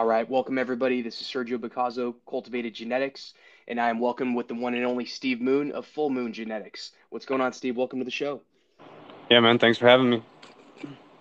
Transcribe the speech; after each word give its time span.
All 0.00 0.06
right, 0.06 0.26
welcome 0.26 0.56
everybody. 0.56 1.02
This 1.02 1.20
is 1.20 1.26
Sergio 1.26 1.58
Bacazzo, 1.58 2.14
Cultivated 2.26 2.72
Genetics, 2.72 3.34
and 3.68 3.78
I 3.78 3.90
am 3.90 3.98
welcome 3.98 4.34
with 4.34 4.48
the 4.48 4.54
one 4.54 4.72
and 4.72 4.86
only 4.86 5.04
Steve 5.04 5.42
Moon 5.42 5.72
of 5.72 5.84
Full 5.84 6.08
Moon 6.08 6.32
Genetics. 6.32 6.92
What's 7.10 7.26
going 7.26 7.42
on, 7.42 7.52
Steve? 7.52 7.76
Welcome 7.76 7.98
to 7.98 8.06
the 8.06 8.10
show. 8.10 8.40
Yeah, 9.30 9.40
man. 9.40 9.58
Thanks 9.58 9.76
for 9.76 9.86
having 9.86 10.08
me. 10.08 10.22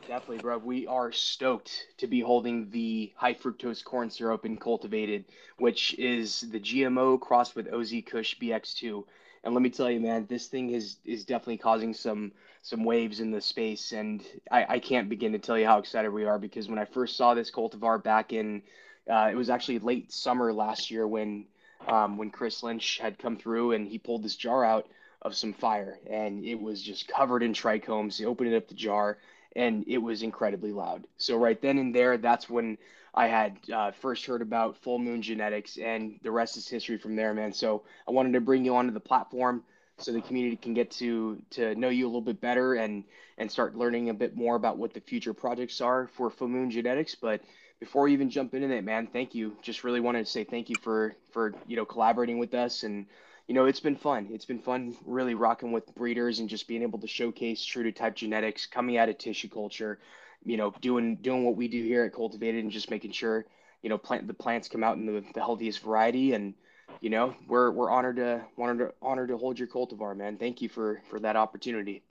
Definitely, 0.08 0.38
bro. 0.38 0.60
We 0.60 0.88
are 0.88 1.12
stoked 1.12 1.88
to 1.98 2.08
be 2.08 2.22
holding 2.22 2.70
the 2.70 3.12
high 3.18 3.34
fructose 3.34 3.84
corn 3.84 4.10
syrup 4.10 4.46
in 4.46 4.56
Cultivated, 4.56 5.26
which 5.58 5.94
is 6.00 6.46
the 6.50 6.62
GMO 6.62 7.20
crossed 7.20 7.58
with 7.58 7.68
OZ 7.68 7.96
Kush 8.06 8.40
BX2. 8.40 9.04
And 9.44 9.54
let 9.54 9.62
me 9.62 9.70
tell 9.70 9.90
you, 9.90 10.00
man, 10.00 10.26
this 10.28 10.48
thing 10.48 10.72
is 10.72 10.98
is 11.06 11.26
definitely 11.26 11.58
causing 11.58 11.94
some 11.94 12.32
some 12.62 12.84
waves 12.84 13.20
in 13.20 13.32
the 13.32 13.42
space, 13.42 13.94
and 13.94 14.24
I, 14.52 14.66
I 14.70 14.80
can't 14.80 15.10
begin 15.10 15.32
to 15.32 15.40
tell 15.40 15.58
you 15.58 15.66
how 15.66 15.80
excited 15.80 16.12
we 16.12 16.26
are 16.26 16.38
because 16.38 16.68
when 16.68 16.80
I 16.80 16.86
first 16.86 17.16
saw 17.16 17.34
this 17.34 17.52
cultivar 17.52 18.04
back 18.04 18.34
in, 18.34 18.62
uh, 19.10 19.30
it 19.32 19.36
was 19.36 19.50
actually 19.50 19.80
late 19.80 20.12
summer 20.12 20.52
last 20.52 20.92
year 20.92 21.08
when 21.08 21.46
um, 21.88 22.18
when 22.18 22.32
Chris 22.32 22.62
Lynch 22.64 23.00
had 23.00 23.18
come 23.18 23.38
through 23.38 23.72
and 23.72 23.88
he 23.88 23.98
pulled 23.98 24.24
this 24.24 24.36
jar 24.36 24.66
out 24.66 24.88
of 25.22 25.36
some 25.36 25.54
fire, 25.54 26.00
and 26.10 26.44
it 26.44 26.60
was 26.60 26.82
just 26.82 27.08
covered 27.08 27.44
in 27.44 27.54
trichomes. 27.54 28.18
He 28.18 28.26
opened 28.26 28.52
it 28.52 28.58
up 28.58 28.68
the 28.68 28.74
jar, 28.74 29.18
and 29.56 29.84
it 29.88 29.98
was 29.98 30.24
incredibly 30.24 30.72
loud. 30.72 31.06
So 31.18 31.38
right 31.38 31.60
then 31.62 31.78
and 31.78 31.94
there, 31.94 32.18
that's 32.18 32.50
when 32.50 32.78
I 33.14 33.28
had 33.28 33.58
uh, 33.74 33.92
first 33.92 34.26
heard 34.26 34.42
about 34.42 34.78
Full 34.78 35.00
Moon 35.00 35.22
Genetics, 35.22 35.78
and 35.78 36.20
the 36.24 36.32
rest 36.32 36.58
is 36.58 36.68
history 36.68 36.98
from 36.98 37.16
there, 37.16 37.34
man. 37.34 37.54
So 37.54 37.84
I 38.08 38.12
wanted 38.12 38.34
to 38.34 38.42
bring 38.42 38.66
you 38.66 38.76
onto 38.76 38.92
the 38.92 39.00
platform 39.00 39.64
so 39.98 40.12
the 40.12 40.22
community 40.22 40.56
can 40.56 40.74
get 40.74 40.92
to 40.92 41.42
to 41.52 41.76
know 41.76 41.90
you 41.90 42.06
a 42.06 42.08
little 42.08 42.22
bit 42.22 42.40
better 42.40 42.76
and 42.76 43.04
and 43.38 43.52
start 43.52 43.76
learning 43.76 44.10
a 44.10 44.14
bit 44.14 44.36
more 44.36 44.56
about 44.56 44.78
what 44.78 44.94
the 44.94 45.02
future 45.02 45.34
projects 45.34 45.82
are 45.82 46.08
for 46.08 46.30
Full 46.30 46.48
Moon 46.48 46.70
Genetics. 46.72 47.16
But 47.16 47.42
before 47.80 48.04
we 48.04 48.14
even 48.14 48.30
jump 48.30 48.54
into 48.54 48.68
that, 48.68 48.84
man, 48.84 49.08
thank 49.08 49.34
you. 49.34 49.56
Just 49.62 49.84
really 49.84 50.00
wanted 50.00 50.26
to 50.26 50.32
say 50.32 50.44
thank 50.44 50.70
you 50.70 50.76
for 50.82 51.16
for 51.32 51.54
you 51.68 51.76
know 51.76 51.86
collaborating 51.86 52.38
with 52.38 52.54
us 52.54 52.84
and 52.84 53.06
you 53.50 53.56
know 53.56 53.66
it's 53.66 53.80
been 53.80 53.96
fun. 53.96 54.30
It's 54.32 54.46
been 54.46 54.60
fun 54.60 54.96
really 55.06 55.34
rocking 55.34 55.72
with 55.72 55.94
breeders 55.96 56.38
and 56.38 56.48
just 56.48 56.68
being 56.68 56.84
able 56.84 57.00
to 57.00 57.08
showcase 57.08 57.66
true 57.66 57.82
to 57.82 57.92
type 57.92 58.16
genetics 58.16 58.68
coming 58.68 58.98
out 58.98 59.10
of 59.10 59.18
tissue 59.18 59.50
culture. 59.50 60.00
You 60.46 60.56
know, 60.56 60.74
doing 60.80 61.16
doing 61.16 61.44
what 61.44 61.56
we 61.56 61.68
do 61.68 61.84
here 61.84 62.06
at 62.06 62.14
Cultivated 62.14 62.64
and 62.64 62.72
just 62.72 62.92
making 62.92 63.12
sure 63.12 63.48
you 63.82 63.90
know 63.90 63.98
plant 63.98 64.28
the 64.28 64.36
plants 64.36 64.70
come 64.70 64.84
out 64.84 64.98
in 64.98 65.08
the, 65.08 65.24
the 65.34 65.40
healthiest 65.40 65.82
variety 65.82 66.34
and 66.34 66.54
you 67.02 67.10
know, 67.10 67.36
we're 67.48 67.72
we're 67.72 67.90
honored 67.90 68.18
to 68.18 68.46
honored 68.56 68.80
to 68.80 68.94
honored 69.02 69.30
to 69.30 69.38
hold 69.38 69.58
your 69.58 69.68
cultivar, 69.68 70.16
man. 70.16 70.38
Thank 70.38 70.62
you 70.62 70.70
for 70.70 71.02
for 71.10 71.20
that 71.20 71.36
opportunity. 71.36 72.04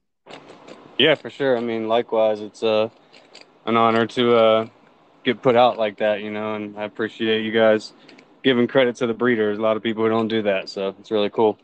Yeah, 0.99 1.15
for 1.15 1.31
sure. 1.31 1.57
I 1.57 1.61
mean, 1.61 1.87
likewise, 1.87 2.41
it's 2.41 2.65
uh, 2.65 2.89
an 3.65 3.77
honor 3.77 4.07
to 4.07 4.37
uh, 4.37 4.67
get 5.23 5.41
put 5.41 5.55
out 5.55 5.79
like 5.79 5.99
that, 5.99 6.21
you 6.21 6.33
know, 6.33 6.57
and 6.57 6.77
I 6.77 6.83
appreciate 6.83 7.45
you 7.45 7.53
guys 7.53 7.93
giving 8.49 8.67
credit 8.67 8.97
to 8.97 9.07
the 9.07 9.13
breeders. 9.13 9.59
A 9.59 9.61
lot 9.61 9.77
of 9.77 9.83
people 9.83 10.03
who 10.03 10.09
don't 10.09 10.29
do 10.29 10.41
that, 10.43 10.71
so 10.71 10.95
it's 10.99 11.11
really 11.11 11.29
cool. 11.29 11.59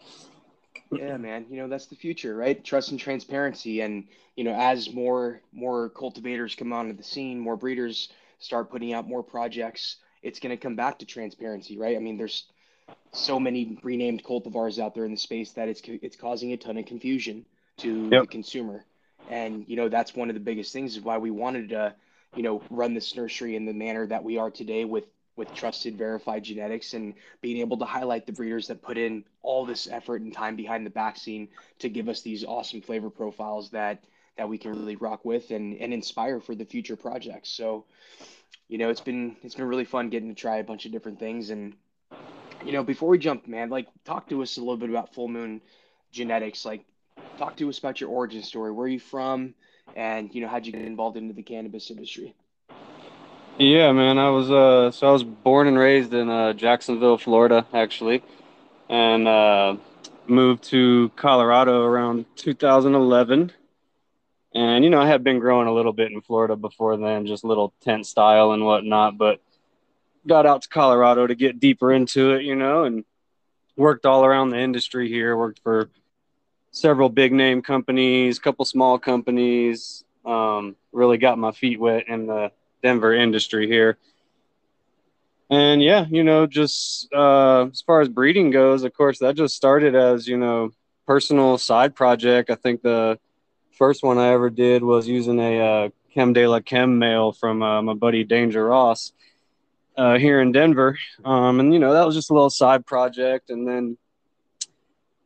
Yeah, 0.93 1.17
man. 1.17 1.47
You 1.49 1.57
know, 1.57 1.69
that's 1.69 1.87
the 1.87 1.97
future, 1.97 2.37
right? 2.37 2.63
Trust 2.63 2.91
and 2.91 3.01
transparency, 3.01 3.81
and 3.81 4.05
you 4.37 4.45
know, 4.45 4.55
as 4.55 4.93
more 4.93 5.41
more 5.51 5.89
cultivators 5.89 6.55
come 6.55 6.75
onto 6.75 6.93
the 6.95 7.03
scene, 7.03 7.41
more 7.41 7.57
breeders 7.57 8.11
start 8.39 8.71
putting 8.71 8.93
out 8.93 9.09
more 9.09 9.23
projects. 9.23 9.97
It's 10.23 10.41
going 10.41 10.51
to 10.51 10.59
come 10.59 10.77
back 10.77 10.99
to 10.99 11.07
transparency, 11.07 11.79
right? 11.79 11.97
I 11.97 12.01
mean, 12.01 12.19
there's 12.19 12.45
so 13.13 13.41
many 13.41 13.79
renamed 13.83 14.23
cultivars 14.23 14.79
out 14.79 14.95
there 14.95 15.07
in 15.07 15.11
the 15.11 15.17
space 15.17 15.53
that 15.53 15.69
it's 15.69 15.81
it's 15.87 16.17
causing 16.17 16.53
a 16.53 16.59
ton 16.59 16.77
of 16.77 16.85
confusion 16.85 17.47
to 17.79 18.11
yep. 18.13 18.23
the 18.23 18.27
consumer. 18.27 18.85
And 19.31 19.65
you 19.67 19.77
know 19.77 19.89
that's 19.89 20.15
one 20.15 20.29
of 20.29 20.35
the 20.35 20.41
biggest 20.41 20.71
things 20.71 20.97
is 20.97 21.03
why 21.03 21.17
we 21.17 21.31
wanted 21.31 21.71
to, 21.71 21.95
you 22.37 22.43
know, 22.43 22.61
run 22.69 22.93
this 22.93 23.17
nursery 23.17 23.57
in 23.57 23.65
the 23.65 23.73
manner 23.73 24.07
that 24.07 24.23
we 24.23 24.37
are 24.37 24.51
today 24.51 24.85
with 24.85 25.05
with 25.37 25.53
trusted 25.55 25.97
verified 25.97 26.45
genetics 26.45 26.95
and 26.95 27.15
being 27.41 27.59
able 27.59 27.77
to 27.77 27.85
highlight 27.85 28.27
the 28.27 28.33
breeders 28.33 28.69
that 28.69 28.83
put 28.83 28.97
in 28.97 29.25
all 29.43 29.67
this 29.67 29.89
effort 29.89 30.23
and 30.23 30.33
time 30.33 30.57
behind 30.57 30.87
the 30.87 30.91
vaccine 30.91 31.49
to 31.79 31.89
give 31.89 32.09
us 32.09 32.23
these 32.23 32.45
awesome 32.45 32.81
flavor 32.81 33.11
profiles 33.11 33.71
that 33.71 34.05
that 34.37 34.49
we 34.49 34.59
can 34.59 34.73
really 34.73 34.97
rock 34.97 35.25
with 35.25 35.51
and 35.51 35.75
and 35.81 35.93
inspire 35.93 36.41
for 36.41 36.55
the 36.55 36.65
future 36.65 36.97
projects. 36.97 37.51
So, 37.51 37.85
you 38.69 38.79
know, 38.79 38.91
it's 38.91 39.01
been 39.01 39.37
it's 39.43 39.55
been 39.55 39.67
really 39.67 39.85
fun 39.85 40.09
getting 40.11 40.29
to 40.29 40.35
try 40.35 40.57
a 40.59 40.65
bunch 40.65 40.87
of 40.87 40.93
different 40.93 41.19
things 41.19 41.51
and 41.51 41.75
you 42.65 42.73
know, 42.73 42.83
before 42.83 43.11
we 43.11 43.19
jump, 43.19 43.47
man, 43.47 43.69
like 43.69 43.89
talk 44.05 44.29
to 44.31 44.43
us 44.43 44.57
a 44.57 44.61
little 44.61 44.77
bit 44.77 44.89
about 44.89 45.15
Full 45.15 45.29
Moon 45.29 45.61
Genetics. 46.13 46.65
Like, 46.65 46.85
talk 47.39 47.57
to 47.57 47.69
us 47.69 47.79
about 47.79 48.01
your 48.01 48.11
origin 48.11 48.43
story. 48.43 48.73
Where 48.73 48.87
are 48.87 48.89
you 48.89 49.01
from? 49.01 49.55
And 49.95 50.35
you 50.35 50.41
know, 50.41 50.49
how'd 50.49 50.67
you 50.67 50.73
get 50.73 50.83
involved 50.83 51.17
into 51.17 51.35
the 51.35 51.43
cannabis 51.43 51.91
industry? 51.91 52.35
Yeah, 53.59 53.93
man, 53.93 54.19
I 54.19 54.31
was 54.31 54.51
uh, 54.51 54.91
so 54.91 55.09
I 55.09 55.13
was 55.13 55.23
born 55.23 55.69
and 55.69 55.79
raised 55.79 56.13
in 56.13 56.29
uh, 56.29 56.55
Jacksonville, 56.55 57.17
Florida, 57.17 57.65
actually, 57.73 58.25
and 58.89 59.29
uh, 59.29 59.77
moved 60.27 60.65
to 60.65 61.13
Colorado 61.15 61.85
around 61.85 62.27
2011. 62.35 63.53
And 64.57 64.83
you 64.85 64.91
know, 64.91 65.01
I 65.01 65.07
had 65.07 65.23
been 65.23 65.39
growing 65.39 65.69
a 65.69 65.73
little 65.73 65.93
bit 65.93 66.11
in 66.11 66.21
Florida 66.21 66.57
before 66.57 66.97
then, 66.97 67.29
just 67.29 67.45
little 67.45 67.73
tent 67.81 68.07
style 68.07 68.51
and 68.51 68.65
whatnot, 68.65 69.19
but 69.19 69.41
got 70.27 70.47
out 70.47 70.63
to 70.63 70.69
Colorado 70.69 71.25
to 71.25 71.37
get 71.37 71.61
deeper 71.61 71.93
into 71.93 72.33
it, 72.33 72.43
you 72.43 72.57
know, 72.57 72.83
and 72.83 73.05
worked 73.77 74.05
all 74.05 74.25
around 74.25 74.51
the 74.51 74.59
industry 74.59 75.09
here. 75.09 75.37
Worked 75.37 75.61
for 75.63 75.91
several 76.73 77.09
big 77.09 77.33
name 77.33 77.63
companies, 77.63 78.41
couple 78.41 78.65
small 78.65 78.99
companies. 78.99 80.03
Um, 80.25 80.75
really 80.91 81.19
got 81.19 81.39
my 81.39 81.53
feet 81.53 81.79
wet 81.79 82.09
in 82.09 82.27
the 82.27 82.51
Denver 82.85 83.15
industry 83.15 83.67
here. 83.67 83.97
And 85.51 85.83
yeah, 85.83 86.05
you 86.09 86.23
know, 86.23 86.47
just 86.47 87.09
uh, 87.13 87.67
as 87.73 87.81
far 87.81 88.01
as 88.03 88.09
breeding 88.09 88.51
goes, 88.51 88.85
of 88.85 88.93
course, 88.93 89.19
that 89.21 89.37
just 89.37 89.57
started 89.57 89.95
as 89.95 90.29
you 90.29 90.37
know 90.37 90.71
personal 91.07 91.59
side 91.59 91.95
project. 91.95 92.51
I 92.51 92.55
think 92.55 92.83
the 92.83 93.19
first 93.73 94.03
one 94.03 94.19
I 94.19 94.33
ever 94.33 94.51
did 94.51 94.83
was 94.83 95.09
using 95.09 95.41
a 95.41 95.61
uh, 95.61 95.89
Chem 96.13 96.33
de 96.33 96.47
la 96.47 96.61
Chem 96.61 96.99
male 96.99 97.33
from 97.33 97.63
uh, 97.63 97.83
my 97.83 97.95
buddy 97.95 98.23
Danger 98.23 98.67
Ross 98.67 99.13
uh, 99.97 100.19
here 100.19 100.41
in 100.41 100.53
Denver. 100.53 100.99
Um, 101.25 101.61
and, 101.61 101.73
you 101.73 101.81
know, 101.81 101.93
that 101.93 102.07
was 102.07 102.15
just 102.15 102.31
a 102.31 102.35
little 102.35 102.51
side 102.51 102.87
project. 102.87 103.51
And 103.51 103.67
then, 103.67 103.97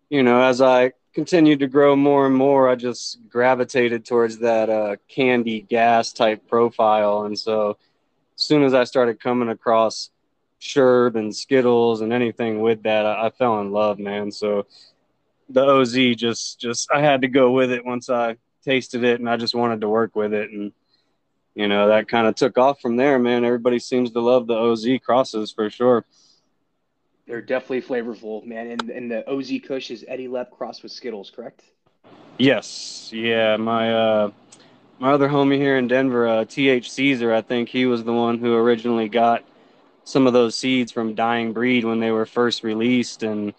you 0.09 0.23
know, 0.23 0.43
as 0.43 0.61
I 0.61 0.93
continued 1.19 1.59
to 1.59 1.67
grow 1.67 1.97
more 1.97 2.27
and 2.27 2.37
more, 2.37 2.69
I 2.69 2.77
just 2.77 3.19
gravitated 3.29 4.07
towards 4.07 4.39
that 4.39 4.71
uh, 4.71 4.95
candy 5.09 5.63
gas 5.63 6.13
type 6.13 6.47
profile. 6.47 7.25
And 7.25 7.37
so 7.37 7.71
as 8.37 8.45
soon 8.45 8.63
as 8.63 8.73
I 8.73 8.85
started 8.85 9.19
coming 9.19 9.49
across 9.49 10.11
Sherb 10.61 11.17
and 11.17 11.35
Skittles 11.35 12.03
and 12.03 12.13
anything 12.13 12.61
with 12.61 12.85
that, 12.85 13.05
I, 13.05 13.27
I 13.27 13.31
fell 13.31 13.61
in 13.61 13.73
love, 13.73 13.99
man. 13.99 14.31
So 14.31 14.67
the 15.49 15.65
OZ 15.65 16.15
just, 16.15 16.61
just, 16.61 16.89
I 16.93 17.01
had 17.01 17.23
to 17.23 17.29
go 17.29 17.51
with 17.51 17.73
it 17.73 17.85
once 17.85 18.09
I 18.09 18.37
tasted 18.65 19.03
it 19.03 19.19
and 19.19 19.29
I 19.29 19.37
just 19.37 19.57
wanted 19.57 19.81
to 19.81 19.89
work 19.89 20.15
with 20.15 20.33
it. 20.33 20.53
And, 20.53 20.73
you 21.57 21.67
know, 21.67 21.89
that 21.89 22.07
kind 22.07 22.29
of 22.29 22.37
took 22.37 22.57
off 22.59 22.81
from 22.81 22.95
there, 22.95 23.19
man. 23.19 23.45
Everybody 23.45 23.81
seems 23.81 24.13
to 24.13 24.21
love 24.21 24.47
the 24.47 24.55
OZ 24.55 24.87
crosses 25.05 25.51
for 25.51 25.69
sure. 25.69 26.05
They're 27.29 27.43
definitely 27.43 27.83
flavorful, 27.83 28.43
man. 28.47 28.71
And, 28.71 28.89
and 28.89 29.11
the 29.11 29.29
OZ 29.29 29.53
Kush 29.63 29.91
is 29.91 30.03
Eddy 30.09 30.29
Lepp 30.29 30.51
crossed 30.51 30.83
with 30.83 30.93
Skittles, 30.93 31.31
correct? 31.31 31.63
Yes. 32.39 33.11
Yeah. 33.13 33.59
My, 33.59 33.93
uh, 33.93 34.31
my 34.99 35.13
other 35.13 35.29
homie 35.29 35.59
here 35.59 35.77
in 35.77 35.89
Denver, 35.89 36.27
uh, 36.27 36.45
TH 36.47 36.91
Caesar, 36.91 37.35
I 37.35 37.43
think 37.43 37.69
he 37.69 37.85
was 37.85 38.03
the 38.03 38.15
one 38.15 38.39
who 38.39 38.55
originally 38.55 39.11
got 39.11 39.45
some 40.05 40.27
of 40.27 40.33
those 40.33 40.57
seeds 40.57 40.91
from 40.91 41.15
Dying 41.15 41.53
Breed 41.53 41.85
when 41.85 42.01
they 42.01 42.11
were 42.11 42.25
first 42.25 42.65
released. 42.65 43.23
And 43.23 43.51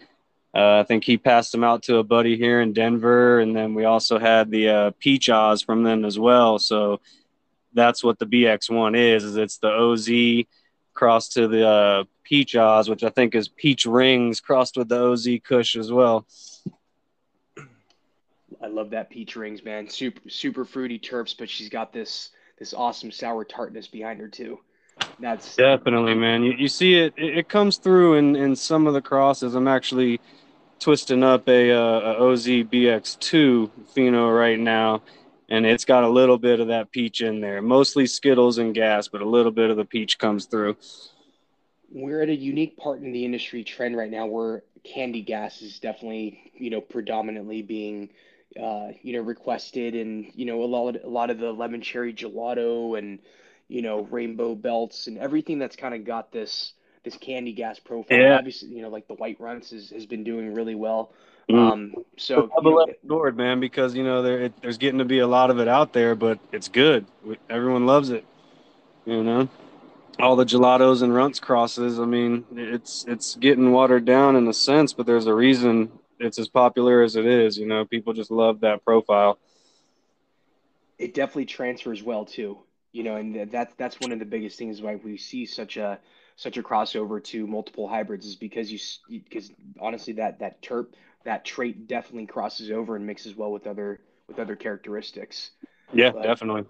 uh, 0.56 0.80
I 0.80 0.84
think 0.84 1.04
he 1.04 1.20
passed 1.20 1.52
them 1.52 1.64
out 1.64 1.84
to 1.84 1.98
a 1.98 2.04
buddy 2.04 2.38
here 2.38 2.62
in 2.62 2.74
Denver. 2.74 3.40
And 3.40 3.56
then 3.56 3.76
we 3.76 3.86
also 3.86 4.18
had 4.18 4.50
the 4.50 4.68
uh, 4.68 4.92
Peach 4.98 5.30
Oz 5.30 5.62
from 5.62 5.84
them 5.84 6.06
as 6.06 6.18
well. 6.18 6.58
So 6.58 7.02
that's 7.76 8.04
what 8.04 8.18
the 8.18 8.26
BX1 8.26 8.98
is. 8.98 9.24
Is 9.24 9.36
it's 9.36 9.60
the 9.60 9.70
OZ 9.70 10.08
crossed 11.00 11.32
to 11.32 11.48
the 11.48 11.66
uh, 11.66 12.04
Peach 12.26 12.58
Oz, 12.58 12.90
which 12.90 13.06
I 13.06 13.10
think 13.10 13.34
is 13.34 13.48
Peach 13.48 13.86
Rings 13.86 14.42
crossed 14.42 14.76
with 14.76 14.90
the 14.90 15.02
OZ 15.02 15.30
Kush 15.46 15.78
as 15.78 15.94
well. 15.94 16.28
I 18.62 18.68
love 18.68 18.90
that 18.90 19.10
peach 19.10 19.38
rings, 19.38 19.64
man. 19.64 19.88
Super 19.88 20.30
super 20.30 20.66
fruity 20.66 21.00
terps, 21.00 21.34
but 21.38 21.50
she's 21.50 21.70
got 21.70 21.94
this 21.94 22.32
this 22.58 22.74
awesome 22.74 23.12
sour 23.12 23.46
tartness 23.46 23.88
behind 23.88 24.20
her 24.20 24.28
too. 24.28 24.60
That's 25.22 25.56
definitely, 25.56 26.16
man. 26.16 26.44
You, 26.44 26.52
you 26.52 26.68
see 26.68 26.96
it, 26.96 27.14
it, 27.16 27.38
it 27.38 27.50
comes 27.50 27.78
through 27.78 28.16
in 28.16 28.36
in 28.36 28.54
some 28.58 28.86
of 28.86 28.94
the 28.94 29.02
crosses. 29.02 29.56
I'm 29.56 29.70
actually 29.70 30.20
twisting 30.80 31.24
up 31.24 31.48
a, 31.48 31.72
uh, 31.72 32.00
a 32.00 32.32
OZ 32.32 32.46
BX2 32.46 33.70
pheno 33.96 34.38
right 34.38 34.60
now, 34.60 35.02
and 35.50 35.66
it's 35.66 35.86
got 35.86 36.04
a 36.04 36.10
little 36.10 36.38
bit 36.38 36.60
of 36.60 36.68
that 36.68 36.92
peach 36.92 37.22
in 37.22 37.42
there. 37.42 37.62
Mostly 37.62 38.08
Skittles 38.08 38.58
and 38.58 38.74
gas, 38.74 39.08
but 39.08 39.22
a 39.22 39.28
little 39.28 39.52
bit 39.52 39.70
of 39.70 39.78
the 39.78 39.86
peach 39.86 40.18
comes 40.18 40.46
through. 40.46 40.78
We're 41.92 42.22
at 42.22 42.30
a 42.30 42.36
unique 42.36 42.78
part 42.78 43.02
in 43.02 43.12
the 43.12 43.26
industry 43.26 43.64
trend 43.64 43.98
right 43.98 44.12
now 44.12 44.28
where 44.28 44.64
candy 44.84 45.22
gas 45.22 45.62
is 45.62 45.80
definitely, 45.80 46.52
you 46.54 46.70
know, 46.70 46.82
predominantly 46.82 47.64
being, 47.64 48.10
uh, 48.62 48.90
you 49.02 49.14
know, 49.14 49.22
requested, 49.22 49.96
and 49.96 50.28
you 50.34 50.46
know, 50.46 50.64
a 50.64 50.66
lot, 50.66 51.04
a 51.04 51.10
lot 51.10 51.30
of 51.30 51.40
the 51.40 51.52
lemon 51.52 51.82
cherry 51.82 52.14
gelato 52.14 52.98
and 52.98 53.20
you 53.70 53.84
know, 53.84 54.02
rainbow 54.10 54.56
belts 54.56 55.08
and 55.08 55.18
everything 55.18 55.60
that's 55.60 55.78
kind 55.78 55.94
of 55.94 56.04
got 56.04 56.32
this 56.34 56.74
this 57.04 57.16
candy 57.16 57.54
gas 57.54 57.80
profile. 57.80 58.20
Yeah. 58.20 58.38
Obviously, 58.38 58.70
you 58.70 58.82
know, 58.82 58.90
like 58.90 59.08
the 59.08 59.14
white 59.14 59.40
runts 59.40 59.72
is, 59.72 59.92
has 59.92 60.06
been 60.06 60.26
doing 60.26 60.54
really 60.54 60.76
well. 60.76 61.14
Mm. 61.50 61.72
Um, 61.72 61.94
so 62.18 62.44
you 62.44 62.50
double 62.56 62.72
know, 62.72 62.84
edged 62.84 62.98
sword, 63.08 63.38
man, 63.38 63.60
because 63.60 63.96
you 63.96 64.04
know 64.04 64.22
there 64.22 64.42
it, 64.42 64.62
there's 64.62 64.78
getting 64.78 65.00
to 65.00 65.06
be 65.06 65.20
a 65.20 65.28
lot 65.28 65.50
of 65.50 65.60
it 65.60 65.68
out 65.68 65.94
there, 65.94 66.16
but 66.16 66.40
it's 66.52 66.68
good. 66.68 67.06
Everyone 67.50 67.86
loves 67.86 68.10
it. 68.10 68.26
You 69.06 69.24
know, 69.24 69.50
all 70.20 70.36
the 70.36 70.46
gelatos 70.46 71.02
and 71.02 71.14
runts 71.14 71.40
crosses. 71.40 72.00
I 72.00 72.06
mean, 72.06 72.46
it's 72.56 73.06
it's 73.08 73.36
getting 73.36 73.72
watered 73.72 74.06
down 74.06 74.36
in 74.36 74.48
a 74.48 74.54
sense, 74.54 74.94
but 74.94 75.06
there's 75.06 75.28
a 75.28 75.34
reason 75.34 75.92
it's 76.20 76.38
as 76.38 76.50
popular 76.50 77.02
as 77.02 77.16
it 77.16 77.26
is. 77.26 77.58
You 77.58 77.68
know, 77.68 77.86
people 77.86 78.14
just 78.14 78.32
love 78.32 78.62
that 78.62 78.86
profile. 78.86 79.40
it 81.00 81.14
definitely 81.14 81.46
transfers 81.46 82.04
well 82.04 82.26
too. 82.26 82.60
You 82.92 83.04
know, 83.04 83.16
and 83.16 83.50
that's 83.52 83.74
that's 83.76 84.00
one 84.00 84.12
of 84.12 84.20
the 84.20 84.26
biggest 84.26 84.58
things 84.58 84.82
why 84.82 84.96
we 84.96 85.18
see 85.18 85.46
such 85.46 85.78
a 85.78 86.00
such 86.36 86.58
a 86.58 86.64
crossover 86.64 87.24
to 87.26 87.48
multiple 87.48 87.88
hybrids 87.88 88.26
is 88.26 88.36
because 88.36 88.72
you 88.72 88.80
because 89.10 89.52
honestly 89.80 90.14
that 90.14 90.40
that 90.40 90.62
terp 90.62 90.88
that 91.30 91.46
trait 91.46 91.88
definitely 91.88 92.26
crosses 92.26 92.72
over 92.72 92.96
and 92.96 93.06
mixes 93.06 93.36
well 93.36 93.52
with 93.52 93.68
other 93.68 94.02
with 94.28 94.40
other 94.40 94.56
characteristics. 94.56 95.52
Yeah, 95.94 96.10
But 96.10 96.24
definitely. 96.24 96.64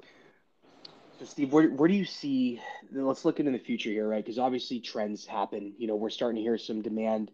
so 1.18 1.24
Steve, 1.24 1.54
where 1.54 1.70
where 1.70 1.88
do 1.88 1.94
you 1.94 2.04
see? 2.04 2.60
Let's 2.92 3.24
look 3.24 3.40
into 3.40 3.54
the 3.54 3.58
future 3.58 3.90
here, 3.90 4.06
right? 4.06 4.22
Because 4.22 4.38
obviously 4.38 4.82
trends 4.82 5.26
happen. 5.26 5.74
You 5.78 5.88
know, 5.88 5.96
we're 5.96 6.10
starting 6.10 6.36
to 6.36 6.42
hear 6.42 6.58
some 6.58 6.82
demand 6.82 7.32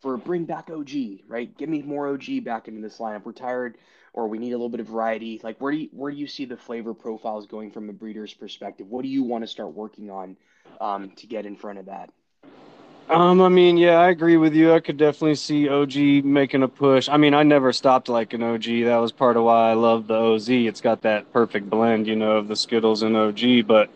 for 0.00 0.16
bring 0.16 0.44
back 0.44 0.70
OG, 0.70 0.90
right? 1.26 1.56
Give 1.58 1.68
me 1.68 1.82
more 1.82 2.06
OG 2.06 2.44
back 2.44 2.68
into 2.68 2.80
this 2.80 2.98
lineup. 2.98 3.24
We're 3.24 3.32
tired, 3.32 3.76
or 4.12 4.28
we 4.28 4.38
need 4.38 4.52
a 4.52 4.56
little 4.56 4.68
bit 4.68 4.78
of 4.78 4.86
variety. 4.86 5.40
Like, 5.42 5.60
where 5.60 5.72
do 5.72 5.78
you, 5.78 5.88
where 5.90 6.12
do 6.12 6.18
you 6.18 6.28
see 6.28 6.44
the 6.44 6.56
flavor 6.56 6.94
profiles 6.94 7.48
going 7.48 7.72
from 7.72 7.90
a 7.90 7.92
breeder's 7.92 8.32
perspective? 8.32 8.86
What 8.86 9.02
do 9.02 9.08
you 9.08 9.24
want 9.24 9.42
to 9.42 9.48
start 9.48 9.74
working 9.74 10.08
on 10.08 10.36
um, 10.80 11.10
to 11.16 11.26
get 11.26 11.46
in 11.46 11.56
front 11.56 11.80
of 11.80 11.86
that? 11.86 12.12
Um, 13.10 13.40
I 13.40 13.48
mean, 13.48 13.76
yeah, 13.76 13.98
I 13.98 14.10
agree 14.10 14.36
with 14.36 14.54
you. 14.54 14.72
I 14.72 14.78
could 14.78 14.96
definitely 14.96 15.34
see 15.34 15.68
OG 15.68 16.24
making 16.24 16.62
a 16.62 16.68
push. 16.68 17.08
I 17.08 17.16
mean, 17.16 17.34
I 17.34 17.42
never 17.42 17.72
stopped 17.72 18.08
like 18.08 18.34
an 18.34 18.42
OG. 18.44 18.84
That 18.84 18.98
was 18.98 19.10
part 19.10 19.36
of 19.36 19.42
why 19.42 19.70
I 19.70 19.72
love 19.72 20.06
the 20.06 20.14
OZ. 20.14 20.48
It's 20.48 20.80
got 20.80 21.02
that 21.02 21.32
perfect 21.32 21.68
blend, 21.68 22.06
you 22.06 22.14
know, 22.14 22.36
of 22.36 22.46
the 22.46 22.54
Skittles 22.54 23.02
and 23.02 23.16
OG. 23.16 23.66
But 23.66 23.90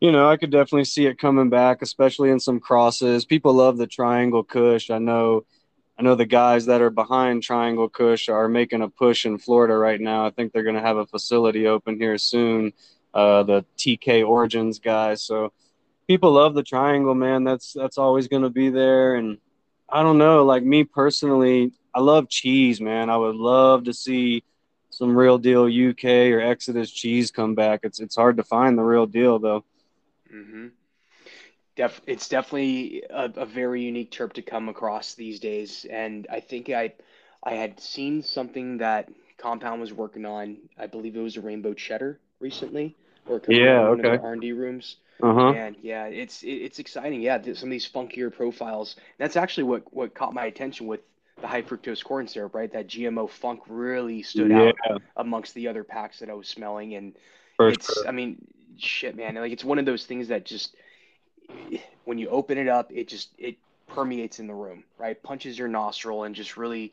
you 0.00 0.12
know, 0.12 0.30
I 0.30 0.38
could 0.38 0.50
definitely 0.50 0.86
see 0.86 1.04
it 1.04 1.18
coming 1.18 1.50
back, 1.50 1.82
especially 1.82 2.30
in 2.30 2.40
some 2.40 2.58
crosses. 2.58 3.26
People 3.26 3.52
love 3.52 3.76
the 3.76 3.86
Triangle 3.86 4.44
Kush. 4.44 4.88
I 4.88 4.98
know, 4.98 5.44
I 5.98 6.02
know 6.02 6.14
the 6.14 6.24
guys 6.24 6.64
that 6.66 6.80
are 6.80 6.88
behind 6.90 7.42
Triangle 7.42 7.90
Kush 7.90 8.30
are 8.30 8.48
making 8.48 8.80
a 8.80 8.88
push 8.88 9.26
in 9.26 9.36
Florida 9.36 9.76
right 9.76 10.00
now. 10.00 10.24
I 10.24 10.30
think 10.30 10.52
they're 10.52 10.62
going 10.62 10.76
to 10.76 10.80
have 10.80 10.96
a 10.96 11.06
facility 11.06 11.66
open 11.66 11.98
here 11.98 12.16
soon. 12.16 12.72
Uh, 13.12 13.42
the 13.42 13.64
TK 13.76 14.26
Origins 14.26 14.78
guys. 14.78 15.22
So 15.22 15.52
people 16.06 16.32
love 16.32 16.54
the 16.54 16.62
Triangle, 16.62 17.14
man. 17.14 17.44
That's 17.44 17.72
that's 17.72 17.98
always 17.98 18.28
going 18.28 18.42
to 18.42 18.50
be 18.50 18.70
there. 18.70 19.16
And 19.16 19.38
I 19.88 20.02
don't 20.02 20.18
know, 20.18 20.44
like 20.44 20.62
me 20.62 20.84
personally, 20.84 21.72
I 21.94 22.00
love 22.00 22.28
cheese, 22.28 22.80
man. 22.80 23.10
I 23.10 23.16
would 23.16 23.36
love 23.36 23.84
to 23.84 23.94
see 23.94 24.42
some 24.90 25.16
real 25.16 25.38
deal 25.38 25.64
UK 25.64 26.04
or 26.32 26.40
Exodus 26.40 26.90
cheese 26.90 27.30
come 27.30 27.54
back. 27.54 27.80
It's 27.82 28.00
it's 28.00 28.16
hard 28.16 28.36
to 28.38 28.44
find 28.44 28.76
the 28.76 28.82
real 28.82 29.06
deal 29.06 29.38
though. 29.38 29.64
Mm-hmm. 30.32 30.68
Def, 31.76 32.00
it's 32.06 32.28
definitely 32.28 33.02
a, 33.10 33.30
a 33.36 33.46
very 33.46 33.82
unique 33.82 34.10
terp 34.10 34.32
to 34.34 34.42
come 34.42 34.68
across 34.68 35.14
these 35.14 35.40
days, 35.40 35.84
and 35.90 36.26
I 36.30 36.40
think 36.40 36.70
I, 36.70 36.94
I 37.42 37.52
had 37.52 37.78
seen 37.80 38.22
something 38.22 38.78
that 38.78 39.10
Compound 39.36 39.82
was 39.82 39.92
working 39.92 40.24
on. 40.24 40.56
I 40.78 40.86
believe 40.86 41.16
it 41.16 41.20
was 41.20 41.36
a 41.36 41.42
rainbow 41.42 41.74
cheddar 41.74 42.18
recently, 42.40 42.96
or 43.26 43.42
Yeah, 43.48 43.88
one 43.88 44.00
of 44.00 44.06
their 44.06 44.14
okay. 44.14 44.20
R&D 44.20 44.52
rooms. 44.52 44.96
Uh-huh. 45.22 45.54
And 45.54 45.76
yeah, 45.80 46.06
it's 46.06 46.42
it, 46.42 46.48
it's 46.48 46.78
exciting. 46.78 47.22
Yeah, 47.22 47.40
some 47.54 47.68
of 47.68 47.70
these 47.70 47.88
funkier 47.90 48.32
profiles. 48.32 48.96
That's 49.18 49.36
actually 49.36 49.64
what 49.64 49.92
what 49.92 50.14
caught 50.14 50.34
my 50.34 50.46
attention 50.46 50.86
with 50.86 51.00
the 51.40 51.46
high 51.46 51.62
fructose 51.62 52.02
corn 52.02 52.26
syrup, 52.28 52.54
right? 52.54 52.72
That 52.72 52.88
GMO 52.88 53.26
funk 53.28 53.60
really 53.68 54.22
stood 54.22 54.50
Yeah, 54.50 54.72
out 54.72 54.80
amongst 55.16 55.54
the 55.54 55.68
other 55.68 55.84
packs 55.84 56.18
that 56.20 56.30
I 56.30 56.34
was 56.34 56.48
smelling, 56.48 56.94
and 56.94 57.16
it's. 57.64 58.04
I 58.06 58.12
mean, 58.12 58.46
shit, 58.78 59.16
man. 59.16 59.34
Like 59.36 59.52
it's 59.52 59.64
one 59.64 59.78
of 59.78 59.86
those 59.86 60.06
things 60.06 60.28
that 60.28 60.44
just 60.46 60.74
when 62.04 62.18
you 62.18 62.28
open 62.28 62.58
it 62.58 62.68
up, 62.68 62.90
it 62.92 63.08
just 63.08 63.30
it 63.38 63.56
permeates 63.86 64.38
in 64.40 64.46
the 64.46 64.54
room, 64.54 64.84
right? 64.98 65.20
Punches 65.22 65.58
your 65.58 65.68
nostril 65.68 66.24
and 66.24 66.34
just 66.34 66.56
really, 66.56 66.92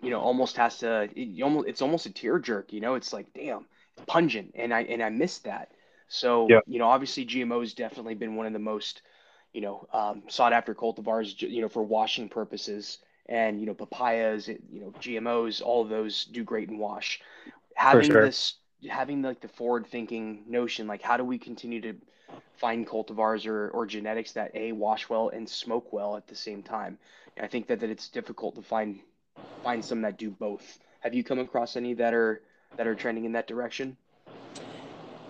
you 0.00 0.10
know, 0.10 0.20
almost 0.20 0.56
has 0.58 0.78
to. 0.78 1.04
It, 1.04 1.16
you 1.16 1.44
almost 1.44 1.68
it's 1.68 1.82
almost 1.82 2.06
a 2.06 2.10
tear 2.12 2.38
jerk. 2.38 2.72
You 2.72 2.80
know, 2.80 2.94
it's 2.94 3.12
like 3.12 3.28
damn, 3.34 3.66
pungent, 4.06 4.52
and 4.54 4.72
I 4.74 4.82
and 4.82 5.02
I 5.02 5.10
missed 5.10 5.44
that. 5.44 5.70
So 6.08 6.46
Yeah, 6.48 6.60
you 6.66 6.78
know, 6.78 6.88
obviously 6.88 7.24
GMO 7.26 7.60
has 7.60 7.74
definitely 7.74 8.14
been 8.14 8.36
one 8.36 8.46
of 8.46 8.52
the 8.52 8.58
most 8.58 9.02
you 9.52 9.60
know 9.60 9.86
um, 9.92 10.22
sought 10.28 10.52
after 10.52 10.74
cultivars, 10.74 11.40
you 11.40 11.60
know, 11.62 11.68
for 11.68 11.82
washing 11.82 12.28
purposes. 12.28 12.98
And 13.26 13.60
you 13.60 13.66
know, 13.66 13.74
papayas, 13.74 14.48
you 14.48 14.80
know, 14.80 14.92
GMOs, 15.00 15.62
all 15.62 15.82
of 15.82 15.88
those 15.88 16.24
do 16.24 16.42
great 16.42 16.68
in 16.68 16.78
wash 16.78 17.20
having 17.74 18.06
sure. 18.06 18.20
this 18.20 18.54
having 18.88 19.22
like 19.22 19.40
the 19.40 19.48
forward 19.48 19.86
thinking 19.86 20.44
notion 20.46 20.86
like 20.86 21.02
how 21.02 21.16
do 21.16 21.24
we 21.24 21.38
continue 21.38 21.80
to 21.80 21.94
find 22.54 22.86
cultivars 22.86 23.46
or, 23.46 23.70
or 23.70 23.86
genetics 23.86 24.32
that 24.32 24.50
a 24.54 24.72
wash 24.72 25.08
well 25.08 25.28
and 25.28 25.48
smoke 25.48 25.92
well 25.92 26.16
at 26.16 26.26
the 26.28 26.34
same 26.34 26.62
time 26.62 26.98
and 27.36 27.44
i 27.44 27.48
think 27.48 27.66
that, 27.66 27.80
that 27.80 27.90
it's 27.90 28.08
difficult 28.08 28.54
to 28.54 28.62
find 28.62 29.00
find 29.62 29.84
some 29.84 30.02
that 30.02 30.18
do 30.18 30.30
both 30.30 30.78
have 31.00 31.14
you 31.14 31.22
come 31.24 31.38
across 31.38 31.76
any 31.76 31.94
that 31.94 32.14
are 32.14 32.42
that 32.76 32.86
are 32.86 32.94
trending 32.94 33.24
in 33.24 33.32
that 33.32 33.46
direction 33.46 33.96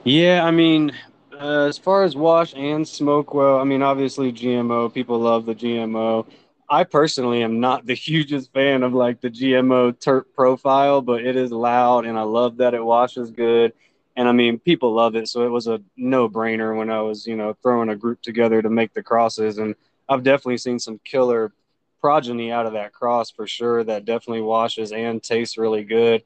Yeah, 0.05 0.45
I 0.45 0.51
mean, 0.51 0.93
uh, 1.33 1.67
as 1.67 1.79
far 1.79 2.05
as 2.05 2.17
wash 2.17 2.55
and 2.55 2.87
smoke, 2.87 3.35
well, 3.35 3.59
I 3.59 3.65
mean, 3.65 3.83
obviously 3.83 4.33
GMO, 4.33 4.93
people 4.93 5.19
love 5.19 5.47
the 5.47 5.55
GMO. 5.55 6.27
I 6.69 6.85
personally 6.85 7.43
am 7.43 7.61
not 7.61 7.87
the 7.87 7.95
hugest 8.09 8.53
fan 8.53 8.83
of 8.83 8.93
like 8.95 9.21
the 9.21 9.31
GMO 9.31 9.93
terp 9.93 10.25
profile, 10.35 11.01
but 11.03 11.25
it 11.25 11.37
is 11.37 11.51
loud 11.51 12.07
and 12.07 12.19
I 12.19 12.23
love 12.23 12.59
that 12.59 12.75
it 12.75 12.85
washes 12.85 13.31
good. 13.31 13.73
And 14.17 14.29
I 14.29 14.33
mean, 14.33 14.59
people 14.59 14.93
love 14.93 15.17
it, 15.17 15.29
so 15.29 15.47
it 15.47 15.51
was 15.51 15.67
a 15.67 15.81
no-brainer 15.97 16.77
when 16.77 16.91
I 16.91 17.01
was, 17.01 17.27
you 17.27 17.37
know, 17.37 17.57
throwing 17.63 17.89
a 17.89 17.97
group 17.97 18.21
together 18.23 18.61
to 18.61 18.69
make 18.69 18.93
the 18.93 19.03
crosses. 19.03 19.59
And 19.59 19.75
I've 20.09 20.23
definitely 20.23 20.59
seen 20.59 20.79
some 20.79 21.01
killer 21.05 21.53
progeny 22.01 22.51
out 22.51 22.67
of 22.67 22.73
that 22.73 22.93
cross 22.93 23.31
for 23.31 23.47
sure 23.47 23.85
that 23.85 24.05
definitely 24.05 24.43
washes 24.43 24.93
and 24.93 25.23
tastes 25.23 25.57
really 25.57 25.85
good. 25.85 26.23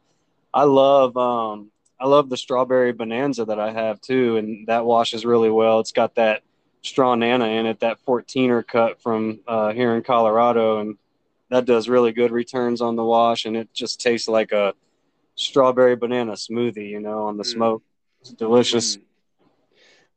I 0.54 0.62
love 0.62 1.16
um 1.16 1.72
I 1.98 2.06
love 2.06 2.30
the 2.30 2.36
strawberry 2.36 2.92
bonanza 2.92 3.44
that 3.44 3.58
I 3.58 3.72
have 3.72 4.00
too, 4.00 4.36
and 4.36 4.66
that 4.68 4.84
washes 4.84 5.24
really 5.24 5.50
well. 5.50 5.80
It's 5.80 5.92
got 5.92 6.14
that 6.14 6.42
Strawnana 6.82 7.58
in 7.58 7.66
it, 7.66 7.80
that 7.80 7.98
14er 8.06 8.66
cut 8.66 9.00
from 9.00 9.40
uh, 9.48 9.72
here 9.72 9.94
in 9.94 10.02
Colorado, 10.02 10.80
and 10.80 10.98
that 11.50 11.64
does 11.64 11.88
really 11.88 12.12
good 12.12 12.30
returns 12.30 12.80
on 12.80 12.94
the 12.94 13.04
wash, 13.04 13.46
and 13.46 13.56
it 13.56 13.72
just 13.72 14.00
tastes 14.00 14.28
like 14.28 14.52
a 14.52 14.74
strawberry 15.34 15.96
banana 15.96 16.32
smoothie, 16.32 16.90
you 16.90 17.00
know, 17.00 17.24
on 17.24 17.36
the 17.36 17.44
mm, 17.44 17.52
smoke. 17.52 17.82
It's 18.20 18.32
delicious. 18.32 18.96
mm. 18.96 19.02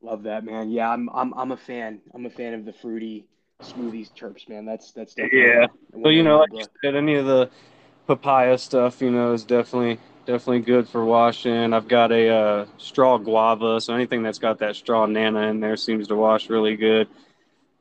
love 0.02 0.24
that 0.24 0.44
man 0.44 0.70
yeah 0.70 0.90
I'm, 0.90 1.10
I'm 1.10 1.34
i'm 1.34 1.52
a 1.52 1.58
fan 1.58 2.00
i'm 2.14 2.26
a 2.26 2.30
fan 2.30 2.54
of 2.54 2.66
the 2.66 2.72
fruity 2.72 3.26
smoothies 3.64 4.12
terps 4.14 4.48
man 4.48 4.66
that's 4.66 4.92
that's 4.92 5.16
definitely 5.16 5.42
Yeah. 5.42 5.68
So 6.04 6.10
you 6.10 6.24
know, 6.24 6.40
like 6.40 6.54
you 6.54 6.66
said, 6.84 6.96
any 6.96 7.16
of 7.16 7.26
the 7.26 7.50
papaya 8.06 8.58
stuff, 8.58 9.02
you 9.02 9.10
know, 9.10 9.34
is 9.34 9.44
definitely 9.44 10.00
definitely 10.28 10.60
good 10.60 10.90
for 10.90 11.06
washing. 11.06 11.74
I've 11.74 11.88
got 11.88 12.12
a 12.12 12.30
uh, 12.30 12.66
straw 12.78 13.18
guava, 13.18 13.80
so 13.80 13.94
anything 13.94 14.24
that's 14.24 14.40
got 14.40 14.60
that 14.60 14.76
Strawnana 14.76 15.50
in 15.50 15.62
there 15.62 15.78
seems 15.78 16.10
to 16.10 16.16
wash 16.16 16.50
really 16.50 16.76
good. 16.76 17.08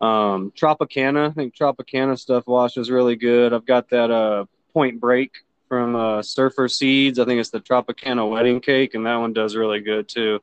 Um, 0.01 0.53
Tropicana, 0.53 1.29
I 1.29 1.33
think 1.33 1.57
Tropicana 1.57 2.17
stuff 2.17 2.47
washes 2.47 2.89
really 2.89 3.17
good. 3.17 3.53
I've 3.53 3.67
got 3.67 3.91
that 3.91 4.13
uh, 4.13 4.45
Point 4.73 5.01
Break 5.01 5.33
from 5.69 5.97
uh, 5.97 6.23
Surfer 6.23 6.69
Seeds. 6.69 7.19
I 7.19 7.25
think 7.25 7.41
it's 7.41 7.51
the 7.51 7.61
Tropicana 7.61 8.31
wedding 8.31 8.61
cake, 8.61 8.95
and 8.95 9.05
that 9.07 9.17
one 9.17 9.33
does 9.33 9.57
really 9.57 9.81
good 9.81 10.09
too. 10.09 10.39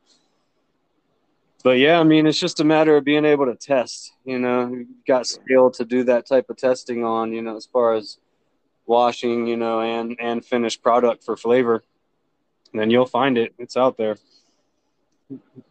But 1.64 1.78
yeah, 1.78 2.02
I 2.02 2.04
mean, 2.04 2.28
it's 2.28 2.40
just 2.40 2.60
a 2.60 2.66
matter 2.66 2.98
of 2.98 3.06
being 3.06 3.24
able 3.24 3.46
to 3.46 3.56
test. 3.56 4.12
You 4.26 4.40
know, 4.40 4.68
you've 4.68 5.06
got 5.08 5.26
skill 5.26 5.72
to 5.72 5.86
do 5.86 6.04
that 6.04 6.28
type 6.28 6.50
of 6.50 6.58
testing 6.58 7.06
on. 7.06 7.32
You 7.32 7.42
know, 7.42 7.56
as 7.56 7.66
far 7.66 7.94
as 7.94 8.18
washing, 8.86 9.48
you 9.48 9.56
know, 9.56 9.80
and 9.80 10.18
and 10.20 10.44
finished 10.44 10.84
product 10.84 11.24
for 11.24 11.38
flavor, 11.38 11.82
and 12.74 12.82
then 12.82 12.89
you'll 12.89 13.06
find 13.06 13.38
it. 13.38 13.53
It's 13.60 13.77
out 13.77 13.98
there. 13.98 14.18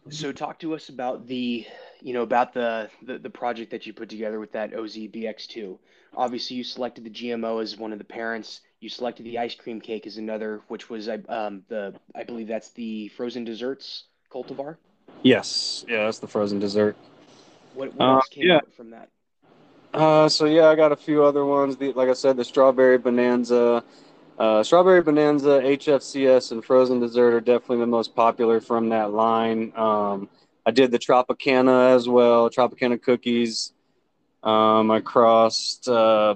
So 0.09 0.31
talk 0.31 0.59
to 0.59 0.73
us 0.75 0.89
about 0.89 1.27
the, 1.27 1.65
you 2.01 2.13
know, 2.13 2.23
about 2.23 2.53
the, 2.53 2.89
the 3.01 3.17
the 3.19 3.29
project 3.29 3.71
that 3.71 3.85
you 3.85 3.93
put 3.93 4.09
together 4.09 4.39
with 4.39 4.53
that 4.53 4.73
OZ 4.73 5.07
BX2. 5.07 5.79
Obviously, 6.15 6.57
you 6.57 6.63
selected 6.63 7.03
the 7.03 7.09
GMO 7.09 7.61
as 7.61 7.77
one 7.77 7.91
of 7.93 7.97
the 7.99 8.05
parents. 8.05 8.61
You 8.79 8.89
selected 8.89 9.25
the 9.25 9.39
ice 9.39 9.55
cream 9.55 9.79
cake 9.81 10.05
as 10.07 10.17
another, 10.17 10.61
which 10.67 10.89
was 10.89 11.07
I 11.09 11.15
um 11.29 11.63
the 11.69 11.95
I 12.15 12.23
believe 12.23 12.47
that's 12.47 12.71
the 12.71 13.09
frozen 13.09 13.43
desserts 13.43 14.05
cultivar. 14.31 14.77
Yes, 15.23 15.85
yeah, 15.87 16.05
that's 16.05 16.19
the 16.19 16.27
frozen 16.27 16.59
dessert. 16.59 16.97
What 17.73 17.93
what 17.95 18.05
Uh, 18.05 18.13
else 18.15 18.27
came 18.29 18.45
yeah. 18.47 18.55
out 18.55 18.73
from 18.75 18.91
that? 18.91 19.09
Uh, 19.93 20.27
so 20.27 20.45
yeah, 20.45 20.69
I 20.69 20.75
got 20.75 20.91
a 20.91 20.95
few 20.95 21.23
other 21.23 21.45
ones. 21.45 21.77
The, 21.77 21.93
like 21.93 22.09
I 22.09 22.13
said, 22.13 22.35
the 22.35 22.43
strawberry 22.43 22.97
bonanza, 22.97 23.83
uh, 24.37 24.63
strawberry 24.63 25.01
bonanza, 25.01 25.61
HFCS, 25.63 26.51
and 26.51 26.63
frozen 26.63 26.99
dessert 26.99 27.33
are 27.33 27.41
definitely 27.41 27.79
the 27.79 27.87
most 27.87 28.15
popular 28.15 28.59
from 28.59 28.89
that 28.89 29.11
line. 29.11 29.71
Um, 29.75 30.29
I 30.65 30.71
did 30.71 30.91
the 30.91 30.99
Tropicana 30.99 31.95
as 31.95 32.07
well, 32.07 32.49
Tropicana 32.49 33.01
cookies. 33.01 33.73
Um, 34.41 34.91
I 34.91 35.01
crossed 35.01 35.87
uh, 35.87 36.35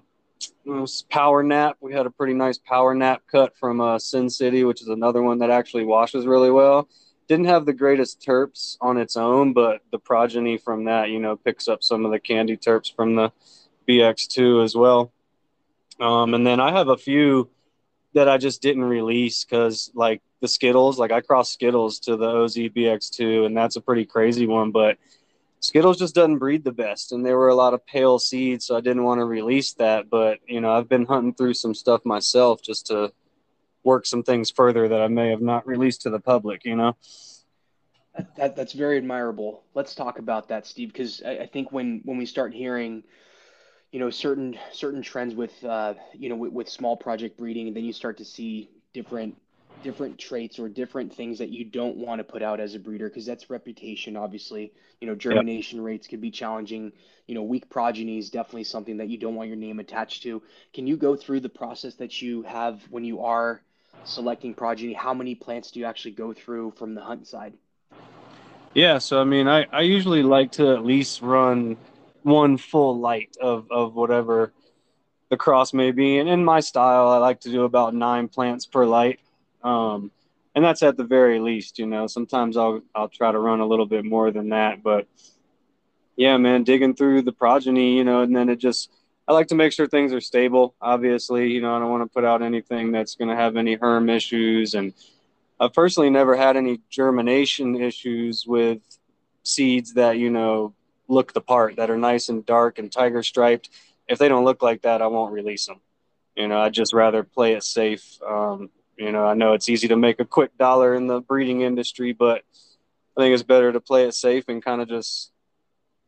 Power 1.10 1.44
Nap. 1.44 1.77
We 1.82 1.94
had 1.94 2.06
a 2.06 2.12
pretty 2.12 2.34
nice 2.34 2.58
Power 2.58 2.94
Nap 2.94 3.24
cut 3.32 3.58
from 3.58 3.82
uh, 3.82 4.00
Sin 4.00 4.30
City, 4.30 4.63
which 4.63 4.82
is 4.82 4.89
another 4.89 5.22
one 5.22 5.39
that 5.39 5.50
actually 5.50 5.86
washes 5.86 6.25
really 6.25 6.51
well. 6.51 6.88
Didn't 7.27 7.46
have 7.46 7.66
the 7.66 7.74
greatest 7.74 8.22
terps 8.22 8.77
on 8.80 8.98
its 8.98 9.18
own, 9.18 9.54
but 9.54 9.82
the 9.92 10.00
progeny 10.00 10.58
from 10.58 10.86
that, 10.86 11.10
you 11.10 11.20
know, 11.20 11.36
picks 11.36 11.68
up 11.68 11.84
some 11.84 12.06
of 12.06 12.12
the 12.12 12.20
candy 12.20 12.56
terps 12.56 12.94
from 12.94 13.16
the 13.16 13.32
BX2 13.88 14.63
as 14.63 14.75
well. 14.75 15.12
Um, 16.00 16.34
and 16.34 16.46
then 16.46 16.60
I 16.60 16.72
have 16.72 16.89
a 16.89 16.98
few 16.98 17.50
that 18.17 18.27
I 18.27 18.38
just 18.38 18.62
didn't 18.63 18.83
release 18.83 19.45
because, 19.45 19.91
like 19.93 20.21
the 20.41 20.47
Skittles, 20.47 20.97
like 20.97 21.12
I 21.12 21.21
crossed 21.21 21.53
Skittles 21.53 22.00
to 22.00 22.17
the 22.17 22.27
OZ 22.27 22.55
BX2, 22.55 23.45
and 23.45 23.55
that's 23.55 23.75
a 23.75 23.81
pretty 23.81 24.05
crazy 24.05 24.47
one. 24.47 24.71
But 24.71 24.97
Skittles 25.59 26.00
just 26.00 26.15
doesn't 26.15 26.39
breed 26.39 26.63
the 26.63 26.71
best, 26.71 27.12
and 27.12 27.24
there 27.24 27.38
were 27.38 27.50
a 27.50 27.55
lot 27.55 27.75
of 27.75 27.86
pale 27.86 28.17
seeds, 28.17 28.65
so 28.65 28.75
I 28.75 28.81
didn't 28.81 29.03
want 29.03 29.19
to 29.19 29.25
release 29.25 29.74
that. 29.74 30.09
But 30.09 30.39
you 30.47 30.62
know, 30.62 30.71
I've 30.71 30.89
been 30.89 31.05
hunting 31.05 31.36
through 31.36 31.53
some 31.53 31.75
stuff 31.75 32.05
myself 32.05 32.62
just 32.62 32.88
to 32.88 33.13
work 33.83 34.07
some 34.07 34.24
things 34.24 34.50
further 34.50 34.88
that 34.88 35.01
I 35.01 35.07
may 35.07 35.29
have 35.29 35.41
not 35.41 35.67
released 35.67 36.01
to 36.01 36.09
the 36.09 36.19
public. 36.19 36.65
You 36.65 36.75
know. 36.75 36.97
That, 38.36 38.55
that's 38.55 38.74
very 38.74 38.97
admirable. 38.97 39.63
Let's 39.75 39.93
talk 39.93 40.17
about 40.17 40.47
that, 40.47 40.65
Steve, 40.65 40.91
because 40.91 41.21
I, 41.24 41.38
I 41.38 41.45
think 41.45 41.71
when 41.71 42.01
when 42.03 42.17
we 42.17 42.25
start 42.25 42.51
hearing 42.51 43.03
you 43.91 44.00
know 44.00 44.10
certain 44.10 44.58
certain 44.72 45.01
trends 45.01 45.34
with 45.34 45.63
uh, 45.63 45.94
you 46.13 46.29
know 46.29 46.36
with, 46.36 46.51
with, 46.51 46.70
small 46.70 46.98
project 46.98 47.38
breeding, 47.38 47.67
and 47.67 47.75
then 47.75 47.86
you 47.86 47.94
start 47.94 48.17
to 48.17 48.25
see 48.25 48.70
different 48.94 49.36
different 49.84 50.17
traits 50.17 50.58
or 50.58 50.67
different 50.67 51.13
things 51.13 51.38
that 51.38 51.50
you 51.50 51.63
don't 51.63 51.98
want 51.98 52.20
to 52.20 52.24
put 52.24 52.41
out 52.41 52.60
as 52.60 52.74
a 52.74 52.79
breeder 52.79 53.08
because 53.08 53.25
that's 53.25 53.50
reputation. 53.50 54.17
Obviously, 54.17 54.74
you 55.00 55.08
know 55.08 55.15
germination 55.15 55.79
yep. 55.79 55.86
rates 55.86 56.08
can 56.08 56.20
be 56.20 56.32
challenging. 56.32 56.91
You 57.27 57.36
know, 57.36 57.44
weak 57.44 57.70
progeny 57.70 58.17
is 58.17 58.29
definitely 58.29 58.65
something 58.65 58.98
that 58.98 59.10
you 59.10 59.17
don't 59.17 59.36
want 59.36 59.48
your 59.50 59.58
name 59.58 59.79
attached 59.79 60.24
to. 60.24 60.41
Can 60.74 60.88
you 60.88 60.98
go 60.98 61.15
through 61.15 61.41
the 61.41 61.50
process 61.50 61.96
that 61.96 62.22
you 62.22 62.41
have 62.44 62.82
when 62.89 63.03
you 63.03 63.22
are 63.24 63.62
selecting 64.03 64.53
progeny? 64.53 64.94
How 64.94 65.13
many 65.13 65.36
plants 65.36 65.72
do 65.72 65.79
you 65.79 65.86
actually 65.86 66.12
go 66.12 66.34
through 66.34 66.72
from 66.77 66.96
the 66.96 67.01
hunt 67.01 67.27
side? 67.27 67.53
Yeah, 68.74 68.98
so 69.00 69.20
I 69.20 69.24
mean, 69.24 69.48
I, 69.48 69.65
I 69.72 69.82
usually 69.82 70.24
like 70.24 70.51
to 70.53 70.74
at 70.74 70.86
least 70.86 71.22
run 71.22 71.77
one 72.27 72.57
full 72.57 73.00
light 73.00 73.36
of, 73.41 73.67
of 73.72 73.96
whatever 73.96 74.51
the 75.29 75.38
cross 75.38 75.74
may 75.74 75.91
be. 75.91 76.19
And 76.19 76.29
in 76.29 76.43
my 76.43 76.60
style, 76.60 77.07
I 77.07 77.17
like 77.17 77.39
to 77.41 77.50
do 77.50 77.63
about 77.63 77.96
nine 77.96 78.27
plants 78.27 78.65
per 78.65 78.86
light. 78.86 79.19
Um, 79.63 80.12
and 80.53 80.63
that's 80.63 80.84
at 80.84 80.98
the 80.98 81.03
very 81.03 81.39
least, 81.39 81.79
you 81.79 81.86
know, 81.86 82.07
sometimes 82.07 82.57
I'll, 82.57 82.81
I'll 82.93 83.10
try 83.10 83.31
to 83.31 83.39
run 83.39 83.60
a 83.60 83.65
little 83.65 83.86
bit 83.86 84.05
more 84.05 84.31
than 84.31 84.50
that, 84.50 84.84
but 84.84 85.07
yeah, 86.15 86.36
man, 86.38 86.63
digging 86.63 86.96
through 86.96 87.22
the 87.22 87.31
progeny, 87.31 87.96
you 87.96 88.03
know, 88.03 88.22
and 88.22 88.36
then 88.36 88.50
it 88.50 88.57
just, 88.57 88.91
I 89.27 89.34
like 89.34 89.48
to 89.50 89.55
make 89.55 89.72
sure 89.72 89.88
things 89.88 90.13
are 90.13 90.22
stable. 90.22 90.74
Obviously, 90.81 91.51
you 91.51 91.62
know, 91.62 91.75
I 91.75 91.79
don't 91.79 91.91
want 91.91 92.03
to 92.03 92.13
put 92.13 92.25
out 92.25 92.41
anything 92.41 92.91
that's 92.91 93.15
going 93.15 93.29
to 93.29 93.36
have 93.36 93.55
any 93.55 93.75
herm 93.75 94.10
issues. 94.10 94.74
And 94.74 94.93
I've 95.60 95.74
personally 95.74 96.10
never 96.10 96.36
had 96.36 96.57
any 96.57 96.81
germination 96.89 97.79
issues 97.79 98.48
with 98.48 98.79
seeds 99.43 99.93
that, 99.93 100.17
you 100.17 100.31
know, 100.31 100.74
look 101.07 101.33
the 101.33 101.41
part, 101.41 101.77
that 101.77 101.89
are 101.89 101.97
nice 101.97 102.29
and 102.29 102.45
dark 102.45 102.79
and 102.79 102.91
tiger 102.91 103.23
striped. 103.23 103.69
If 104.07 104.19
they 104.19 104.29
don't 104.29 104.45
look 104.45 104.61
like 104.61 104.83
that, 104.83 105.01
I 105.01 105.07
won't 105.07 105.33
release 105.33 105.65
them. 105.65 105.81
You 106.35 106.47
know, 106.47 106.61
I'd 106.61 106.73
just 106.73 106.93
rather 106.93 107.23
play 107.23 107.53
it 107.53 107.63
safe. 107.63 108.21
Um, 108.21 108.69
you 108.97 109.11
know, 109.11 109.25
I 109.25 109.33
know 109.33 109.53
it's 109.53 109.69
easy 109.69 109.87
to 109.89 109.97
make 109.97 110.19
a 110.19 110.25
quick 110.25 110.57
dollar 110.57 110.95
in 110.95 111.07
the 111.07 111.21
breeding 111.21 111.61
industry, 111.61 112.13
but 112.13 112.43
I 113.17 113.21
think 113.21 113.33
it's 113.33 113.43
better 113.43 113.71
to 113.71 113.79
play 113.79 114.05
it 114.05 114.13
safe 114.13 114.45
and 114.47 114.63
kind 114.63 114.81
of 114.81 114.87
just 114.89 115.31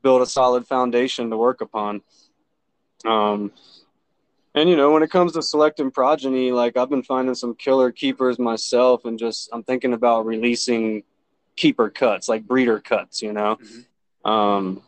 build 0.01 0.21
a 0.21 0.25
solid 0.25 0.67
foundation 0.67 1.29
to 1.29 1.37
work 1.37 1.61
upon. 1.61 2.01
Um, 3.05 3.51
and 4.55 4.69
you 4.69 4.75
know, 4.75 4.91
when 4.91 5.03
it 5.03 5.11
comes 5.11 5.33
to 5.33 5.41
selecting 5.41 5.91
progeny, 5.91 6.51
like 6.51 6.77
I've 6.77 6.89
been 6.89 7.03
finding 7.03 7.35
some 7.35 7.55
killer 7.55 7.91
keepers 7.91 8.39
myself, 8.39 9.05
and 9.05 9.19
just 9.19 9.49
I'm 9.53 9.63
thinking 9.63 9.93
about 9.93 10.25
releasing 10.25 11.03
keeper 11.55 11.89
cuts, 11.89 12.27
like 12.27 12.47
breeder 12.47 12.79
cuts. 12.79 13.21
You 13.21 13.33
know, 13.33 13.57
mm-hmm. 13.57 14.29
um, 14.29 14.81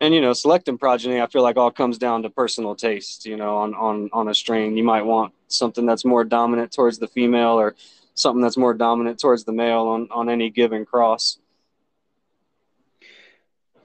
and 0.00 0.14
you 0.14 0.20
know 0.20 0.32
selecting 0.32 0.78
progeny 0.78 1.20
i 1.20 1.26
feel 1.26 1.42
like 1.42 1.56
all 1.56 1.70
comes 1.70 1.98
down 1.98 2.22
to 2.22 2.30
personal 2.30 2.74
taste 2.74 3.26
you 3.26 3.36
know 3.36 3.56
on 3.58 3.74
on 3.74 4.10
on 4.12 4.28
a 4.28 4.34
strain. 4.34 4.76
You 4.76 4.84
might 4.84 5.02
want 5.02 5.32
something 5.48 5.86
that's 5.86 6.04
more 6.04 6.24
dominant 6.24 6.72
towards 6.72 6.98
the 6.98 7.08
female 7.08 7.58
or 7.58 7.74
something 8.14 8.42
that's 8.42 8.56
more 8.56 8.74
dominant 8.74 9.20
towards 9.20 9.44
the 9.44 9.52
male 9.52 9.86
on 9.86 10.08
on 10.10 10.28
any 10.28 10.50
given 10.50 10.84
cross. 10.84 11.38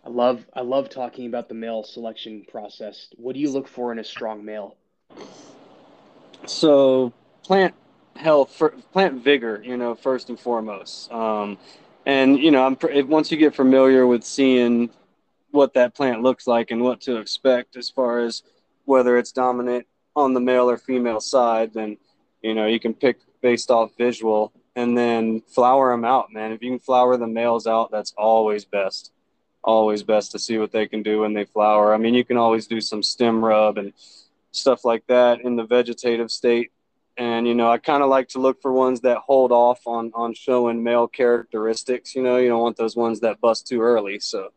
I 0.03 0.09
love 0.09 0.45
i 0.53 0.61
love 0.61 0.89
talking 0.89 1.27
about 1.27 1.49
the 1.49 1.55
male 1.55 1.83
selection 1.83 2.45
process. 2.49 3.07
What 3.17 3.33
do 3.33 3.39
you 3.39 3.51
look 3.51 3.67
for 3.67 3.91
in 3.91 3.99
a 3.99 4.03
strong 4.03 4.45
male? 4.45 4.75
So 6.45 7.11
plant 7.43 7.73
health 8.15 8.61
plant 8.93 9.23
vigor 9.23 9.61
you 9.63 9.77
know 9.77 9.95
first 9.95 10.29
and 10.29 10.39
foremost. 10.39 11.11
Um 11.11 11.57
and 12.05 12.37
you 12.37 12.51
know 12.51 12.63
i'm 12.63 12.77
once 13.07 13.31
you 13.31 13.37
get 13.37 13.55
familiar 13.55 14.05
with 14.05 14.23
seeing 14.23 14.91
what 15.55 15.73
that 15.73 15.95
plant 15.95 16.21
looks 16.21 16.45
like 16.45 16.69
and 16.69 16.81
what 16.81 17.01
to 17.01 17.17
expect 17.17 17.75
as 17.77 17.89
far 17.89 18.19
as 18.19 18.43
whether 18.85 19.17
it's 19.17 19.31
dominant 19.31 19.87
on 20.15 20.33
the 20.33 20.39
male 20.39 20.69
or 20.69 20.77
female 20.77 21.19
side, 21.19 21.73
then 21.73 21.97
you 22.41 22.53
know 22.53 22.67
you 22.67 22.79
can 22.79 22.93
pick 22.93 23.19
based 23.41 23.71
off 23.71 23.91
visual 23.97 24.53
and 24.75 24.97
then 24.97 25.41
flower 25.41 25.91
them 25.91 26.05
out, 26.05 26.31
man. 26.31 26.51
If 26.51 26.61
you 26.61 26.71
can 26.71 26.79
flower 26.79 27.17
the 27.17 27.27
males 27.27 27.65
out, 27.65 27.91
that's 27.91 28.13
always 28.17 28.65
best. 28.65 29.11
Always 29.63 30.03
best 30.03 30.31
to 30.33 30.39
see 30.39 30.57
what 30.57 30.71
they 30.71 30.87
can 30.87 31.01
do 31.01 31.21
when 31.21 31.33
they 31.33 31.45
flower. 31.45 31.93
I 31.93 31.97
mean, 31.97 32.13
you 32.13 32.25
can 32.25 32.37
always 32.37 32.67
do 32.67 32.81
some 32.81 33.01
stem 33.01 33.43
rub 33.43 33.77
and 33.77 33.93
stuff 34.51 34.85
like 34.85 35.07
that 35.07 35.41
in 35.41 35.55
the 35.55 35.65
vegetative 35.65 36.29
state. 36.29 36.71
And 37.17 37.47
you 37.47 37.55
know, 37.55 37.71
I 37.71 37.77
kind 37.77 38.03
of 38.03 38.09
like 38.09 38.27
to 38.29 38.39
look 38.39 38.61
for 38.61 38.73
ones 38.73 39.01
that 39.01 39.19
hold 39.19 39.51
off 39.51 39.79
on 39.87 40.11
on 40.13 40.33
showing 40.33 40.83
male 40.83 41.07
characteristics. 41.07 42.13
You 42.13 42.23
know, 42.23 42.37
you 42.37 42.49
don't 42.49 42.61
want 42.61 42.77
those 42.77 42.95
ones 42.95 43.21
that 43.21 43.39
bust 43.39 43.65
too 43.67 43.81
early. 43.81 44.19
So 44.19 44.49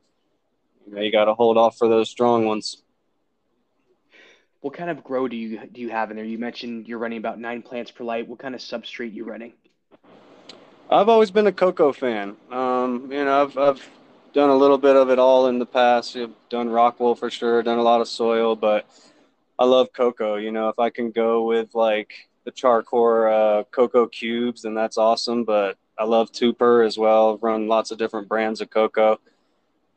you, 0.89 0.95
know, 0.95 1.03
you 1.03 1.13
got 1.13 1.27
to 1.27 1.35
hold 1.35 1.57
off 1.57 1.77
for 1.77 1.89
those 1.89 2.11
strong 2.11 2.47
ones. 2.47 2.83
What 4.61 4.75
kind 4.75 4.91
of 4.91 5.05
grow 5.05 5.29
do 5.29 5.37
you 5.37 5.67
do 5.67 5.81
you 5.81 5.91
have 5.91 6.11
in 6.11 6.17
there? 6.17 6.25
You 6.25 6.39
mentioned 6.39 6.89
you're 6.89 6.99
running 6.99 7.19
about 7.19 7.39
nine 7.39 7.63
plants 7.63 7.91
per 7.91 8.03
light. 8.03 8.27
What 8.27 8.41
kind 8.41 8.55
of 8.55 8.61
substrate 8.61 9.15
you 9.15 9.25
running? 9.25 9.53
I've 10.91 11.09
always 11.09 11.31
been 11.31 11.47
a 11.47 11.53
coco 11.53 11.93
fan. 11.93 12.37
Um, 12.51 13.13
you 13.13 13.25
know, 13.25 13.43
I've 13.43 13.57
I've 13.57 13.89
done 14.33 14.51
a 14.51 14.57
little 14.57 14.79
bit 14.79 14.97
of 14.97 15.11
it 15.11 15.19
all 15.19 15.47
in 15.47 15.59
the 15.59 15.67
past. 15.67 16.17
I've 16.17 16.35
done 16.49 16.69
Rockwool 16.69 17.17
for 17.17 17.31
sure, 17.31 17.63
done 17.63 17.79
a 17.79 17.83
lot 17.83 18.01
of 18.01 18.09
soil, 18.09 18.57
but 18.57 18.87
I 19.59 19.65
love 19.65 19.93
coco. 19.93 20.37
You 20.37 20.51
know, 20.51 20.69
if 20.69 20.79
I 20.79 20.91
can 20.91 21.13
go 21.13 21.45
with 21.45 21.75
like 21.75 22.13
the 22.45 22.51
charcoal 22.51 23.29
uh, 23.29 23.65
coco 23.71 24.07
cubes, 24.07 24.63
then 24.63 24.75
that's 24.75 24.99
awesome. 24.99 25.45
But 25.45 25.77
I 25.99 26.05
love 26.05 26.33
Tupur 26.33 26.85
as 26.85 26.99
well. 26.99 27.35
I've 27.35 27.43
run 27.43 27.69
lots 27.69 27.91
of 27.91 27.99
different 27.99 28.29
brands 28.29 28.61
of 28.61 28.71
coco. 28.71 29.21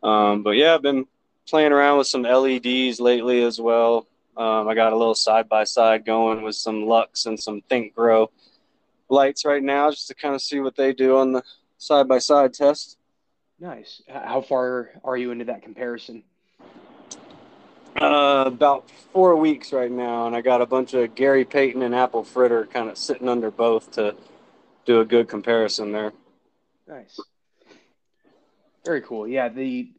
Um, 0.04 0.44
but 0.44 0.52
yeah, 0.52 0.76
I've 0.76 0.82
been 0.82 1.06
playing 1.48 1.72
around 1.72 1.98
with 1.98 2.08
some 2.08 2.24
LEDs 2.24 3.00
lately 3.00 3.44
as 3.44 3.60
well. 3.60 4.08
Um, 4.38 4.68
I 4.68 4.76
got 4.76 4.94
a 4.94 4.98
little 4.98 5.16
side 5.16 5.50
by 5.50 5.66
side 5.66 6.06
going 6.06 6.42
with 6.42 6.56
some 6.56 6.86
Lux 6.86 7.26
and 7.26 7.40
some 7.40 7.62
ThinkGrow 7.70 8.30
lights 9.10 9.46
right 9.46 9.62
now, 9.62 9.92
just 9.92 10.08
to 10.08 10.16
kind 10.16 10.34
of 10.34 10.42
see 10.42 10.60
what 10.60 10.76
they 10.76 10.94
do 10.94 11.18
on 11.18 11.34
the 11.34 11.44
side 11.78 12.08
by 12.08 12.18
side 12.18 12.54
test. 12.54 12.98
Nice. 13.60 14.02
How 14.08 14.42
far 14.42 14.92
are 15.04 15.18
you 15.18 15.32
into 15.32 15.46
that 15.46 15.62
comparison? 15.62 16.24
Uh, 18.00 18.46
about 18.48 18.90
four 19.12 19.36
weeks 19.36 19.74
right 19.74 19.92
now, 19.92 20.26
and 20.26 20.36
I 20.36 20.42
got 20.42 20.62
a 20.62 20.66
bunch 20.66 20.94
of 20.94 21.14
Gary 21.14 21.46
Payton 21.46 21.84
and 21.84 21.94
Apple 21.94 22.24
Fritter 22.24 22.66
kind 22.66 22.90
of 22.90 22.98
sitting 22.98 23.28
under 23.28 23.52
both 23.52 23.92
to 23.92 24.16
do 24.86 25.02
a 25.02 25.06
good 25.06 25.28
comparison 25.28 25.92
there. 25.92 26.14
Nice. 26.88 27.20
Very 28.86 29.02
cool. 29.02 29.28
Yeah, 29.28 29.50
the 29.50 29.92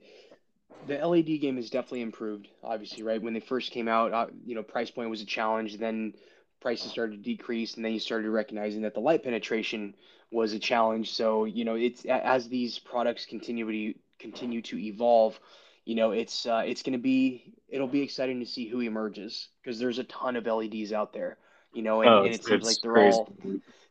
the 0.86 0.98
LED 1.06 1.40
game 1.40 1.56
has 1.56 1.70
definitely 1.70 2.02
improved. 2.02 2.48
Obviously, 2.62 3.02
right 3.02 3.22
when 3.22 3.34
they 3.34 3.40
first 3.40 3.70
came 3.70 3.88
out, 3.88 4.12
uh, 4.12 4.26
you 4.44 4.54
know, 4.54 4.62
price 4.62 4.90
point 4.90 5.10
was 5.10 5.22
a 5.22 5.26
challenge. 5.26 5.78
Then 5.78 6.14
prices 6.60 6.90
started 6.90 7.16
to 7.16 7.22
decrease, 7.22 7.74
and 7.74 7.84
then 7.84 7.92
you 7.92 8.00
started 8.00 8.30
recognizing 8.30 8.82
that 8.82 8.94
the 8.94 9.00
light 9.00 9.22
penetration 9.22 9.94
was 10.30 10.52
a 10.52 10.58
challenge. 10.58 11.12
So 11.12 11.44
you 11.44 11.64
know, 11.64 11.74
it's 11.74 12.04
as 12.04 12.48
these 12.48 12.78
products 12.78 13.26
continue 13.26 13.92
to 13.92 13.98
continue 14.18 14.62
to 14.62 14.78
evolve, 14.78 15.38
you 15.84 15.94
know, 15.94 16.12
it's 16.12 16.46
uh, 16.46 16.62
it's 16.64 16.82
going 16.82 16.94
to 16.94 16.98
be 16.98 17.54
it'll 17.68 17.88
be 17.88 18.02
exciting 18.02 18.40
to 18.40 18.46
see 18.46 18.68
who 18.68 18.80
emerges 18.80 19.48
because 19.62 19.78
there's 19.78 19.98
a 19.98 20.04
ton 20.04 20.36
of 20.36 20.46
LEDs 20.46 20.92
out 20.92 21.12
there. 21.12 21.38
You 21.72 21.82
know, 21.82 22.02
and, 22.02 22.10
oh, 22.10 22.24
and 22.24 22.34
it 22.34 22.44
seems 22.44 22.64
like 22.64 22.76
they're 22.82 22.92
crazy. 22.92 23.16
all 23.16 23.36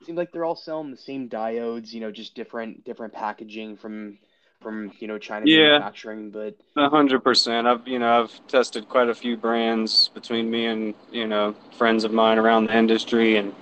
seems 0.05 0.17
like 0.17 0.31
they're 0.31 0.45
all 0.45 0.55
selling 0.55 0.91
the 0.91 0.97
same 0.97 1.29
diodes. 1.29 1.91
You 1.91 2.01
know, 2.01 2.11
just 2.11 2.35
different 2.35 2.83
different 2.83 3.13
packaging 3.13 3.77
from 3.77 4.19
from 4.61 4.91
you 4.99 5.07
know 5.07 5.17
China 5.17 5.45
yeah, 5.45 5.79
manufacturing, 5.79 6.29
but 6.29 6.55
a 6.75 6.89
hundred 6.89 7.23
percent. 7.23 7.67
I've 7.67 7.87
you 7.87 7.99
know 7.99 8.21
I've 8.21 8.47
tested 8.47 8.87
quite 8.87 9.09
a 9.09 9.15
few 9.15 9.37
brands 9.37 10.09
between 10.13 10.49
me 10.49 10.67
and 10.67 10.93
you 11.11 11.27
know 11.27 11.55
friends 11.77 12.03
of 12.03 12.11
mine 12.13 12.37
around 12.37 12.67
the 12.67 12.77
industry, 12.77 13.37
and 13.37 13.53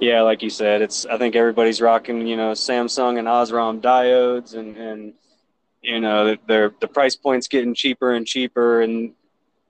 yeah, 0.00 0.22
like 0.22 0.42
you 0.42 0.50
said, 0.50 0.82
it's 0.82 1.06
I 1.06 1.18
think 1.18 1.36
everybody's 1.36 1.80
rocking 1.80 2.26
you 2.26 2.36
know 2.36 2.52
Samsung 2.52 3.18
and 3.18 3.28
Osram 3.28 3.80
diodes, 3.80 4.54
and 4.54 4.76
and 4.76 5.12
you 5.82 5.98
know, 6.00 6.36
they're 6.46 6.72
the 6.80 6.88
price 6.88 7.16
point's 7.16 7.48
getting 7.48 7.74
cheaper 7.74 8.14
and 8.14 8.26
cheaper, 8.26 8.82
and 8.82 9.12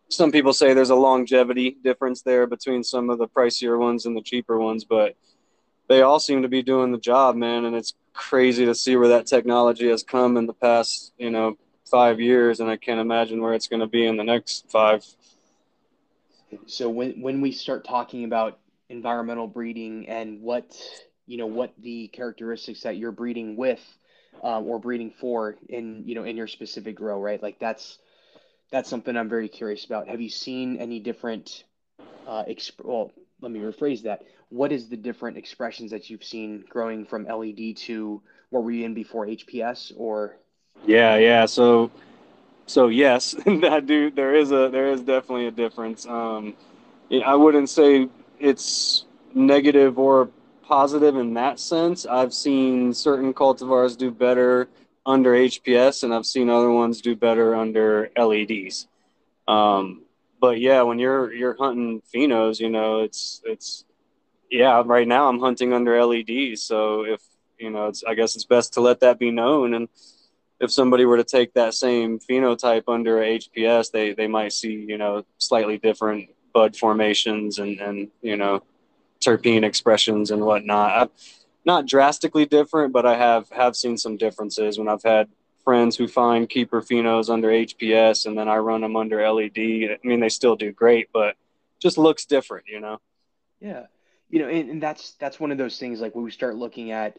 some 0.08 0.30
people 0.30 0.52
say 0.52 0.74
there's 0.74 0.90
a 0.90 0.94
longevity 0.94 1.76
difference 1.82 2.20
there 2.22 2.46
between 2.46 2.84
some 2.84 3.08
of 3.08 3.18
the 3.18 3.26
pricier 3.26 3.78
ones 3.78 4.04
and 4.04 4.14
the 4.14 4.22
cheaper 4.22 4.58
ones, 4.58 4.84
but 4.84 5.16
they 5.88 6.02
all 6.02 6.20
seem 6.20 6.42
to 6.42 6.48
be 6.48 6.62
doing 6.62 6.92
the 6.92 6.98
job, 6.98 7.34
man. 7.34 7.64
And 7.64 7.74
it's 7.74 7.94
crazy 8.12 8.64
to 8.66 8.74
see 8.74 8.96
where 8.96 9.08
that 9.08 9.26
technology 9.26 9.88
has 9.88 10.02
come 10.02 10.36
in 10.36 10.46
the 10.46 10.52
past, 10.54 11.12
you 11.18 11.30
know, 11.30 11.56
five 11.90 12.20
years, 12.20 12.60
and 12.60 12.70
I 12.70 12.76
can't 12.76 13.00
imagine 13.00 13.40
where 13.40 13.54
it's 13.54 13.68
going 13.68 13.80
to 13.80 13.86
be 13.86 14.06
in 14.06 14.16
the 14.16 14.24
next 14.24 14.70
five. 14.70 15.04
So 16.66 16.88
when 16.88 17.20
when 17.22 17.40
we 17.40 17.52
start 17.52 17.84
talking 17.84 18.24
about 18.24 18.58
environmental 18.88 19.46
breeding 19.46 20.08
and 20.08 20.40
what 20.42 20.76
you 21.26 21.38
know 21.38 21.46
what 21.46 21.72
the 21.78 22.08
characteristics 22.08 22.82
that 22.82 22.96
you're 22.96 23.12
breeding 23.12 23.56
with 23.56 23.80
um, 24.42 24.66
or 24.66 24.78
breeding 24.78 25.10
for 25.10 25.56
in 25.68 26.02
you 26.06 26.14
know 26.14 26.24
in 26.24 26.36
your 26.36 26.46
specific 26.46 26.96
grow, 26.96 27.20
right? 27.20 27.42
Like 27.42 27.58
that's 27.58 27.98
that's 28.70 28.88
something 28.88 29.16
I'm 29.16 29.28
very 29.28 29.48
curious 29.48 29.84
about. 29.84 30.08
Have 30.08 30.20
you 30.20 30.30
seen 30.30 30.78
any 30.78 31.00
different? 31.00 31.64
Uh, 32.26 32.44
exp- 32.48 32.84
well, 32.84 33.10
let 33.42 33.50
me 33.50 33.60
rephrase 33.60 34.02
that. 34.02 34.22
What 34.48 34.72
is 34.72 34.88
the 34.88 34.96
different 34.96 35.36
expressions 35.36 35.90
that 35.90 36.08
you've 36.08 36.24
seen 36.24 36.64
growing 36.68 37.04
from 37.04 37.24
LED 37.24 37.76
to 37.88 38.22
what 38.50 38.62
were 38.62 38.70
you 38.70 38.84
in 38.84 38.94
before 38.94 39.26
HPS 39.26 39.92
or? 39.96 40.38
Yeah, 40.86 41.16
yeah. 41.16 41.46
So, 41.46 41.90
so 42.66 42.88
yes, 42.88 43.32
that 43.46 43.86
do 43.86 44.10
there 44.10 44.34
is 44.34 44.52
a 44.52 44.68
there 44.70 44.88
is 44.88 45.00
definitely 45.00 45.48
a 45.48 45.50
difference. 45.50 46.06
Um, 46.06 46.54
I 47.24 47.34
wouldn't 47.34 47.68
say 47.68 48.08
it's 48.38 49.04
negative 49.34 49.98
or 49.98 50.30
positive 50.62 51.16
in 51.16 51.34
that 51.34 51.58
sense. 51.58 52.06
I've 52.06 52.32
seen 52.32 52.94
certain 52.94 53.34
cultivars 53.34 53.96
do 53.96 54.10
better 54.10 54.68
under 55.04 55.32
HPS, 55.32 56.04
and 56.04 56.14
I've 56.14 56.26
seen 56.26 56.48
other 56.48 56.70
ones 56.70 57.00
do 57.00 57.16
better 57.16 57.54
under 57.54 58.10
LEDs. 58.16 58.86
Um, 59.48 60.01
but 60.42 60.58
yeah, 60.60 60.82
when 60.82 60.98
you're 60.98 61.32
you're 61.32 61.56
hunting 61.56 62.02
phenos, 62.12 62.58
you 62.58 62.68
know, 62.68 63.02
it's 63.02 63.40
it's 63.44 63.84
yeah. 64.50 64.82
Right 64.84 65.06
now, 65.06 65.28
I'm 65.28 65.38
hunting 65.38 65.72
under 65.72 66.04
LEDs, 66.04 66.64
so 66.64 67.04
if 67.04 67.22
you 67.58 67.70
know, 67.70 67.86
it's 67.86 68.02
I 68.02 68.14
guess 68.14 68.34
it's 68.34 68.44
best 68.44 68.74
to 68.74 68.80
let 68.80 68.98
that 69.00 69.20
be 69.20 69.30
known. 69.30 69.72
And 69.72 69.88
if 70.58 70.72
somebody 70.72 71.04
were 71.04 71.16
to 71.16 71.24
take 71.24 71.54
that 71.54 71.74
same 71.74 72.18
phenotype 72.18 72.82
under 72.88 73.18
HPS, 73.18 73.92
they 73.92 74.14
they 74.14 74.26
might 74.26 74.52
see 74.52 74.72
you 74.72 74.98
know 74.98 75.24
slightly 75.38 75.78
different 75.78 76.28
bud 76.52 76.76
formations 76.76 77.60
and 77.60 77.78
and 77.78 78.08
you 78.20 78.36
know 78.36 78.64
terpene 79.20 79.62
expressions 79.62 80.32
and 80.32 80.44
whatnot. 80.44 80.90
I've, 80.90 81.10
not 81.64 81.86
drastically 81.86 82.46
different, 82.46 82.92
but 82.92 83.06
I 83.06 83.16
have 83.16 83.48
have 83.50 83.76
seen 83.76 83.96
some 83.96 84.16
differences 84.16 84.76
when 84.76 84.88
I've 84.88 85.04
had 85.04 85.28
friends 85.64 85.96
who 85.96 86.08
find 86.08 86.48
keeper 86.48 86.80
phenos 86.80 87.30
under 87.30 87.48
HPS 87.48 88.26
and 88.26 88.36
then 88.36 88.48
I 88.48 88.56
run 88.56 88.80
them 88.80 88.96
under 88.96 89.28
LED. 89.28 89.58
I 89.58 89.98
mean, 90.02 90.20
they 90.20 90.28
still 90.28 90.56
do 90.56 90.72
great, 90.72 91.08
but 91.12 91.36
just 91.78 91.98
looks 91.98 92.24
different, 92.24 92.66
you 92.68 92.80
know? 92.80 93.00
Yeah. 93.60 93.86
You 94.28 94.40
know, 94.40 94.48
and, 94.48 94.70
and 94.70 94.82
that's, 94.82 95.12
that's 95.12 95.38
one 95.38 95.52
of 95.52 95.58
those 95.58 95.78
things 95.78 96.00
like 96.00 96.14
when 96.14 96.24
we 96.24 96.30
start 96.30 96.56
looking 96.56 96.90
at, 96.90 97.16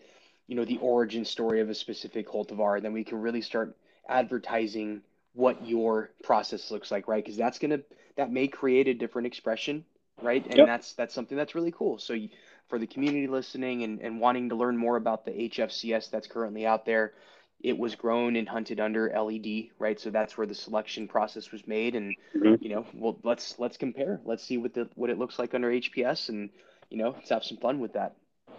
you 0.48 0.56
know, 0.56 0.66
the 0.66 0.78
origin 0.80 1.26
story 1.26 1.62
of 1.62 1.70
a 1.70 1.76
specific 1.76 2.28
cultivar, 2.28 2.82
then 2.82 2.94
we 2.94 3.04
can 3.04 3.22
really 3.22 3.42
start 3.42 3.78
advertising 4.08 5.02
what 5.34 5.66
your 5.66 6.12
process 6.24 6.70
looks 6.72 6.92
like, 6.92 7.08
right? 7.08 7.24
Because 7.24 7.38
that's 7.38 7.60
going 7.60 7.72
to, 7.72 7.84
that 8.18 8.32
may 8.32 8.48
create 8.48 8.88
a 8.88 8.94
different 8.94 9.26
expression, 9.26 9.86
right? 10.22 10.46
And 10.46 10.58
yep. 10.58 10.68
that's, 10.68 10.94
that's 10.94 11.14
something 11.14 11.38
that's 11.38 11.56
really 11.56 11.72
cool. 11.72 11.98
So 11.98 12.14
you, 12.14 12.30
for 12.68 12.80
the 12.80 12.88
community 12.88 13.28
listening 13.28 13.84
and, 13.84 14.00
and 14.02 14.20
wanting 14.20 14.50
to 14.50 14.56
learn 14.56 14.78
more 14.78 14.96
about 14.96 15.26
the 15.26 15.32
HFCS 15.32 16.10
that's 16.10 16.28
currently 16.28 16.66
out 16.66 16.86
there, 16.86 17.14
it 17.64 17.78
was 17.78 17.96
grown 17.96 18.36
and 18.36 18.48
hunted 18.48 18.82
under 18.82 19.10
LED, 19.10 19.70
right? 19.80 19.98
So 19.98 20.10
that's 20.10 20.38
where 20.38 20.46
the 20.46 20.54
selection 20.54 21.08
process 21.08 21.52
was 21.52 21.66
made. 21.66 21.96
And 21.96 22.16
mm-hmm. 22.36 22.62
you 22.62 22.70
know, 22.70 22.86
well, 22.94 23.18
let's 23.24 23.58
let's 23.58 23.78
compare. 23.78 24.20
Let's 24.26 24.44
see 24.44 24.58
what 24.58 24.74
the 24.74 24.90
what 24.96 25.10
it 25.10 25.18
looks 25.18 25.40
like 25.40 25.56
under 25.56 25.72
HPS, 25.72 26.30
and 26.30 26.50
you 26.90 26.98
know, 26.98 27.12
let's 27.12 27.30
have 27.30 27.44
some 27.44 27.58
fun 27.58 27.80
with 27.80 27.94
that. 27.94 28.16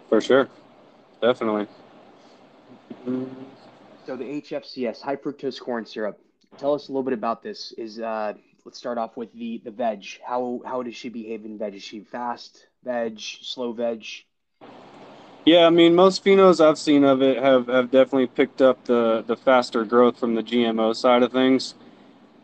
For 0.09 0.19
sure, 0.19 0.49
definitely. 1.21 1.67
So 3.05 4.15
the 4.15 4.41
HFCS, 4.41 5.01
high 5.01 5.15
fructose 5.15 5.59
corn 5.59 5.85
syrup. 5.85 6.19
Tell 6.57 6.73
us 6.73 6.87
a 6.87 6.91
little 6.91 7.03
bit 7.03 7.13
about 7.13 7.43
this. 7.43 7.73
Is 7.77 7.99
uh, 7.99 8.33
let's 8.65 8.79
start 8.79 8.97
off 8.97 9.15
with 9.15 9.31
the 9.33 9.61
the 9.63 9.71
veg. 9.71 10.03
How 10.25 10.61
how 10.65 10.81
does 10.81 10.95
she 10.95 11.09
behave 11.09 11.45
in 11.45 11.59
veg? 11.59 11.75
Is 11.75 11.83
she 11.83 11.99
fast 11.99 12.65
veg, 12.83 13.19
slow 13.19 13.71
veg? 13.71 14.03
Yeah, 15.45 15.67
I 15.67 15.69
mean, 15.69 15.93
most 15.93 16.25
phenos 16.25 16.59
I've 16.59 16.79
seen 16.79 17.03
of 17.03 17.21
it 17.21 17.37
have, 17.37 17.67
have 17.67 17.91
definitely 17.91 18.25
picked 18.25 18.63
up 18.63 18.83
the, 18.85 19.23
the 19.27 19.37
faster 19.37 19.85
growth 19.85 20.19
from 20.19 20.33
the 20.33 20.41
GMO 20.41 20.95
side 20.95 21.21
of 21.21 21.31
things. 21.31 21.75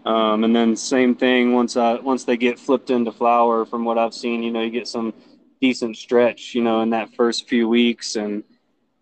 Um, 0.05 0.43
and 0.43 0.55
then 0.55 0.75
same 0.75 1.15
thing 1.15 1.53
once 1.53 1.75
uh, 1.75 1.97
once 2.01 2.23
they 2.23 2.37
get 2.37 2.59
flipped 2.59 2.89
into 2.89 3.11
flower, 3.11 3.65
from 3.65 3.85
what 3.85 3.97
I've 3.97 4.13
seen, 4.13 4.41
you 4.41 4.51
know, 4.51 4.61
you 4.61 4.71
get 4.71 4.87
some 4.87 5.13
decent 5.59 5.97
stretch, 5.97 6.55
you 6.55 6.63
know, 6.63 6.81
in 6.81 6.91
that 6.91 7.13
first 7.13 7.47
few 7.47 7.67
weeks, 7.67 8.15
and 8.15 8.43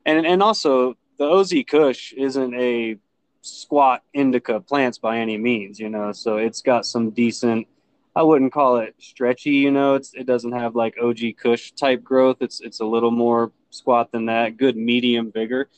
and 0.06 0.26
and 0.26 0.44
also 0.44 0.96
the 1.18 1.24
OZ 1.26 1.54
Kush 1.68 2.12
isn't 2.14 2.54
a 2.54 2.98
squat 3.42 4.04
indica 4.14 4.60
plants 4.60 4.98
by 4.98 5.20
any 5.20 5.38
means, 5.38 5.80
you 5.80 5.90
know, 5.90 6.12
so 6.12 6.38
it's 6.38 6.62
got 6.62 6.86
some 6.86 7.12
decent. 7.12 7.66
I 8.16 8.24
wouldn't 8.24 8.52
call 8.52 8.78
it 8.78 8.96
stretchy, 9.00 9.52
you 9.52 9.72
know. 9.72 9.96
It's 9.96 10.14
it 10.14 10.26
doesn't 10.26 10.52
have 10.52 10.76
like 10.76 10.96
OG 11.02 11.38
Kush 11.42 11.72
type 11.72 12.04
growth. 12.04 12.38
It's 12.42 12.60
it's 12.60 12.82
a 12.82 12.86
little 12.86 13.12
more 13.12 13.54
squat 13.70 14.12
than 14.12 14.26
that. 14.28 14.58
Good 14.58 14.78
medium 14.78 15.32
vigor. 15.32 15.70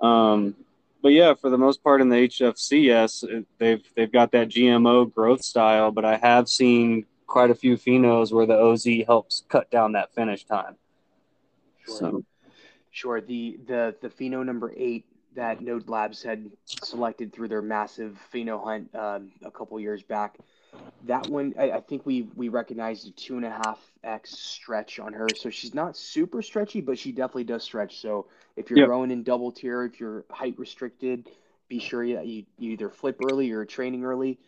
Um, 0.00 0.54
but 1.02 1.12
yeah, 1.12 1.34
for 1.34 1.50
the 1.50 1.58
most 1.58 1.82
part 1.82 2.00
in 2.00 2.08
the 2.08 2.16
HFCS, 2.16 3.44
they've 3.58 3.82
they've 3.94 4.12
got 4.12 4.32
that 4.32 4.48
GMO 4.48 5.12
growth 5.12 5.42
style. 5.42 5.90
But 5.90 6.04
I 6.04 6.16
have 6.16 6.48
seen 6.48 7.06
quite 7.26 7.50
a 7.50 7.54
few 7.54 7.76
phenos 7.76 8.32
where 8.32 8.46
the 8.46 8.58
OZ 8.58 8.86
helps 9.06 9.44
cut 9.48 9.70
down 9.70 9.92
that 9.92 10.14
finish 10.14 10.44
time. 10.44 10.76
Sure. 11.86 11.96
So. 11.96 12.24
Sure. 12.90 13.20
The 13.20 13.58
the 13.66 13.94
the 14.02 14.08
pheno 14.08 14.44
number 14.44 14.72
eight 14.76 15.06
that 15.36 15.60
Node 15.60 15.88
Labs 15.88 16.22
had 16.22 16.50
selected 16.66 17.32
through 17.32 17.48
their 17.48 17.62
massive 17.62 18.18
pheno 18.32 18.62
hunt 18.62 18.94
um, 18.94 19.30
a 19.44 19.50
couple 19.50 19.78
years 19.78 20.02
back 20.02 20.36
that 21.04 21.28
one 21.28 21.54
I, 21.58 21.70
I, 21.70 21.80
think 21.80 22.04
we 22.04 22.28
we 22.34 22.48
recognized 22.48 23.08
a 23.08 23.10
two 23.12 23.36
and 23.36 23.44
a 23.44 23.50
half 23.50 23.78
x 24.04 24.30
stretch 24.30 24.98
on 24.98 25.12
her. 25.12 25.28
So 25.34 25.50
she's 25.50 25.74
not 25.74 25.96
super 25.96 26.42
stretchy 26.42 26.80
but 26.80 26.98
she 26.98 27.12
definitely 27.12 27.44
does 27.44 27.62
stretch. 27.62 28.00
So 28.00 28.26
if 28.56 28.70
you're 28.70 28.80
yep. 28.80 28.88
growing 28.88 29.10
in 29.10 29.22
double 29.22 29.52
tier 29.52 29.84
if 29.84 30.00
you're 30.00 30.24
height 30.30 30.58
restricted 30.58 31.28
be 31.68 31.78
sure 31.78 32.02
you, 32.02 32.20
you, 32.20 32.44
you 32.58 32.72
either 32.72 32.90
flip 32.90 33.20
early 33.30 33.52
or 33.52 33.64
training 33.64 34.04
early. 34.04 34.38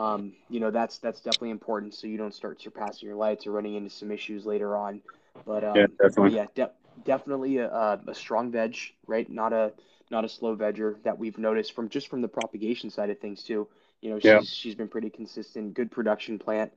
Um, 0.00 0.32
you 0.48 0.58
know 0.58 0.70
that's 0.70 0.98
that's 0.98 1.20
definitely 1.20 1.50
important 1.50 1.94
so 1.94 2.06
you 2.06 2.18
don't 2.18 2.34
start 2.34 2.60
surpassing 2.60 3.06
your 3.06 3.16
lights 3.16 3.46
or 3.46 3.52
running 3.52 3.74
into 3.74 3.90
some 3.90 4.10
issues 4.10 4.44
later 4.44 4.76
on. 4.76 5.02
But 5.46 5.64
um, 5.64 5.76
yeah 5.76 5.86
definitely, 6.00 6.36
yeah, 6.36 6.46
de- 6.54 6.70
definitely 7.04 7.58
a, 7.58 8.00
a 8.06 8.14
strong 8.14 8.50
veg 8.50 8.76
right? 9.06 9.30
Not 9.30 9.52
a 9.52 9.72
not 10.10 10.24
a 10.24 10.28
slow 10.28 10.56
vegger 10.56 11.02
that 11.04 11.18
we've 11.18 11.38
noticed 11.38 11.72
from 11.72 11.88
just 11.88 12.08
from 12.08 12.22
the 12.22 12.28
propagation 12.28 12.90
side 12.90 13.10
of 13.10 13.18
things 13.18 13.42
too 13.42 13.68
you 14.02 14.10
know, 14.10 14.18
she's 14.18 14.24
yeah. 14.24 14.40
she's 14.42 14.74
been 14.74 14.88
pretty 14.88 15.08
consistent, 15.08 15.74
good 15.74 15.90
production 15.90 16.38
plant. 16.38 16.72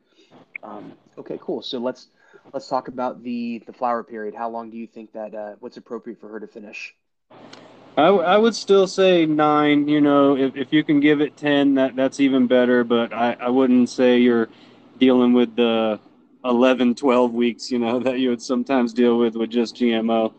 Um, 0.63 0.93
okay, 1.17 1.39
cool. 1.41 1.61
So 1.61 1.79
let's 1.79 2.07
let's 2.53 2.69
talk 2.69 2.87
about 2.87 3.23
the 3.23 3.63
the 3.65 3.73
flower 3.73 4.03
period. 4.03 4.35
How 4.35 4.49
long 4.49 4.69
do 4.69 4.77
you 4.77 4.87
think 4.87 5.11
that 5.13 5.33
uh, 5.33 5.55
what's 5.59 5.77
appropriate 5.77 6.21
for 6.21 6.29
her 6.29 6.39
to 6.39 6.47
finish? 6.47 6.95
I, 7.97 8.07
I 8.07 8.37
would 8.37 8.55
still 8.55 8.87
say 8.87 9.25
nine. 9.25 9.87
You 9.87 10.01
know, 10.01 10.37
if, 10.37 10.55
if 10.55 10.71
you 10.71 10.83
can 10.83 10.99
give 10.99 11.19
it 11.19 11.35
ten, 11.35 11.73
that 11.75 11.95
that's 11.95 12.19
even 12.19 12.45
better. 12.45 12.83
But 12.83 13.11
I, 13.11 13.35
I 13.39 13.49
wouldn't 13.49 13.89
say 13.89 14.19
you're 14.19 14.47
dealing 14.99 15.33
with 15.33 15.55
the 15.55 15.99
11, 16.45 16.95
12 16.95 17.33
weeks. 17.33 17.71
You 17.71 17.79
know 17.79 17.99
that 18.03 18.19
you 18.19 18.29
would 18.29 18.41
sometimes 18.41 18.93
deal 18.93 19.17
with 19.17 19.35
with 19.35 19.49
just 19.49 19.75
GMO. 19.75 20.31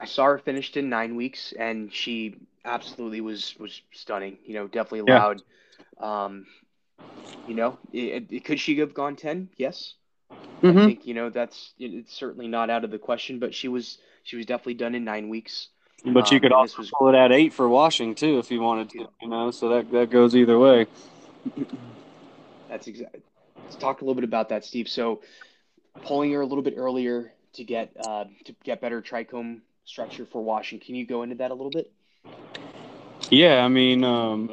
I 0.00 0.06
saw 0.06 0.24
her 0.24 0.38
finished 0.38 0.78
in 0.78 0.88
nine 0.88 1.14
weeks, 1.14 1.52
and 1.52 1.92
she 1.92 2.36
absolutely 2.64 3.20
was 3.20 3.54
was 3.58 3.80
stunning. 3.92 4.38
You 4.44 4.54
know, 4.54 4.66
definitely 4.66 5.12
loud. 5.12 5.42
Yeah. 6.00 6.24
Um, 6.24 6.46
you 7.48 7.54
know, 7.54 7.78
it, 7.92 8.26
it, 8.30 8.44
could 8.44 8.60
she 8.60 8.78
have 8.78 8.94
gone 8.94 9.16
ten? 9.16 9.48
Yes. 9.56 9.94
Mm-hmm. 10.62 10.78
I 10.78 10.86
think 10.86 11.06
you 11.06 11.14
know 11.14 11.30
that's 11.30 11.72
it's 11.78 12.14
certainly 12.14 12.48
not 12.48 12.70
out 12.70 12.84
of 12.84 12.90
the 12.90 12.98
question, 12.98 13.38
but 13.38 13.54
she 13.54 13.68
was 13.68 13.98
she 14.22 14.36
was 14.36 14.46
definitely 14.46 14.74
done 14.74 14.94
in 14.94 15.04
nine 15.04 15.28
weeks. 15.28 15.68
But 16.04 16.30
you 16.30 16.36
um, 16.36 16.42
could 16.42 16.52
also 16.52 16.78
was, 16.78 16.90
pull 16.90 17.08
it 17.08 17.14
at 17.14 17.32
eight 17.32 17.52
for 17.52 17.68
washing 17.68 18.14
too 18.14 18.38
if 18.38 18.50
you 18.50 18.60
wanted 18.60 18.90
to, 18.90 19.08
you 19.20 19.28
know. 19.28 19.50
So 19.50 19.68
that 19.70 19.90
that 19.92 20.10
goes 20.10 20.36
either 20.36 20.58
way. 20.58 20.86
That's 22.68 22.86
exactly. 22.86 23.22
Let's 23.64 23.76
talk 23.76 24.00
a 24.00 24.04
little 24.04 24.14
bit 24.14 24.24
about 24.24 24.50
that, 24.50 24.64
Steve. 24.64 24.88
So 24.88 25.22
pulling 26.02 26.32
her 26.32 26.40
a 26.40 26.46
little 26.46 26.62
bit 26.62 26.74
earlier 26.76 27.32
to 27.54 27.64
get 27.64 27.92
uh, 28.06 28.24
to 28.44 28.54
get 28.64 28.80
better 28.80 29.02
trichome 29.02 29.60
structure 29.84 30.26
for 30.26 30.42
washing. 30.42 30.78
Can 30.78 30.94
you 30.94 31.06
go 31.06 31.22
into 31.22 31.36
that 31.36 31.50
a 31.50 31.54
little 31.54 31.70
bit? 31.70 31.90
Yeah, 33.30 33.64
I 33.64 33.68
mean, 33.68 34.02
um, 34.02 34.50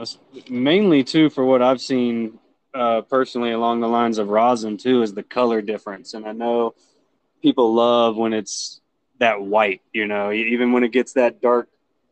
mainly 0.49 1.03
too 1.03 1.31
for 1.31 1.43
what 1.43 1.63
I've 1.63 1.81
seen 1.81 2.37
uh, 2.75 3.01
personally 3.01 3.51
along 3.51 3.79
the 3.79 3.87
lines 3.87 4.19
of 4.19 4.29
rosin 4.29 4.77
too 4.77 5.01
is 5.01 5.13
the 5.13 5.23
color 5.23 5.61
difference, 5.61 6.13
and 6.13 6.27
I 6.27 6.31
know 6.31 6.75
people 7.41 7.73
love 7.73 8.17
when 8.17 8.33
it's 8.33 8.79
that 9.19 9.41
white. 9.41 9.81
You 9.93 10.05
know, 10.05 10.31
even 10.31 10.73
when 10.73 10.83
it 10.83 10.91
gets 10.91 11.13
that 11.13 11.41
dark 11.41 11.69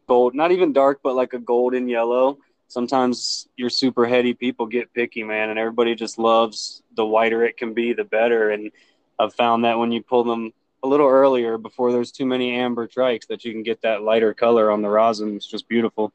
gold, 0.08 0.34
not 0.34 0.52
even 0.52 0.74
dark, 0.74 1.02
but 1.04 1.15
like 1.15 1.34
a 1.34 1.39
golden 1.39 1.88
yellow. 1.88 2.39
Sometimes 2.68 3.48
your 3.56 3.70
super 3.70 4.08
heady 4.08 4.34
people 4.34 4.65
get 4.65 4.91
picky, 4.91 5.24
man, 5.24 5.52
and 5.52 5.60
everybody 5.60 5.94
just 5.94 6.18
loves 6.18 6.82
the 6.96 7.06
whiter 7.06 7.46
it 7.46 7.58
can 7.58 7.76
be, 7.76 7.94
the 7.94 8.04
better. 8.04 8.50
And 8.50 8.72
I've 9.20 9.36
found 9.36 9.65
that 9.65 9.78
when 9.78 9.91
you 9.91 10.02
pull 10.02 10.24
them 10.24 10.52
a 10.86 10.88
little 10.88 11.08
earlier 11.08 11.58
before 11.58 11.91
there's 11.91 12.12
too 12.12 12.28
many 12.28 12.56
amber 12.56 12.88
trikes 12.88 13.26
that 13.28 13.43
you 13.43 13.52
can 13.52 13.63
get 13.63 13.82
that 13.82 14.04
lighter 14.04 14.34
color 14.34 14.69
on 14.69 14.84
the 14.84 14.89
rosin. 14.89 15.36
It's 15.36 15.48
just 15.48 15.67
beautiful. 15.67 16.13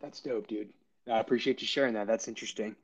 That's 0.00 0.20
dope, 0.20 0.48
dude. 0.48 0.70
I 1.10 1.18
appreciate 1.18 1.60
you 1.60 1.66
sharing 1.66 1.94
that. 1.94 2.06
That's 2.06 2.26
interesting. 2.26 2.74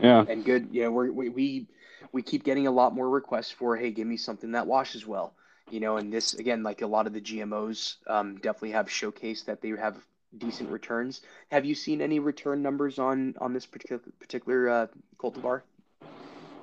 Yeah. 0.00 0.24
And 0.28 0.44
good. 0.44 0.68
Yeah, 0.70 0.88
we're, 0.88 1.10
we 1.10 1.28
we 1.28 1.66
we 2.12 2.22
keep 2.22 2.44
getting 2.44 2.68
a 2.68 2.70
lot 2.70 2.94
more 2.94 3.08
requests 3.08 3.50
for 3.50 3.76
hey, 3.76 3.90
give 3.90 4.06
me 4.06 4.16
something 4.16 4.52
that 4.52 4.66
washes 4.66 5.06
well. 5.06 5.34
You 5.70 5.80
know, 5.80 5.96
and 5.96 6.12
this 6.12 6.34
again, 6.34 6.62
like 6.62 6.82
a 6.82 6.86
lot 6.86 7.06
of 7.06 7.12
the 7.12 7.20
GMOs, 7.20 7.96
um, 8.06 8.36
definitely 8.36 8.72
have 8.72 8.86
showcased 8.86 9.46
that 9.46 9.60
they 9.60 9.70
have 9.70 9.96
decent 10.36 10.70
returns. 10.70 11.22
Have 11.50 11.64
you 11.64 11.74
seen 11.74 12.00
any 12.00 12.20
return 12.20 12.62
numbers 12.62 12.98
on 12.98 13.34
on 13.40 13.52
this 13.52 13.66
particular 13.66 14.02
particular 14.20 14.68
uh, 14.68 14.86
cultivar? 15.18 15.62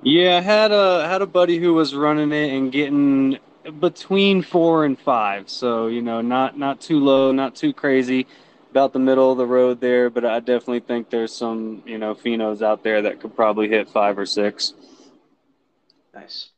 Yeah, 0.02 0.36
I 0.36 0.40
had 0.40 0.72
a 0.72 1.06
had 1.08 1.22
a 1.22 1.26
buddy 1.26 1.58
who 1.58 1.74
was 1.74 1.94
running 1.94 2.32
it 2.32 2.52
and 2.52 2.70
getting 2.70 3.38
between 3.80 4.42
four 4.42 4.84
and 4.84 4.98
five. 4.98 5.48
So 5.50 5.88
you 5.88 6.02
know, 6.02 6.20
not 6.20 6.58
not 6.58 6.80
too 6.80 7.00
low, 7.00 7.32
not 7.32 7.56
too 7.56 7.72
crazy, 7.72 8.26
about 8.70 8.92
the 8.92 8.98
middle 8.98 9.32
of 9.32 9.38
the 9.38 9.46
road 9.46 9.80
there. 9.80 10.08
But 10.10 10.24
I 10.24 10.38
definitely 10.40 10.80
think 10.80 11.10
there's 11.10 11.32
some 11.32 11.82
you 11.84 11.98
know 11.98 12.14
phenos 12.14 12.62
out 12.62 12.84
there 12.84 13.02
that 13.02 13.20
could 13.20 13.34
probably 13.34 13.68
hit 13.68 13.88
five 13.88 14.18
or 14.18 14.26
six. 14.26 14.74
Nice. 16.14 16.50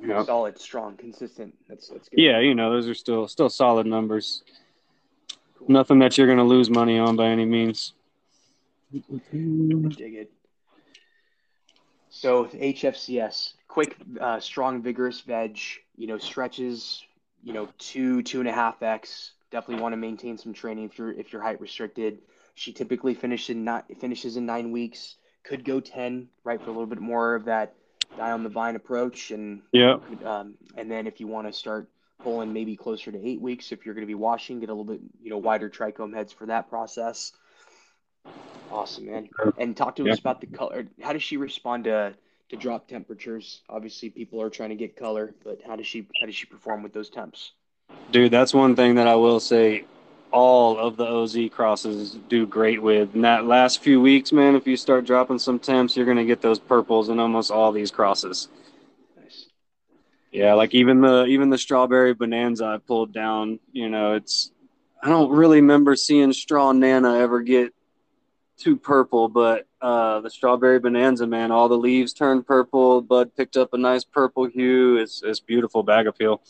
Yeah. 0.00 0.22
Solid, 0.24 0.58
strong, 0.58 0.96
consistent. 0.96 1.54
That's 1.68 1.88
that's 1.88 2.08
good. 2.08 2.20
Yeah, 2.20 2.40
you 2.40 2.54
know, 2.54 2.72
those 2.72 2.88
are 2.88 2.94
still 2.94 3.28
still 3.28 3.48
solid 3.48 3.86
numbers. 3.86 4.42
Cool. 5.58 5.70
Nothing 5.70 5.98
that 6.00 6.18
you're 6.18 6.28
gonna 6.28 6.44
lose 6.44 6.70
money 6.70 6.98
on 6.98 7.16
by 7.16 7.26
any 7.26 7.44
means. 7.44 7.94
dig 8.92 10.14
it. 10.14 10.32
So 12.22 12.44
HFCS, 12.44 13.54
quick, 13.66 13.96
uh, 14.20 14.38
strong, 14.38 14.80
vigorous 14.80 15.22
veg. 15.22 15.58
You 15.96 16.06
know, 16.06 16.18
stretches. 16.18 17.02
You 17.42 17.52
know, 17.52 17.68
two 17.78 18.22
two 18.22 18.38
and 18.38 18.48
a 18.48 18.52
half 18.52 18.80
x. 18.80 19.32
Definitely 19.50 19.82
want 19.82 19.94
to 19.94 19.96
maintain 19.96 20.38
some 20.38 20.52
training 20.52 20.84
if 20.84 20.96
you're 20.98 21.10
if 21.10 21.32
you're 21.32 21.42
height 21.42 21.60
restricted. 21.60 22.20
She 22.54 22.72
typically 22.72 23.14
finishes 23.14 23.56
in 23.56 23.64
not 23.64 23.86
finishes 23.98 24.36
in 24.36 24.46
nine 24.46 24.70
weeks. 24.70 25.16
Could 25.42 25.64
go 25.64 25.80
ten, 25.80 26.28
right, 26.44 26.60
for 26.60 26.66
a 26.66 26.72
little 26.72 26.86
bit 26.86 27.00
more 27.00 27.34
of 27.34 27.46
that 27.46 27.74
die 28.16 28.30
on 28.30 28.44
the 28.44 28.50
vine 28.50 28.76
approach, 28.76 29.32
and 29.32 29.62
yeah, 29.72 29.96
um, 30.24 30.54
and 30.76 30.88
then 30.88 31.08
if 31.08 31.18
you 31.18 31.26
want 31.26 31.48
to 31.48 31.52
start 31.52 31.90
pulling 32.20 32.52
maybe 32.52 32.76
closer 32.76 33.10
to 33.10 33.18
eight 33.18 33.40
weeks, 33.40 33.72
if 33.72 33.84
you're 33.84 33.96
going 33.96 34.06
to 34.06 34.06
be 34.06 34.14
washing, 34.14 34.60
get 34.60 34.68
a 34.68 34.72
little 34.72 34.84
bit 34.84 35.00
you 35.20 35.30
know 35.30 35.38
wider 35.38 35.68
trichome 35.68 36.14
heads 36.14 36.32
for 36.32 36.46
that 36.46 36.70
process. 36.70 37.32
Awesome, 38.72 39.06
man. 39.06 39.28
Uh, 39.44 39.52
and 39.58 39.76
talk 39.76 39.96
to 39.96 40.04
yeah. 40.04 40.12
us 40.12 40.18
about 40.18 40.40
the 40.40 40.46
color. 40.46 40.86
How 41.02 41.12
does 41.12 41.22
she 41.22 41.36
respond 41.36 41.84
to 41.84 42.14
to 42.48 42.56
drop 42.56 42.88
temperatures? 42.88 43.60
Obviously, 43.68 44.08
people 44.10 44.40
are 44.40 44.50
trying 44.50 44.70
to 44.70 44.74
get 44.74 44.96
color, 44.96 45.34
but 45.44 45.60
how 45.66 45.76
does 45.76 45.86
she 45.86 46.06
how 46.20 46.26
does 46.26 46.34
she 46.34 46.46
perform 46.46 46.82
with 46.82 46.92
those 46.92 47.10
temps? 47.10 47.52
Dude, 48.10 48.32
that's 48.32 48.54
one 48.54 48.74
thing 48.74 48.94
that 48.94 49.06
I 49.06 49.14
will 49.14 49.40
say 49.40 49.84
all 50.30 50.78
of 50.78 50.96
the 50.96 51.04
OZ 51.04 51.36
crosses 51.52 52.18
do 52.28 52.46
great 52.46 52.82
with. 52.82 53.14
In 53.14 53.20
that 53.20 53.44
last 53.44 53.82
few 53.82 54.00
weeks, 54.00 54.32
man, 54.32 54.54
if 54.54 54.66
you 54.66 54.78
start 54.78 55.04
dropping 55.04 55.38
some 55.38 55.58
temps, 55.58 55.94
you're 55.94 56.06
gonna 56.06 56.24
get 56.24 56.40
those 56.40 56.58
purples 56.58 57.10
in 57.10 57.20
almost 57.20 57.50
all 57.50 57.72
these 57.72 57.90
crosses. 57.90 58.48
Nice. 59.22 59.48
Yeah, 60.30 60.54
like 60.54 60.74
even 60.74 61.02
the 61.02 61.26
even 61.26 61.50
the 61.50 61.58
strawberry 61.58 62.14
bonanza 62.14 62.64
I 62.64 62.78
pulled 62.78 63.12
down, 63.12 63.60
you 63.72 63.90
know, 63.90 64.14
it's 64.14 64.50
I 65.02 65.10
don't 65.10 65.30
really 65.30 65.60
remember 65.60 65.94
seeing 65.94 66.30
Strawnana 66.30 67.20
ever 67.20 67.42
get 67.42 67.74
too 68.62 68.76
purple, 68.76 69.28
but 69.28 69.66
uh, 69.80 70.20
the 70.20 70.30
strawberry 70.30 70.78
bonanza, 70.78 71.26
man, 71.26 71.50
all 71.50 71.68
the 71.68 71.76
leaves 71.76 72.12
turned 72.12 72.46
purple. 72.46 73.00
Bud 73.00 73.34
picked 73.34 73.56
up 73.56 73.74
a 73.74 73.78
nice 73.78 74.04
purple 74.04 74.44
hue. 74.44 74.96
It's 74.98 75.22
it's 75.24 75.40
beautiful 75.40 75.82
bag 75.82 76.06
appeal. 76.06 76.40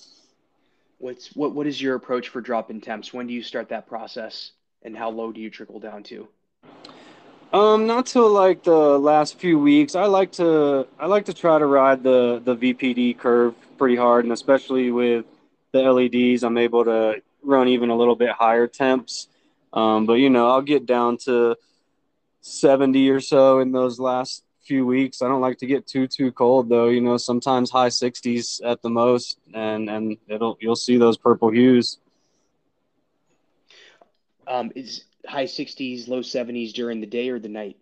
What's 0.99 1.35
what 1.35 1.55
what 1.55 1.67
is 1.67 1.81
your 1.81 1.95
approach 1.95 2.29
for 2.29 2.41
drop 2.41 2.71
in 2.71 2.81
temps? 2.81 3.13
When 3.13 3.27
do 3.27 3.33
you 3.33 3.43
start 3.43 3.71
that 3.71 3.87
process 3.87 4.53
and 4.83 4.97
how 4.97 5.11
low 5.11 5.33
do 5.33 5.41
you 5.41 5.49
trickle 5.49 5.81
down 5.81 6.03
to? 6.05 6.29
Um, 7.53 7.87
not 7.87 8.07
till 8.07 8.31
like 8.31 8.63
the 8.63 8.99
last 8.99 9.39
few 9.39 9.59
weeks. 9.59 9.95
I 9.95 10.05
like 10.05 10.33
to 10.33 10.87
I 10.99 11.07
like 11.07 11.25
to 11.27 11.35
try 11.35 11.59
to 11.59 11.67
ride 11.67 12.03
the 12.03 12.43
the 12.45 12.57
VPD 12.57 13.19
curve 13.19 13.55
pretty 13.79 13.97
hard, 13.97 14.25
and 14.25 14.33
especially 14.33 14.91
with 14.91 15.25
the 15.73 15.81
LEDs, 15.81 16.45
I'm 16.45 16.59
able 16.59 16.85
to 16.85 17.23
run 17.43 17.69
even 17.69 17.91
a 17.91 17.97
little 17.97 18.17
bit 18.17 18.31
higher 18.31 18.67
temps. 18.67 19.29
Um, 19.73 20.05
but 20.05 20.15
you 20.15 20.29
know, 20.29 20.51
I'll 20.51 20.63
get 20.63 20.85
down 20.85 21.17
to 21.25 21.57
70 22.43 23.09
or 23.09 23.21
so 23.21 23.61
in 23.61 23.73
those 23.73 23.99
last 23.99 24.45
few 24.65 24.85
weeks. 24.87 25.23
I 25.23 25.29
don't 25.29 25.41
like 25.41 25.59
to 25.59 25.67
get 25.67 25.87
too 25.87 26.07
too 26.07 26.31
cold 26.33 26.69
though. 26.69 26.89
You 26.89 27.01
know, 27.01 27.17
sometimes 27.17 27.71
high 27.71 27.89
60s 27.89 28.61
at 28.65 28.83
the 28.83 28.91
most, 28.91 29.39
and 29.55 29.89
and 29.89 30.17
it'll 30.29 30.59
you'll 30.61 30.77
see 30.77 30.99
those 30.99 31.17
purple 31.17 31.51
hues. 31.51 31.99
Um, 34.47 34.73
is 34.75 35.05
high 35.27 35.45
60s, 35.45 36.09
low 36.09 36.21
70s 36.21 36.73
during 36.73 37.01
the 37.01 37.07
day 37.07 37.29
or 37.29 37.39
the 37.39 37.49
night? 37.49 37.77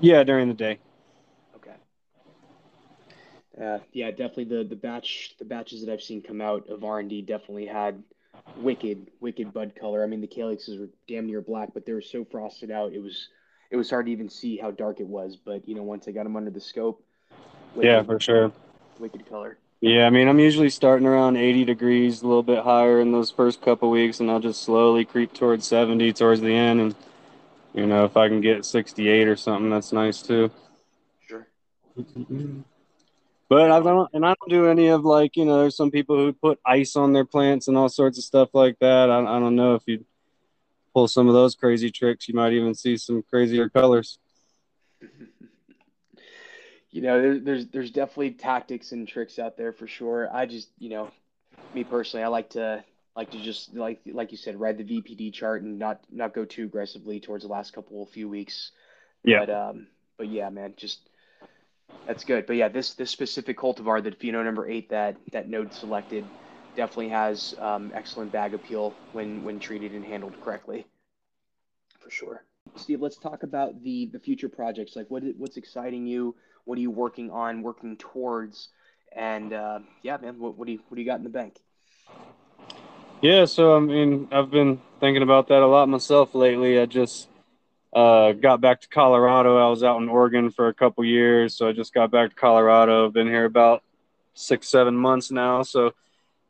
Yeah, 0.00 0.22
during 0.22 0.48
the 0.48 0.54
day. 0.54 0.78
Okay. 1.56 1.74
Uh, 3.60 3.78
yeah, 3.92 4.10
definitely 4.10 4.44
the 4.44 4.64
the 4.64 4.76
batch 4.76 5.34
the 5.38 5.44
batches 5.44 5.84
that 5.84 5.92
I've 5.92 6.02
seen 6.02 6.22
come 6.22 6.40
out 6.40 6.68
of 6.68 6.84
R 6.84 7.00
and 7.00 7.08
D 7.08 7.22
definitely 7.22 7.66
had 7.66 8.02
wicked 8.58 9.10
wicked 9.20 9.52
bud 9.52 9.74
color. 9.74 10.04
I 10.04 10.06
mean, 10.06 10.20
the 10.20 10.26
calyxes 10.26 10.78
were 10.78 10.90
damn 11.06 11.26
near 11.26 11.40
black, 11.40 11.70
but 11.74 11.86
they 11.86 11.92
were 11.92 12.02
so 12.02 12.24
frosted 12.24 12.70
out 12.70 12.92
it 12.92 13.02
was 13.02 13.28
it 13.70 13.76
was 13.76 13.90
hard 13.90 14.06
to 14.06 14.12
even 14.12 14.28
see 14.28 14.56
how 14.56 14.70
dark 14.70 15.00
it 15.00 15.06
was. 15.06 15.36
But 15.36 15.68
you 15.68 15.74
know, 15.74 15.82
once 15.82 16.08
I 16.08 16.12
got 16.12 16.24
them 16.24 16.36
under 16.36 16.50
the 16.50 16.60
scope, 16.60 17.02
wicked, 17.74 17.88
yeah, 17.88 18.02
for 18.02 18.20
sure, 18.20 18.52
wicked 18.98 19.28
color. 19.28 19.58
Yeah, 19.80 20.06
I 20.06 20.10
mean, 20.10 20.26
I'm 20.26 20.40
usually 20.40 20.70
starting 20.70 21.06
around 21.06 21.36
80 21.36 21.64
degrees, 21.64 22.22
a 22.22 22.26
little 22.26 22.42
bit 22.42 22.64
higher 22.64 23.00
in 23.00 23.12
those 23.12 23.30
first 23.30 23.62
couple 23.62 23.90
weeks, 23.90 24.18
and 24.18 24.28
I'll 24.28 24.40
just 24.40 24.62
slowly 24.62 25.04
creep 25.04 25.32
towards 25.32 25.68
70 25.68 26.12
towards 26.14 26.40
the 26.40 26.52
end. 26.52 26.80
And 26.80 26.94
you 27.74 27.86
know, 27.86 28.04
if 28.04 28.16
I 28.16 28.28
can 28.28 28.40
get 28.40 28.64
68 28.64 29.28
or 29.28 29.36
something, 29.36 29.70
that's 29.70 29.92
nice 29.92 30.20
too. 30.20 30.50
Sure. 31.20 31.46
But 33.48 33.70
I 33.70 33.80
don't, 33.80 34.10
and 34.12 34.26
I 34.26 34.34
don't 34.34 34.50
do 34.50 34.66
any 34.66 34.88
of 34.88 35.04
like 35.04 35.36
you 35.36 35.44
know, 35.44 35.60
there's 35.60 35.76
some 35.76 35.92
people 35.92 36.16
who 36.16 36.32
put 36.32 36.58
ice 36.66 36.96
on 36.96 37.12
their 37.12 37.24
plants 37.24 37.68
and 37.68 37.76
all 37.76 37.88
sorts 37.88 38.18
of 38.18 38.24
stuff 38.24 38.48
like 38.54 38.78
that. 38.80 39.10
I, 39.10 39.20
I 39.20 39.38
don't 39.38 39.54
know 39.54 39.74
if 39.76 39.82
you 39.86 40.04
pull 40.98 41.08
some 41.08 41.28
of 41.28 41.34
those 41.34 41.54
crazy 41.54 41.90
tricks, 41.90 42.28
you 42.28 42.34
might 42.34 42.52
even 42.52 42.74
see 42.74 42.96
some 42.96 43.22
crazier 43.30 43.68
colors. 43.68 44.18
you 46.90 47.02
know, 47.02 47.38
there's 47.38 47.66
there's 47.68 47.90
definitely 47.90 48.32
tactics 48.32 48.90
and 48.92 49.06
tricks 49.06 49.38
out 49.38 49.56
there 49.56 49.72
for 49.72 49.86
sure. 49.86 50.28
I 50.32 50.46
just, 50.46 50.68
you 50.78 50.90
know, 50.90 51.10
me 51.72 51.84
personally, 51.84 52.24
I 52.24 52.28
like 52.28 52.50
to 52.50 52.84
like 53.14 53.30
to 53.30 53.40
just 53.40 53.74
like 53.74 54.00
like 54.06 54.32
you 54.32 54.38
said, 54.38 54.58
ride 54.58 54.78
the 54.78 54.84
VPD 54.84 55.32
chart 55.32 55.62
and 55.62 55.78
not 55.78 56.00
not 56.10 56.34
go 56.34 56.44
too 56.44 56.64
aggressively 56.64 57.20
towards 57.20 57.44
the 57.44 57.50
last 57.50 57.72
couple 57.72 58.02
of 58.02 58.08
few 58.08 58.28
weeks. 58.28 58.72
Yeah. 59.22 59.44
But 59.46 59.50
um, 59.50 59.86
but 60.16 60.28
yeah, 60.28 60.50
man, 60.50 60.74
just 60.76 61.08
that's 62.08 62.24
good. 62.24 62.46
But 62.46 62.56
yeah, 62.56 62.68
this 62.68 62.94
this 62.94 63.10
specific 63.12 63.56
cultivar, 63.56 64.02
the 64.02 64.10
pheno 64.10 64.44
number 64.44 64.68
eight 64.68 64.90
that 64.90 65.16
that 65.30 65.48
node 65.48 65.72
selected, 65.72 66.24
definitely 66.76 67.08
has 67.08 67.54
um, 67.58 67.90
excellent 67.94 68.32
bag 68.32 68.54
appeal 68.54 68.94
when 69.12 69.42
when 69.42 69.58
treated 69.58 69.92
and 69.92 70.04
handled 70.04 70.40
correctly. 70.42 70.86
For 72.00 72.10
sure. 72.10 72.44
Steve, 72.76 73.00
let's 73.00 73.16
talk 73.16 73.42
about 73.42 73.82
the 73.82 74.06
the 74.06 74.18
future 74.18 74.48
projects. 74.48 74.96
Like, 74.96 75.10
what 75.10 75.22
what's 75.36 75.56
exciting 75.56 76.06
you? 76.06 76.34
What 76.64 76.78
are 76.78 76.80
you 76.80 76.90
working 76.90 77.30
on, 77.30 77.62
working 77.62 77.96
towards? 77.96 78.68
And 79.12 79.52
uh, 79.52 79.80
yeah, 80.02 80.18
man, 80.18 80.38
what, 80.38 80.56
what 80.56 80.66
do 80.66 80.72
you 80.72 80.80
what 80.88 80.96
do 80.96 81.02
you 81.02 81.06
got 81.06 81.18
in 81.18 81.24
the 81.24 81.30
bank? 81.30 81.56
Yeah, 83.20 83.46
so 83.46 83.76
I 83.76 83.80
mean, 83.80 84.28
I've 84.30 84.50
been 84.50 84.80
thinking 85.00 85.22
about 85.22 85.48
that 85.48 85.62
a 85.62 85.66
lot 85.66 85.88
myself 85.88 86.34
lately. 86.34 86.78
I 86.78 86.86
just 86.86 87.28
uh, 87.92 88.32
got 88.32 88.60
back 88.60 88.80
to 88.82 88.88
Colorado. 88.88 89.56
I 89.58 89.70
was 89.70 89.82
out 89.82 90.00
in 90.00 90.08
Oregon 90.08 90.50
for 90.50 90.68
a 90.68 90.74
couple 90.74 91.04
years, 91.04 91.56
so 91.56 91.68
I 91.68 91.72
just 91.72 91.92
got 91.92 92.10
back 92.10 92.30
to 92.30 92.36
Colorado. 92.36 93.10
Been 93.10 93.26
here 93.26 93.44
about 93.44 93.82
six, 94.34 94.68
seven 94.68 94.94
months 94.94 95.30
now. 95.30 95.62
So 95.62 95.94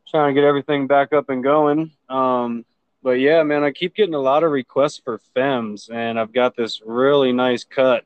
trying 0.09 0.33
to 0.33 0.41
get 0.41 0.47
everything 0.47 0.87
back 0.87 1.13
up 1.13 1.29
and 1.29 1.43
going. 1.43 1.91
Um, 2.09 2.65
but 3.01 3.19
yeah, 3.19 3.43
man, 3.43 3.63
I 3.63 3.71
keep 3.71 3.95
getting 3.95 4.13
a 4.13 4.19
lot 4.19 4.43
of 4.43 4.51
requests 4.51 4.99
for 5.03 5.21
FEMs, 5.35 5.89
and 5.91 6.19
I've 6.19 6.33
got 6.33 6.55
this 6.55 6.81
really 6.85 7.31
nice 7.31 7.63
cut 7.63 8.03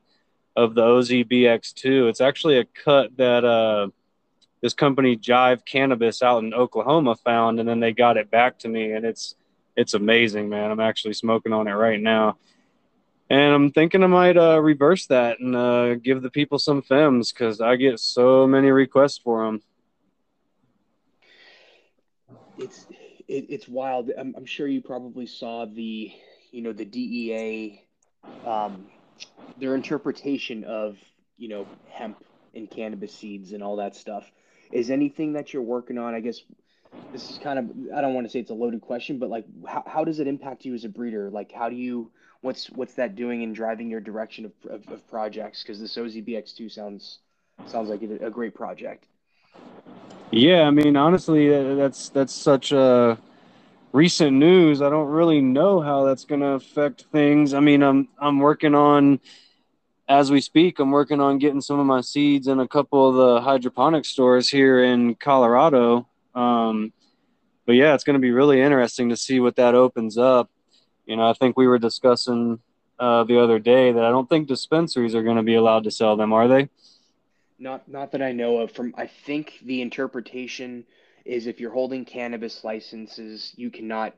of 0.54 0.74
the 0.74 0.82
OZBX2. 0.82 2.08
It's 2.08 2.20
actually 2.20 2.58
a 2.58 2.64
cut 2.64 3.16
that 3.16 3.44
uh, 3.44 3.88
this 4.60 4.74
company 4.74 5.16
Jive 5.16 5.64
Cannabis 5.64 6.22
out 6.22 6.44
in 6.44 6.54
Oklahoma 6.54 7.16
found, 7.16 7.58
and 7.58 7.68
then 7.68 7.80
they 7.80 7.92
got 7.92 8.16
it 8.16 8.30
back 8.30 8.58
to 8.60 8.68
me, 8.68 8.92
and 8.92 9.04
it's 9.04 9.34
it's 9.76 9.94
amazing, 9.94 10.48
man. 10.48 10.70
I'm 10.70 10.80
actually 10.80 11.14
smoking 11.14 11.52
on 11.52 11.66
it 11.66 11.72
right 11.72 12.00
now, 12.00 12.38
and 13.28 13.52
I'm 13.52 13.72
thinking 13.72 14.04
I 14.04 14.06
might 14.06 14.36
uh, 14.36 14.60
reverse 14.60 15.06
that 15.06 15.40
and 15.40 15.56
uh, 15.56 15.94
give 15.96 16.22
the 16.22 16.30
people 16.30 16.60
some 16.60 16.82
FEMs 16.82 17.34
because 17.34 17.60
I 17.60 17.74
get 17.74 17.98
so 17.98 18.46
many 18.46 18.70
requests 18.70 19.18
for 19.18 19.44
them 19.44 19.60
it's 22.58 22.86
it, 23.28 23.46
it's 23.48 23.68
wild. 23.68 24.10
I'm, 24.16 24.34
I'm 24.36 24.46
sure 24.46 24.66
you 24.66 24.80
probably 24.80 25.26
saw 25.26 25.66
the, 25.66 26.12
you 26.50 26.62
know, 26.62 26.72
the 26.72 26.84
DEA, 26.84 27.82
um, 28.46 28.86
their 29.58 29.74
interpretation 29.74 30.64
of, 30.64 30.98
you 31.36 31.48
know, 31.48 31.66
hemp 31.88 32.22
and 32.54 32.70
cannabis 32.70 33.14
seeds 33.14 33.52
and 33.52 33.62
all 33.62 33.76
that 33.76 33.96
stuff. 33.96 34.30
Is 34.72 34.90
anything 34.90 35.34
that 35.34 35.52
you're 35.52 35.62
working 35.62 35.98
on? 35.98 36.14
I 36.14 36.20
guess 36.20 36.40
this 37.12 37.30
is 37.30 37.38
kind 37.38 37.58
of, 37.58 37.70
I 37.94 38.00
don't 38.00 38.14
want 38.14 38.26
to 38.26 38.30
say 38.30 38.40
it's 38.40 38.50
a 38.50 38.54
loaded 38.54 38.80
question, 38.80 39.18
but 39.18 39.30
like, 39.30 39.46
how, 39.66 39.82
how 39.86 40.04
does 40.04 40.20
it 40.20 40.26
impact 40.26 40.64
you 40.64 40.74
as 40.74 40.84
a 40.84 40.88
breeder? 40.88 41.30
Like, 41.30 41.52
how 41.52 41.68
do 41.68 41.76
you, 41.76 42.10
what's, 42.40 42.70
what's 42.70 42.94
that 42.94 43.16
doing 43.16 43.42
in 43.42 43.52
driving 43.52 43.90
your 43.90 44.00
direction 44.00 44.44
of, 44.44 44.52
of, 44.70 44.88
of 44.88 45.08
projects? 45.08 45.62
Because 45.62 45.80
this 45.80 45.96
OZBX2 45.96 46.70
sounds, 46.70 47.18
sounds 47.66 47.88
like 47.88 48.02
a 48.02 48.30
great 48.30 48.54
project. 48.54 49.06
Yeah, 50.36 50.62
I 50.62 50.72
mean, 50.72 50.96
honestly, 50.96 51.48
that's 51.48 52.08
that's 52.08 52.34
such 52.34 52.72
a 52.72 53.16
recent 53.92 54.36
news. 54.36 54.82
I 54.82 54.90
don't 54.90 55.06
really 55.06 55.40
know 55.40 55.80
how 55.80 56.02
that's 56.04 56.24
going 56.24 56.40
to 56.40 56.54
affect 56.54 57.04
things. 57.12 57.54
I 57.54 57.60
mean, 57.60 57.84
I'm 57.84 58.08
I'm 58.18 58.40
working 58.40 58.74
on 58.74 59.20
as 60.08 60.32
we 60.32 60.40
speak. 60.40 60.80
I'm 60.80 60.90
working 60.90 61.20
on 61.20 61.38
getting 61.38 61.60
some 61.60 61.78
of 61.78 61.86
my 61.86 62.00
seeds 62.00 62.48
in 62.48 62.58
a 62.58 62.66
couple 62.66 63.08
of 63.08 63.14
the 63.14 63.42
hydroponic 63.42 64.04
stores 64.04 64.48
here 64.48 64.82
in 64.82 65.14
Colorado. 65.14 66.08
Um, 66.34 66.92
but 67.64 67.74
yeah, 67.76 67.94
it's 67.94 68.02
going 68.02 68.14
to 68.14 68.20
be 68.20 68.32
really 68.32 68.60
interesting 68.60 69.10
to 69.10 69.16
see 69.16 69.38
what 69.38 69.54
that 69.54 69.76
opens 69.76 70.18
up. 70.18 70.50
You 71.06 71.14
know, 71.14 71.30
I 71.30 71.34
think 71.34 71.56
we 71.56 71.68
were 71.68 71.78
discussing 71.78 72.58
uh, 72.98 73.22
the 73.22 73.40
other 73.40 73.60
day 73.60 73.92
that 73.92 74.04
I 74.04 74.10
don't 74.10 74.28
think 74.28 74.48
dispensaries 74.48 75.14
are 75.14 75.22
going 75.22 75.36
to 75.36 75.44
be 75.44 75.54
allowed 75.54 75.84
to 75.84 75.92
sell 75.92 76.16
them, 76.16 76.32
are 76.32 76.48
they? 76.48 76.70
Not 77.58 77.88
not 77.88 78.12
that 78.12 78.22
I 78.22 78.32
know 78.32 78.58
of. 78.58 78.72
From 78.72 78.94
I 78.96 79.06
think 79.06 79.60
the 79.64 79.80
interpretation 79.80 80.84
is 81.24 81.46
if 81.46 81.60
you're 81.60 81.72
holding 81.72 82.04
cannabis 82.04 82.64
licenses, 82.64 83.52
you 83.56 83.70
cannot, 83.70 84.14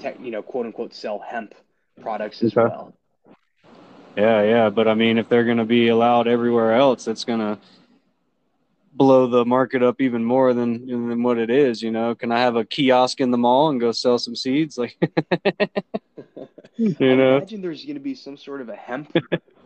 te- 0.00 0.14
you 0.20 0.30
know, 0.30 0.42
quote 0.42 0.66
unquote, 0.66 0.94
sell 0.94 1.18
hemp 1.18 1.54
products 2.00 2.42
as 2.42 2.56
okay. 2.56 2.68
well. 2.68 2.94
Yeah, 4.16 4.42
yeah, 4.42 4.70
but 4.70 4.88
I 4.88 4.94
mean, 4.94 5.16
if 5.16 5.28
they're 5.28 5.44
going 5.44 5.56
to 5.58 5.64
be 5.64 5.88
allowed 5.88 6.28
everywhere 6.28 6.74
else, 6.74 7.08
it's 7.08 7.24
going 7.24 7.38
to 7.38 7.58
blow 8.92 9.26
the 9.26 9.44
market 9.44 9.82
up 9.82 10.00
even 10.00 10.22
more 10.22 10.52
than 10.52 10.86
than 10.86 11.22
what 11.22 11.38
it 11.38 11.48
is. 11.48 11.82
You 11.82 11.90
know, 11.90 12.14
can 12.14 12.30
I 12.30 12.40
have 12.40 12.56
a 12.56 12.64
kiosk 12.64 13.20
in 13.20 13.30
the 13.30 13.38
mall 13.38 13.70
and 13.70 13.80
go 13.80 13.92
sell 13.92 14.18
some 14.18 14.36
seeds? 14.36 14.76
Like, 14.76 14.96
you 16.76 16.94
I 17.00 17.14
know, 17.14 17.36
imagine 17.36 17.62
there's 17.62 17.84
going 17.84 17.94
to 17.94 18.00
be 18.00 18.14
some 18.14 18.36
sort 18.36 18.60
of 18.60 18.68
a 18.68 18.76
hemp 18.76 19.16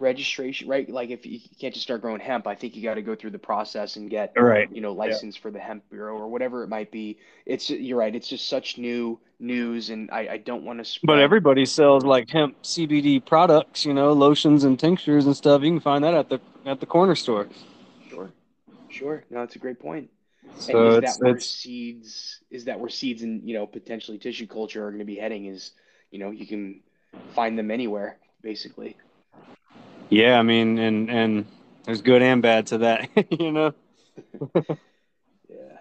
registration, 0.00 0.68
right? 0.68 0.88
Like 0.88 1.10
if 1.10 1.26
you 1.26 1.40
can't 1.60 1.74
just 1.74 1.84
start 1.84 2.02
growing 2.02 2.20
hemp, 2.20 2.46
I 2.46 2.54
think 2.54 2.76
you 2.76 2.82
got 2.82 2.94
to 2.94 3.02
go 3.02 3.14
through 3.14 3.30
the 3.30 3.38
process 3.38 3.96
and 3.96 4.10
get, 4.10 4.32
right. 4.36 4.70
you 4.72 4.80
know, 4.80 4.92
license 4.92 5.36
yeah. 5.36 5.42
for 5.42 5.50
the 5.50 5.58
hemp 5.58 5.88
bureau 5.90 6.16
or 6.16 6.28
whatever 6.28 6.62
it 6.62 6.68
might 6.68 6.90
be. 6.90 7.18
It's 7.44 7.70
you're 7.70 7.98
right. 7.98 8.14
It's 8.14 8.28
just 8.28 8.48
such 8.48 8.78
new 8.78 9.18
news, 9.38 9.90
and 9.90 10.10
I, 10.10 10.28
I 10.32 10.36
don't 10.38 10.64
want 10.64 10.84
to. 10.84 11.00
But 11.04 11.18
everybody 11.18 11.66
sells 11.66 12.04
like 12.04 12.28
hemp 12.28 12.62
CBD 12.62 13.24
products, 13.24 13.84
you 13.84 13.94
know, 13.94 14.12
lotions 14.12 14.64
and 14.64 14.78
tinctures 14.78 15.26
and 15.26 15.36
stuff. 15.36 15.62
You 15.62 15.70
can 15.70 15.80
find 15.80 16.04
that 16.04 16.14
at 16.14 16.28
the 16.28 16.40
at 16.64 16.80
the 16.80 16.86
corner 16.86 17.14
store. 17.14 17.48
Sure, 18.08 18.30
sure. 18.88 19.24
No, 19.30 19.40
that's 19.40 19.56
a 19.56 19.60
great 19.60 19.80
point. 19.80 20.10
So 20.58 20.94
and 20.94 21.04
is 21.04 21.16
that 21.16 21.24
where 21.24 21.36
it's... 21.36 21.46
seeds? 21.46 22.40
Is 22.50 22.64
that 22.66 22.80
where 22.80 22.88
seeds 22.88 23.22
and 23.22 23.46
you 23.48 23.54
know 23.54 23.66
potentially 23.66 24.18
tissue 24.18 24.46
culture 24.46 24.86
are 24.86 24.90
going 24.90 25.00
to 25.00 25.04
be 25.04 25.16
heading? 25.16 25.46
Is 25.46 25.72
you 26.10 26.18
know 26.18 26.30
you 26.30 26.46
can 26.46 26.80
find 27.34 27.58
them 27.58 27.70
anywhere 27.70 28.18
basically. 28.46 28.96
Yeah, 30.08 30.38
I 30.38 30.42
mean, 30.42 30.78
and 30.78 31.10
and 31.10 31.46
there's 31.84 32.02
good 32.02 32.22
and 32.22 32.40
bad 32.40 32.66
to 32.68 32.78
that, 32.78 33.08
you 33.30 33.52
know. 33.52 33.74
yeah. 35.48 35.78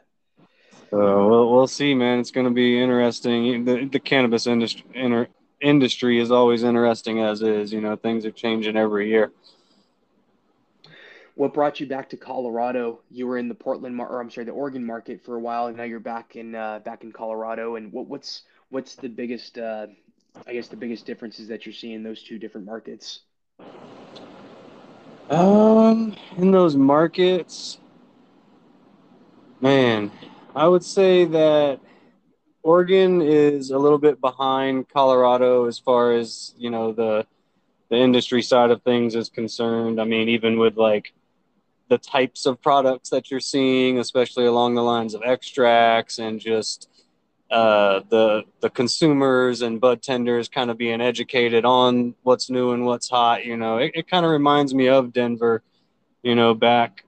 So 0.90 1.28
we'll 1.28 1.52
we'll 1.52 1.68
see, 1.68 1.94
man. 1.94 2.20
It's 2.20 2.32
going 2.32 2.48
to 2.48 2.54
be 2.54 2.82
interesting. 2.82 3.66
The 3.66 3.86
the 3.86 4.00
cannabis 4.00 4.48
industry 4.48 4.86
inter, 4.94 5.28
industry 5.62 6.20
is 6.20 6.32
always 6.32 6.64
interesting 6.64 7.20
as 7.20 7.42
is. 7.42 7.72
You 7.72 7.82
know, 7.82 7.96
things 7.96 8.26
are 8.26 8.32
changing 8.32 8.78
every 8.78 9.10
year. 9.10 9.32
What 11.36 11.54
brought 11.54 11.80
you 11.82 11.86
back 11.86 12.10
to 12.10 12.18
Colorado? 12.18 13.02
You 13.12 13.28
were 13.28 13.38
in 13.38 13.50
the 13.50 13.56
Portland, 13.56 14.00
or 14.00 14.22
I'm 14.22 14.32
sorry, 14.32 14.46
the 14.46 14.54
Oregon 14.54 14.86
market 14.86 15.24
for 15.24 15.36
a 15.36 15.40
while, 15.40 15.68
and 15.68 15.76
now 15.76 15.84
you're 15.84 16.00
back 16.00 16.36
in 16.36 16.56
uh, 16.56 16.80
back 16.80 17.04
in 17.04 17.12
Colorado. 17.12 17.76
And 17.76 17.92
what, 17.92 18.08
what's 18.08 18.44
what's 18.70 18.96
the 18.96 19.10
biggest, 19.10 19.58
uh, 19.58 19.88
I 20.48 20.54
guess, 20.54 20.70
the 20.70 20.78
biggest 20.78 21.06
differences 21.06 21.48
that 21.50 21.66
you're 21.66 21.74
seeing 21.74 21.94
in 21.94 22.04
those 22.04 22.24
two 22.24 22.40
different 22.40 22.66
markets? 22.66 23.20
Um, 25.30 26.16
in 26.38 26.52
those 26.52 26.76
markets, 26.76 27.80
man, 29.60 30.12
I 30.56 30.68
would 30.68 30.84
say 30.84 31.26
that 31.26 31.80
Oregon 32.62 33.22
is 33.22 33.72
a 33.72 33.78
little 33.80 33.98
bit 33.98 34.22
behind 34.22 34.88
Colorado 34.90 35.66
as 35.66 35.80
far 35.80 36.14
as 36.14 36.54
you 36.58 36.70
know 36.70 36.92
the 36.92 37.26
the 37.90 37.98
industry 37.98 38.44
side 38.44 38.70
of 38.70 38.84
things 38.84 39.16
is 39.16 39.30
concerned. 39.30 40.00
I 40.00 40.04
mean, 40.04 40.30
even 40.30 40.60
with 40.60 40.78
like 40.78 41.14
the 41.90 41.98
types 41.98 42.46
of 42.46 42.62
products 42.62 43.10
that 43.10 43.32
you're 43.32 43.40
seeing, 43.40 43.98
especially 44.00 44.46
along 44.46 44.76
the 44.76 44.84
lines 44.84 45.16
of 45.16 45.24
extracts 45.24 46.20
and 46.20 46.40
just 46.40 46.88
uh, 47.52 48.02
the 48.10 48.44
the 48.62 48.70
consumers 48.70 49.62
and 49.62 49.80
bud 49.80 50.02
tenders 50.02 50.50
kind 50.50 50.72
of 50.72 50.78
being 50.78 51.02
educated 51.02 51.66
on 51.66 52.16
what's 52.24 52.50
new 52.50 52.72
and 52.72 52.86
what's 52.86 53.10
hot. 53.10 53.46
You 53.46 53.58
know, 53.58 53.78
it, 53.78 53.92
it 53.94 54.08
kind 54.08 54.26
of 54.26 54.32
reminds 54.32 54.74
me 54.74 54.88
of 54.88 55.14
Denver. 55.14 55.62
You 56.24 56.36
know, 56.36 56.56
back 56.56 57.06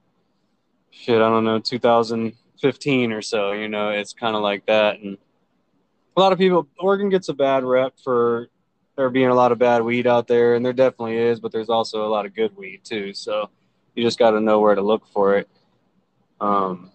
shit, 0.90 1.20
I 1.20 1.28
don't 1.28 1.44
know, 1.44 1.58
2015 1.58 3.12
or 3.12 3.22
so. 3.22 3.52
You 3.52 3.68
know, 3.68 3.90
it's 3.90 4.12
kind 4.12 4.36
of 4.36 4.42
like 4.42 4.66
that, 4.66 5.00
and 5.00 5.18
a 6.16 6.20
lot 6.20 6.32
of 6.32 6.38
people. 6.38 6.68
Oregon 6.78 7.08
gets 7.08 7.28
a 7.28 7.34
bad 7.34 7.64
rep 7.64 7.94
for 8.02 8.48
there 8.96 9.10
being 9.10 9.28
a 9.28 9.34
lot 9.34 9.52
of 9.52 9.58
bad 9.58 9.82
weed 9.82 10.06
out 10.06 10.26
there, 10.26 10.54
and 10.54 10.64
there 10.64 10.72
definitely 10.72 11.16
is, 11.16 11.40
but 11.40 11.52
there's 11.52 11.68
also 11.68 12.06
a 12.06 12.10
lot 12.10 12.26
of 12.26 12.34
good 12.34 12.56
weed 12.56 12.80
too. 12.84 13.12
So 13.12 13.50
you 13.94 14.02
just 14.02 14.18
got 14.18 14.32
to 14.32 14.40
know 14.40 14.60
where 14.60 14.74
to 14.74 14.82
look 14.82 15.06
for 15.12 15.36
it. 15.36 15.48
Um, 16.40 16.90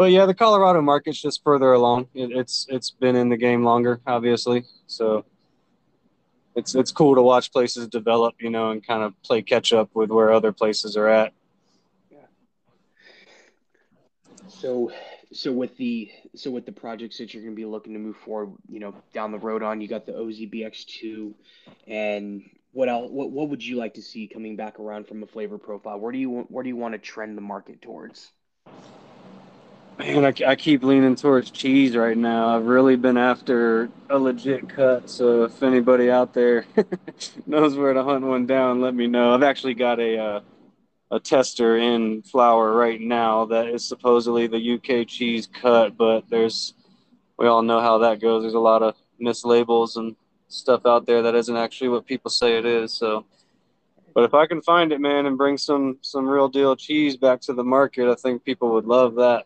but 0.00 0.12
yeah, 0.12 0.24
the 0.24 0.32
Colorado 0.32 0.80
market's 0.80 1.20
just 1.20 1.44
further 1.44 1.74
along. 1.74 2.08
It, 2.14 2.32
it's 2.32 2.64
it's 2.70 2.90
been 2.90 3.16
in 3.16 3.28
the 3.28 3.36
game 3.36 3.62
longer, 3.62 4.00
obviously. 4.06 4.64
So 4.86 5.26
it's 6.54 6.74
it's 6.74 6.90
cool 6.90 7.14
to 7.16 7.20
watch 7.20 7.52
places 7.52 7.86
develop, 7.86 8.36
you 8.40 8.48
know, 8.48 8.70
and 8.70 8.82
kind 8.84 9.02
of 9.02 9.12
play 9.22 9.42
catch 9.42 9.74
up 9.74 9.90
with 9.92 10.08
where 10.08 10.32
other 10.32 10.52
places 10.52 10.96
are 10.96 11.06
at. 11.06 11.34
Yeah. 12.10 12.16
So 14.48 14.90
so 15.34 15.52
with 15.52 15.76
the 15.76 16.10
so 16.34 16.50
with 16.50 16.64
the 16.64 16.72
projects 16.72 17.18
that 17.18 17.34
you're 17.34 17.42
going 17.42 17.54
to 17.54 17.60
be 17.60 17.66
looking 17.66 17.92
to 17.92 17.98
move 17.98 18.16
forward, 18.16 18.54
you 18.70 18.80
know, 18.80 18.94
down 19.12 19.32
the 19.32 19.38
road 19.38 19.62
on, 19.62 19.82
you 19.82 19.86
got 19.86 20.06
the 20.06 20.12
OZBX2, 20.12 21.34
and 21.88 22.42
what 22.72 22.88
else? 22.88 23.10
What 23.10 23.32
what 23.32 23.50
would 23.50 23.62
you 23.62 23.76
like 23.76 23.92
to 23.94 24.02
see 24.02 24.28
coming 24.28 24.56
back 24.56 24.80
around 24.80 25.08
from 25.08 25.22
a 25.22 25.26
flavor 25.26 25.58
profile? 25.58 26.00
Where 26.00 26.10
do 26.10 26.16
you 26.16 26.30
want 26.30 26.50
where 26.50 26.64
do 26.64 26.70
you 26.70 26.76
want 26.76 26.94
to 26.94 26.98
trend 26.98 27.36
the 27.36 27.42
market 27.42 27.82
towards? 27.82 28.32
Man, 30.00 30.24
I, 30.24 30.32
I 30.46 30.56
keep 30.56 30.82
leaning 30.82 31.14
towards 31.14 31.50
cheese 31.50 31.94
right 31.94 32.16
now. 32.16 32.56
I've 32.56 32.64
really 32.64 32.96
been 32.96 33.18
after 33.18 33.90
a 34.08 34.18
legit 34.18 34.66
cut. 34.66 35.10
So 35.10 35.44
if 35.44 35.62
anybody 35.62 36.10
out 36.10 36.32
there 36.32 36.64
knows 37.46 37.76
where 37.76 37.92
to 37.92 38.02
hunt 38.02 38.24
one 38.24 38.46
down, 38.46 38.80
let 38.80 38.94
me 38.94 39.06
know. 39.06 39.34
I've 39.34 39.42
actually 39.42 39.74
got 39.74 40.00
a 40.00 40.18
uh, 40.18 40.40
a 41.10 41.20
tester 41.20 41.76
in 41.76 42.22
flower 42.22 42.72
right 42.72 42.98
now 42.98 43.44
that 43.46 43.66
is 43.66 43.86
supposedly 43.86 44.46
the 44.46 44.56
UK 44.56 45.06
cheese 45.06 45.46
cut, 45.46 45.98
but 45.98 46.24
there's 46.30 46.72
we 47.38 47.46
all 47.46 47.60
know 47.60 47.82
how 47.82 47.98
that 47.98 48.22
goes. 48.22 48.42
There's 48.42 48.54
a 48.54 48.58
lot 48.58 48.82
of 48.82 48.96
mislabels 49.22 49.96
and 49.96 50.16
stuff 50.48 50.86
out 50.86 51.04
there 51.04 51.20
that 51.20 51.34
isn't 51.34 51.58
actually 51.58 51.90
what 51.90 52.06
people 52.06 52.30
say 52.30 52.56
it 52.56 52.64
is. 52.64 52.94
So, 52.94 53.26
but 54.14 54.24
if 54.24 54.32
I 54.32 54.46
can 54.46 54.62
find 54.62 54.92
it, 54.92 55.00
man, 55.02 55.26
and 55.26 55.36
bring 55.36 55.58
some 55.58 55.98
some 56.00 56.26
real 56.26 56.48
deal 56.48 56.74
cheese 56.74 57.18
back 57.18 57.42
to 57.42 57.52
the 57.52 57.64
market, 57.64 58.10
I 58.10 58.14
think 58.14 58.44
people 58.44 58.72
would 58.72 58.86
love 58.86 59.16
that. 59.16 59.44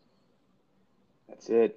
That's 1.44 1.50
it. 1.50 1.76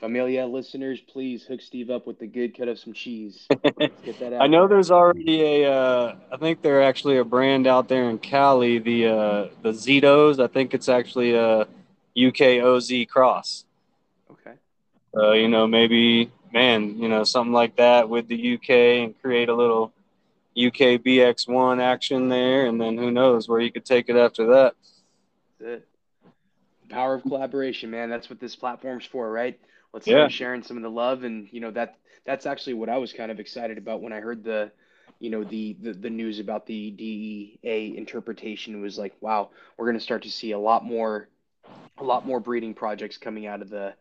Familia 0.00 0.44
listeners, 0.46 1.00
please 1.00 1.44
hook 1.44 1.60
Steve 1.60 1.88
up 1.88 2.04
with 2.04 2.18
the 2.18 2.26
good 2.26 2.56
cut 2.56 2.66
of 2.66 2.80
some 2.80 2.92
cheese. 2.92 3.46
get 3.78 4.18
that 4.18 4.32
out. 4.32 4.42
I 4.42 4.48
know 4.48 4.66
there's 4.66 4.90
already 4.90 5.62
a. 5.62 5.72
Uh, 5.72 6.16
I 6.32 6.36
think 6.36 6.62
they're 6.62 6.82
actually 6.82 7.18
a 7.18 7.24
brand 7.24 7.68
out 7.68 7.88
there 7.88 8.10
in 8.10 8.18
Cali. 8.18 8.80
The 8.80 9.06
uh, 9.06 9.48
the 9.62 9.70
Zitos. 9.70 10.42
I 10.42 10.48
think 10.48 10.74
it's 10.74 10.88
actually 10.88 11.34
a 11.34 11.60
UK 12.16 12.60
OZ 12.60 12.90
cross. 13.08 13.64
Okay. 14.32 14.54
Uh, 15.16 15.32
you 15.32 15.46
know, 15.46 15.68
maybe 15.68 16.32
man, 16.52 16.98
you 16.98 17.08
know, 17.08 17.22
something 17.22 17.52
like 17.52 17.76
that 17.76 18.08
with 18.08 18.26
the 18.26 18.54
UK 18.54 18.70
and 19.04 19.22
create 19.22 19.48
a 19.48 19.54
little 19.54 19.92
UK 20.58 20.98
BX1 21.00 21.80
action 21.80 22.28
there, 22.28 22.66
and 22.66 22.80
then 22.80 22.98
who 22.98 23.12
knows 23.12 23.48
where 23.48 23.60
you 23.60 23.70
could 23.70 23.84
take 23.84 24.08
it 24.08 24.16
after 24.16 24.46
that. 24.46 24.74
That's 25.60 25.82
it 25.82 25.88
power 26.92 27.14
of 27.14 27.22
collaboration, 27.22 27.90
man. 27.90 28.10
That's 28.10 28.30
what 28.30 28.40
this 28.40 28.56
platform's 28.56 29.04
for, 29.04 29.30
right? 29.30 29.58
Let's 29.92 30.06
yeah. 30.06 30.14
start 30.14 30.32
sharing 30.32 30.62
some 30.62 30.76
of 30.76 30.82
the 30.82 30.90
love, 30.90 31.24
and 31.24 31.48
you 31.50 31.60
know 31.60 31.70
that 31.72 31.98
that's 32.24 32.46
actually 32.46 32.74
what 32.74 32.88
I 32.88 32.98
was 32.98 33.12
kind 33.12 33.30
of 33.30 33.40
excited 33.40 33.78
about 33.78 34.00
when 34.00 34.12
I 34.12 34.20
heard 34.20 34.44
the, 34.44 34.70
you 35.18 35.30
know, 35.30 35.44
the 35.44 35.76
the, 35.80 35.92
the 35.92 36.10
news 36.10 36.38
about 36.38 36.66
the 36.66 36.90
DEA 36.90 37.94
interpretation. 37.96 38.74
It 38.74 38.80
was 38.80 38.98
like, 38.98 39.14
wow, 39.20 39.50
we're 39.76 39.86
going 39.86 39.98
to 39.98 40.04
start 40.04 40.22
to 40.22 40.30
see 40.30 40.52
a 40.52 40.58
lot 40.58 40.84
more, 40.84 41.28
a 41.98 42.04
lot 42.04 42.26
more 42.26 42.40
breeding 42.40 42.74
projects 42.74 43.18
coming 43.18 43.46
out 43.46 43.62
of 43.62 43.70
the 43.70 43.94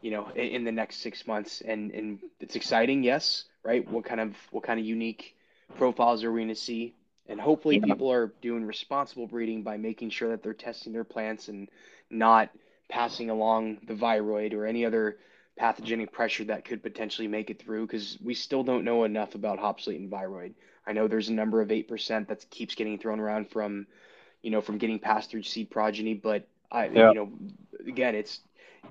you 0.00 0.10
know, 0.10 0.28
in, 0.34 0.48
in 0.48 0.64
the 0.64 0.72
next 0.72 0.98
six 0.98 1.26
months. 1.26 1.60
And 1.60 1.90
and 1.92 2.18
it's 2.40 2.56
exciting, 2.56 3.02
yes, 3.02 3.44
right? 3.62 3.88
What 3.88 4.04
kind 4.04 4.20
of 4.20 4.36
what 4.50 4.64
kind 4.64 4.78
of 4.78 4.86
unique 4.86 5.36
profiles 5.76 6.24
are 6.24 6.32
we 6.32 6.40
going 6.40 6.48
to 6.48 6.54
see? 6.54 6.94
And 7.28 7.40
hopefully, 7.40 7.80
people 7.80 8.10
are 8.10 8.32
doing 8.42 8.64
responsible 8.64 9.26
breeding 9.26 9.62
by 9.62 9.76
making 9.76 10.10
sure 10.10 10.30
that 10.30 10.42
they're 10.42 10.54
testing 10.54 10.92
their 10.92 11.04
plants 11.04 11.48
and 11.48 11.68
not 12.12 12.50
passing 12.88 13.30
along 13.30 13.78
the 13.86 13.94
viroid 13.94 14.54
or 14.54 14.66
any 14.66 14.84
other 14.86 15.18
pathogenic 15.58 16.12
pressure 16.12 16.44
that 16.44 16.64
could 16.64 16.82
potentially 16.82 17.28
make 17.28 17.50
it 17.50 17.62
through 17.62 17.86
because 17.86 18.18
we 18.22 18.34
still 18.34 18.64
don't 18.64 18.84
know 18.84 19.04
enough 19.04 19.34
about 19.34 19.58
hop 19.58 19.86
latent 19.86 20.10
viroid. 20.10 20.54
I 20.86 20.92
know 20.92 21.08
there's 21.08 21.28
a 21.28 21.34
number 21.34 21.60
of 21.62 21.70
8% 21.70 22.28
that 22.28 22.48
keeps 22.50 22.74
getting 22.74 22.98
thrown 22.98 23.20
around 23.20 23.50
from, 23.50 23.86
you 24.42 24.50
know, 24.50 24.60
from 24.60 24.78
getting 24.78 24.98
passed 24.98 25.30
through 25.30 25.42
seed 25.44 25.70
progeny, 25.70 26.14
but 26.14 26.48
I, 26.70 26.86
Yeah. 26.86 27.10
you 27.10 27.14
know, 27.14 27.32
again, 27.86 28.14
it's 28.14 28.40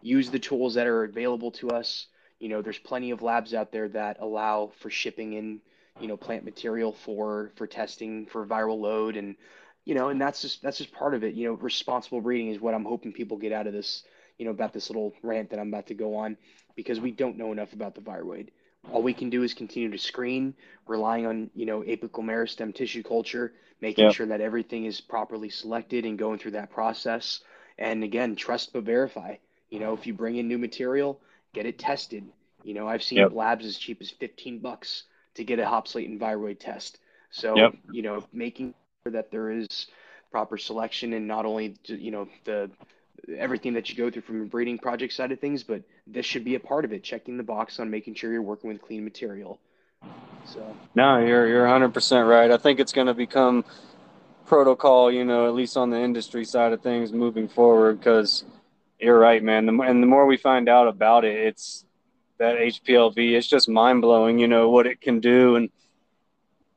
use 0.02 0.30
the 0.32 0.40
tools 0.40 0.76
that 0.76 0.88
are 0.88 1.04
available 1.04 1.52
to 1.52 1.70
us. 1.72 2.08
You 2.40 2.50
know, 2.50 2.62
there's 2.62 2.80
plenty 2.80 3.12
of 3.12 3.22
labs 3.22 3.54
out 3.54 3.72
there 3.72 3.90
that 3.90 4.18
allow 4.20 4.72
for 4.80 4.90
shipping 4.90 5.34
in, 5.34 5.62
you 6.00 6.08
know, 6.08 6.18
plant 6.18 6.44
material 6.46 6.94
for 6.94 7.52
for 7.56 7.68
testing 7.68 8.26
for 8.28 8.46
viral 8.46 8.80
load 8.80 9.18
and 9.18 9.36
you 9.86 9.96
know, 9.96 10.10
and 10.10 10.22
that's 10.22 10.41
just 10.41 10.62
that's 10.62 10.78
just 10.78 10.91
part 10.94 11.13
of 11.13 11.24
it. 11.24 11.34
You 11.34 11.48
know, 11.50 11.54
responsible 11.54 12.22
breeding 12.22 12.50
is 12.50 12.60
what 12.60 12.74
I'm 12.74 12.86
hoping 12.86 13.12
people 13.13 13.38
get 13.38 13.52
out 13.52 13.67
of 13.67 13.74
this, 13.74 14.04
you 14.38 14.46
know, 14.46 14.52
about 14.52 14.74
this 14.74 14.89
little 14.89 15.13
rant 15.24 15.50
that 15.52 15.60
I'm 15.60 15.70
about 15.70 15.88
to 15.88 15.94
go 15.96 16.15
on 16.15 16.38
because 16.76 17.00
we 17.00 17.12
don't 17.12 17.38
know 17.38 17.52
enough 17.52 17.74
about 17.74 17.96
the 17.96 18.02
viroid. 18.02 18.50
All 18.91 19.02
we 19.02 19.13
can 19.13 19.30
do 19.30 19.44
is 19.44 19.54
continue 19.54 19.89
to 19.91 19.98
screen, 19.98 20.54
relying 20.88 21.26
on, 21.26 21.50
you 21.54 21.65
know, 21.65 21.82
apical 21.82 22.24
meristem 22.24 22.74
tissue 22.74 23.04
culture, 23.04 23.54
making 23.82 24.08
Yeah. 24.08 24.10
sure 24.10 24.26
that 24.28 24.41
everything 24.41 24.86
is 24.86 25.02
properly 25.02 25.50
selected 25.50 26.06
and 26.06 26.17
going 26.17 26.38
through 26.39 26.52
that 26.52 26.72
process. 26.72 27.39
And 27.78 28.04
again, 28.04 28.36
trust 28.36 28.74
but 28.74 28.84
verify. 28.84 29.36
You 29.70 29.80
know, 29.80 29.94
if 29.94 30.06
you 30.08 30.13
bring 30.13 30.36
in 30.38 30.48
new 30.48 30.58
material, 30.58 31.20
get 31.54 31.65
it 31.65 31.80
tested. 31.80 32.32
You 32.63 32.74
know, 32.74 32.88
I've 32.88 33.04
seen 33.04 33.28
Yep. 33.28 33.32
labs 33.32 33.65
as 33.65 33.78
cheap 33.78 34.00
as 34.02 34.12
15 34.12 34.60
bucks 34.60 35.04
to 35.36 35.44
get 35.44 35.60
a 35.60 35.65
hop 35.65 35.94
latent 35.96 36.20
viroid 36.20 36.60
test. 36.60 37.00
So, 37.32 37.70
Yep. 37.70 37.76
you 37.89 38.02
know, 38.02 38.26
making 38.32 38.74
that 39.10 39.32
there 39.32 39.52
is 39.52 39.88
proper 40.32 40.58
selection 40.58 41.14
and 41.14 41.28
not 41.28 41.46
only, 41.46 41.76
you 41.86 42.12
know, 42.12 42.28
the 42.46 42.70
everything 43.38 43.74
that 43.74 43.90
you 43.90 43.96
go 43.96 44.10
through 44.10 44.22
from 44.22 44.42
a 44.42 44.46
breeding 44.46 44.78
project 44.78 45.14
side 45.14 45.32
of 45.32 45.40
things, 45.40 45.64
but 45.64 45.82
this 46.08 46.26
should 46.26 46.44
be 46.44 46.56
a 46.56 46.60
part 46.60 46.86
of 46.86 46.94
it, 46.94 47.04
checking 47.04 47.38
the 47.38 47.44
box 47.44 47.80
on 47.80 47.90
making 47.90 48.14
sure 48.14 48.32
you're 48.32 48.42
working 48.42 48.70
with 48.70 48.82
clean 48.82 49.04
material. 49.04 49.60
So, 50.46 50.76
No, 50.96 51.20
you're 51.20 51.48
you're 51.48 51.66
100% 51.66 52.30
right. 52.30 52.52
I 52.52 52.58
think 52.58 52.80
it's 52.80 52.92
going 52.92 53.08
to 53.08 53.14
become 53.14 53.66
protocol, 54.46 55.12
you 55.12 55.26
know, 55.26 55.48
at 55.48 55.54
least 55.54 55.78
on 55.78 55.90
the 55.90 56.00
industry 56.00 56.46
side 56.46 56.72
of 56.72 56.82
things 56.82 57.12
moving 57.12 57.48
forward 57.48 58.00
because 58.00 58.44
you're 59.00 59.20
right, 59.20 59.44
man. 59.44 59.66
The, 59.66 59.82
and 59.82 60.02
the 60.02 60.08
more 60.08 60.26
we 60.26 60.38
find 60.38 60.70
out 60.70 60.88
about 60.88 61.26
it, 61.26 61.38
it's 61.38 61.86
that 62.38 62.58
HPLV, 62.58 63.34
it's 63.34 63.48
just 63.48 63.70
mind 63.70 64.02
blowing, 64.02 64.40
you 64.40 64.48
know, 64.48 64.70
what 64.70 64.88
it 64.88 65.02
can 65.02 65.20
do. 65.20 65.56
And, 65.56 65.70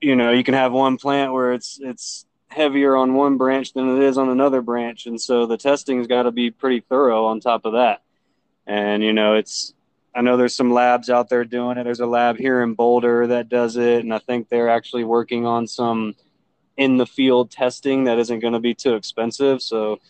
you 0.05 0.17
know, 0.17 0.31
you 0.31 0.45
can 0.45 0.55
have 0.55 0.73
one 0.73 0.99
plant 0.99 1.33
where 1.33 1.55
it's, 1.55 1.81
it's 1.83 2.27
heavier 2.49 2.95
on 2.95 3.15
one 3.15 3.39
branch 3.39 3.73
than 3.73 3.97
it 3.97 4.03
is 4.03 4.19
on 4.19 4.29
another 4.29 4.61
branch. 4.61 5.07
And 5.07 5.21
so 5.21 5.47
the 5.47 5.57
testing's 5.57 6.07
got 6.07 6.25
to 6.25 6.31
be 6.31 6.51
pretty 6.51 6.81
thorough 6.81 7.25
on 7.25 7.41
top 7.41 7.65
of 7.65 7.73
that. 7.73 8.03
And, 8.67 9.03
you 9.03 9.15
know, 9.15 9.35
it's, 9.35 9.73
I 10.15 10.21
know 10.21 10.37
there's 10.37 10.55
some 10.55 10.73
labs 10.73 11.09
out 11.09 11.31
there 11.31 11.45
doing 11.45 11.79
it. 11.79 11.85
There's 11.85 12.01
a 12.01 12.07
lab 12.07 12.37
here 12.37 12.63
in 12.63 12.75
Boulder 12.75 13.29
that 13.29 13.49
does 13.49 13.77
it. 13.77 14.05
And 14.05 14.13
I 14.13 14.19
think 14.19 14.49
they're 14.49 14.69
actually 14.69 15.05
working 15.05 15.47
on 15.47 15.67
some 15.67 16.15
in 16.77 16.99
the 16.99 17.07
field 17.07 17.51
testing 17.51 18.05
that 18.05 18.19
isn't 18.19 18.41
going 18.41 18.53
to 18.53 18.61
be 18.61 18.75
too 18.75 18.95
expensive. 18.95 19.63
So, 19.63 20.01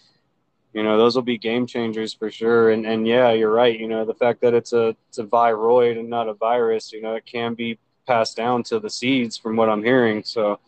you 0.72 0.82
know, 0.82 0.98
those 0.98 1.14
will 1.14 1.22
be 1.22 1.38
game 1.38 1.66
changers 1.66 2.12
for 2.12 2.30
sure. 2.30 2.70
And 2.70 2.84
and 2.84 3.06
yeah, 3.06 3.30
you're 3.30 3.52
right. 3.52 3.78
You 3.78 3.86
know, 3.86 4.04
the 4.04 4.14
fact 4.14 4.40
that 4.40 4.54
it's 4.54 4.72
a 4.72 4.96
it's 5.08 5.18
a 5.18 5.24
viroid 5.24 5.98
and 5.98 6.10
not 6.10 6.28
a 6.28 6.34
virus, 6.34 6.92
you 6.92 7.00
know, 7.00 7.14
it 7.14 7.24
can 7.24 7.54
be 7.54 7.78
passed 8.06 8.36
down 8.36 8.62
to 8.64 8.78
the 8.78 8.90
seeds 8.90 9.36
from 9.36 9.56
what 9.56 9.68
I'm 9.68 9.82
hearing. 9.82 10.22
So 10.24 10.58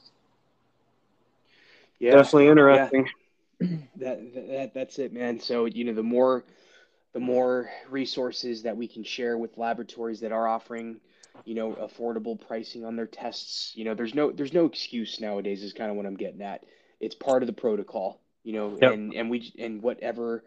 yeah, 1.99 2.11
definitely 2.13 2.49
interesting. 2.49 3.09
that, 3.97 4.35
that 4.35 4.73
that's 4.75 4.99
it, 4.99 5.13
man. 5.13 5.41
So, 5.41 5.67
you 5.67 5.85
know, 5.85 5.95
the 5.95 6.03
more 6.03 6.45
the 7.13 7.21
more 7.21 7.71
resources 7.89 8.63
that 8.63 8.77
we 8.77 8.87
can 8.87 9.03
share 9.03 9.39
with 9.39 9.57
laboratories 9.57 10.21
that 10.21 10.33
are 10.33 10.47
offering, 10.47 11.01
you 11.45 11.55
know, 11.55 11.73
affordable 11.73 12.39
pricing 12.39 12.85
on 12.85 12.97
their 12.97 13.07
tests, 13.07 13.73
you 13.75 13.85
know, 13.85 13.95
there's 13.95 14.15
no 14.15 14.31
there's 14.31 14.53
no 14.53 14.67
excuse 14.67 15.21
nowadays 15.21 15.63
is 15.63 15.73
kind 15.73 15.91
of 15.91 15.97
what 15.97 16.07
I'm 16.07 16.17
getting 16.17 16.43
at. 16.43 16.65
It's 17.01 17.15
part 17.15 17.43
of 17.43 17.47
the 17.47 17.53
protocol, 17.53 18.21
you 18.43 18.53
know, 18.53 18.79
Yep. 18.81 18.93
and 18.93 19.15
and 19.15 19.31
we 19.31 19.53
and 19.59 19.83
whatever 19.83 20.45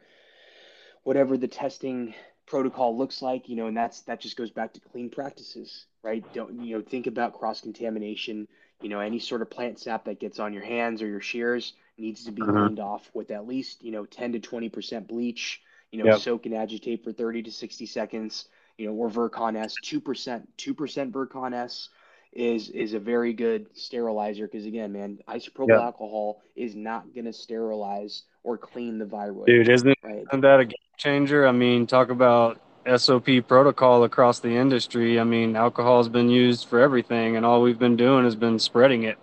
whatever 1.04 1.38
the 1.38 1.48
testing 1.48 2.14
protocol 2.50 2.98
looks 2.98 3.22
like, 3.22 3.50
you 3.50 3.56
know, 3.56 3.68
and 3.68 3.78
that's 3.78 4.02
that 4.04 4.22
just 4.22 4.38
goes 4.38 4.52
back 4.52 4.74
to 4.74 4.82
clean 4.82 5.10
practices, 5.10 5.86
right? 6.04 6.26
Don't 6.34 6.62
you 6.62 6.78
know, 6.78 6.84
think 6.84 7.08
about 7.08 7.34
cross 7.40 7.62
contamination. 7.62 8.48
You 8.82 8.90
know, 8.90 9.00
any 9.02 9.20
sort 9.20 9.42
of 9.42 9.50
plant 9.52 9.80
sap 9.80 10.06
that 10.06 10.20
gets 10.20 10.40
on 10.40 10.54
your 10.54 10.64
hands 10.64 11.02
or 11.02 11.08
your 11.08 11.22
shears 11.22 11.74
needs 11.98 12.26
to 12.26 12.32
be 12.34 12.46
Mhm. 12.48 12.48
cleaned 12.48 12.80
off 12.80 13.10
with 13.14 13.32
at 13.32 13.48
least, 13.48 13.84
you 13.84 13.92
know, 13.92 14.06
10 14.06 14.34
to 14.34 14.40
20% 14.40 15.08
bleach, 15.08 15.62
you 15.92 16.00
know, 16.00 16.10
Yep. 16.10 16.12
soak 16.12 16.46
and 16.46 16.56
agitate 16.56 17.04
for 17.04 17.14
30 17.14 17.44
to 17.44 17.52
60 17.52 17.86
seconds, 17.86 18.48
you 18.78 18.88
know, 18.88 18.94
or 18.94 19.10
Virkon 19.10 19.56
S, 19.58 19.78
2%, 19.78 20.48
2% 20.58 21.14
Virkon 21.14 21.54
S 21.54 21.90
is 22.34 22.70
is 22.70 22.94
a 22.94 23.00
very 23.00 23.34
good 23.34 23.68
sterilizer 23.76 24.48
because 24.48 24.66
again, 24.66 24.92
man, 24.94 25.20
isopropyl 25.28 25.82
Yep. 25.82 25.84
alcohol 25.84 26.42
is 26.56 26.76
not 26.76 27.14
going 27.14 27.26
to 27.26 27.34
sterilize 27.34 28.24
or 28.44 28.58
clean 28.58 28.98
the 29.00 29.06
viroid, 29.06 29.58
Dude, 29.58 29.70
isn't 29.70 29.98
right? 30.04 30.30
isn't 30.30 30.42
that 30.42 30.60
a 30.60 30.66
game 30.66 30.76
changer? 30.98 31.48
I 31.48 31.52
mean, 31.52 31.88
talk 31.88 32.10
about 32.10 32.60
SOP 32.86 33.42
protocol 33.42 34.04
across 34.04 34.40
the 34.40 34.52
industry. 34.56 35.20
I 35.20 35.24
mean, 35.24 35.56
alcohol 35.56 35.98
has 35.98 36.10
been 36.10 36.30
used 36.30 36.68
for 36.68 36.80
everything, 36.80 37.36
and 37.36 37.46
all 37.46 37.62
we've 37.62 37.80
been 37.80 37.96
doing 37.98 38.26
has 38.26 38.36
been 38.36 38.60
spreading 38.60 39.04
it. 39.04 39.18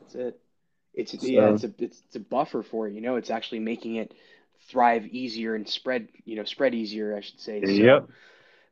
That's 0.00 0.14
it. 0.14 0.40
It's 0.94 1.14
yeah, 1.22 1.48
it's 1.48 1.64
a 1.64 1.72
it's, 1.78 2.02
it's 2.06 2.16
a 2.16 2.20
buffer 2.20 2.62
for 2.62 2.86
it, 2.88 2.94
you 2.94 3.00
know, 3.00 3.16
it's 3.16 3.30
actually 3.30 3.60
making 3.60 3.96
it 3.96 4.12
thrive 4.68 5.06
easier 5.06 5.54
and 5.54 5.68
spread, 5.68 6.08
you 6.24 6.36
know, 6.36 6.44
spread 6.44 6.74
easier, 6.74 7.16
I 7.16 7.20
should 7.20 7.40
say. 7.40 7.64
So, 7.64 7.92
yep, 7.92 8.08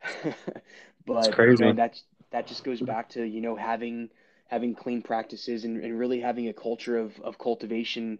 but 1.07 1.39
you 1.47 1.59
know, 1.59 1.73
crazy. 1.73 1.73
that's 1.73 2.03
that 2.31 2.47
just 2.47 2.65
goes 2.65 2.81
back 2.81 3.09
to, 3.11 3.25
you 3.25 3.41
know, 3.41 3.57
having 3.57 4.11
having 4.49 4.75
clean 4.75 5.03
practices 5.03 5.65
and, 5.65 5.83
and 5.83 5.99
really 5.99 6.21
having 6.21 6.49
a 6.49 6.53
culture 6.53 6.99
of 6.99 7.19
of 7.21 7.39
cultivation, 7.39 8.19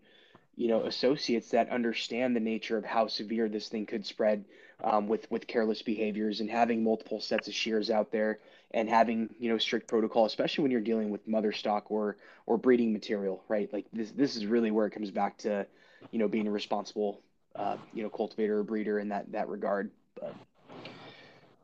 you 0.57 0.69
know, 0.69 0.85
associates 0.85 1.51
that 1.51 1.71
understand 1.71 2.35
the 2.37 2.41
nature 2.41 2.77
of 2.77 2.85
how 2.85 3.07
severe 3.07 3.49
this 3.49 3.69
thing 3.69 3.87
could 3.87 4.05
spread 4.07 4.45
um, 4.83 5.09
with 5.09 5.31
with 5.31 5.47
careless 5.47 5.83
behaviors 5.83 6.41
and 6.41 6.51
having 6.51 6.83
multiple 6.85 7.21
sets 7.21 7.49
of 7.49 7.55
shears 7.55 7.91
out 7.91 8.11
there 8.13 8.39
and 8.73 8.89
having, 8.89 9.29
you 9.39 9.51
know, 9.51 9.59
strict 9.59 9.89
protocol, 9.89 10.27
especially 10.27 10.63
when 10.63 10.71
you're 10.71 10.81
dealing 10.81 11.11
with 11.11 11.27
mother 11.27 11.53
stock 11.53 11.91
or 11.91 12.17
or 12.47 12.59
breeding 12.59 12.93
material, 12.93 13.43
right? 13.49 13.73
Like 13.73 13.87
this 13.93 14.11
this 14.13 14.37
is 14.37 14.47
really 14.47 14.71
where 14.71 14.87
it 14.87 14.93
comes 14.93 15.11
back 15.11 15.39
to, 15.39 15.67
you 16.11 16.19
know, 16.19 16.29
being 16.29 16.47
a 16.47 16.51
responsible 16.51 17.21
uh, 17.55 17.77
you 17.93 18.03
know, 18.03 18.09
cultivator 18.11 18.59
or 18.59 18.63
breeder 18.63 18.99
in 18.99 19.09
that 19.09 19.33
that 19.33 19.49
regard. 19.49 19.91
But 20.15 20.35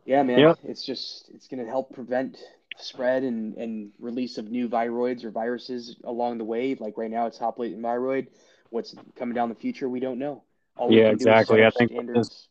yeah, 0.06 0.22
man, 0.22 0.38
Yep. 0.40 0.58
it's 0.64 0.84
just 0.84 1.30
it's 1.34 1.48
gonna 1.48 1.66
help 1.66 1.92
prevent 1.92 2.38
spread 2.78 3.22
and 3.24 3.56
and 3.56 3.90
release 3.98 4.38
of 4.38 4.50
new 4.50 4.68
viroids 4.68 5.24
or 5.24 5.30
viruses 5.30 5.96
along 6.04 6.38
the 6.38 6.44
way. 6.44 6.74
Like 6.74 6.96
right 6.96 7.10
now, 7.10 7.26
it's 7.26 7.38
hop 7.38 7.58
latent 7.58 7.82
viroid. 7.82 8.28
What's 8.70 8.94
coming 9.16 9.34
down 9.34 9.48
the 9.48 9.54
future, 9.54 9.88
we 9.88 10.00
don't 10.00 10.18
know. 10.18 10.42
All 10.76 10.90
Yeah, 10.90 11.08
can 11.08 11.16
do 11.18 11.32
is 11.32 11.46
set 11.46 11.60
exactly. 11.60 11.64
I 11.64 11.70
think 11.70 11.92
just 12.14 12.48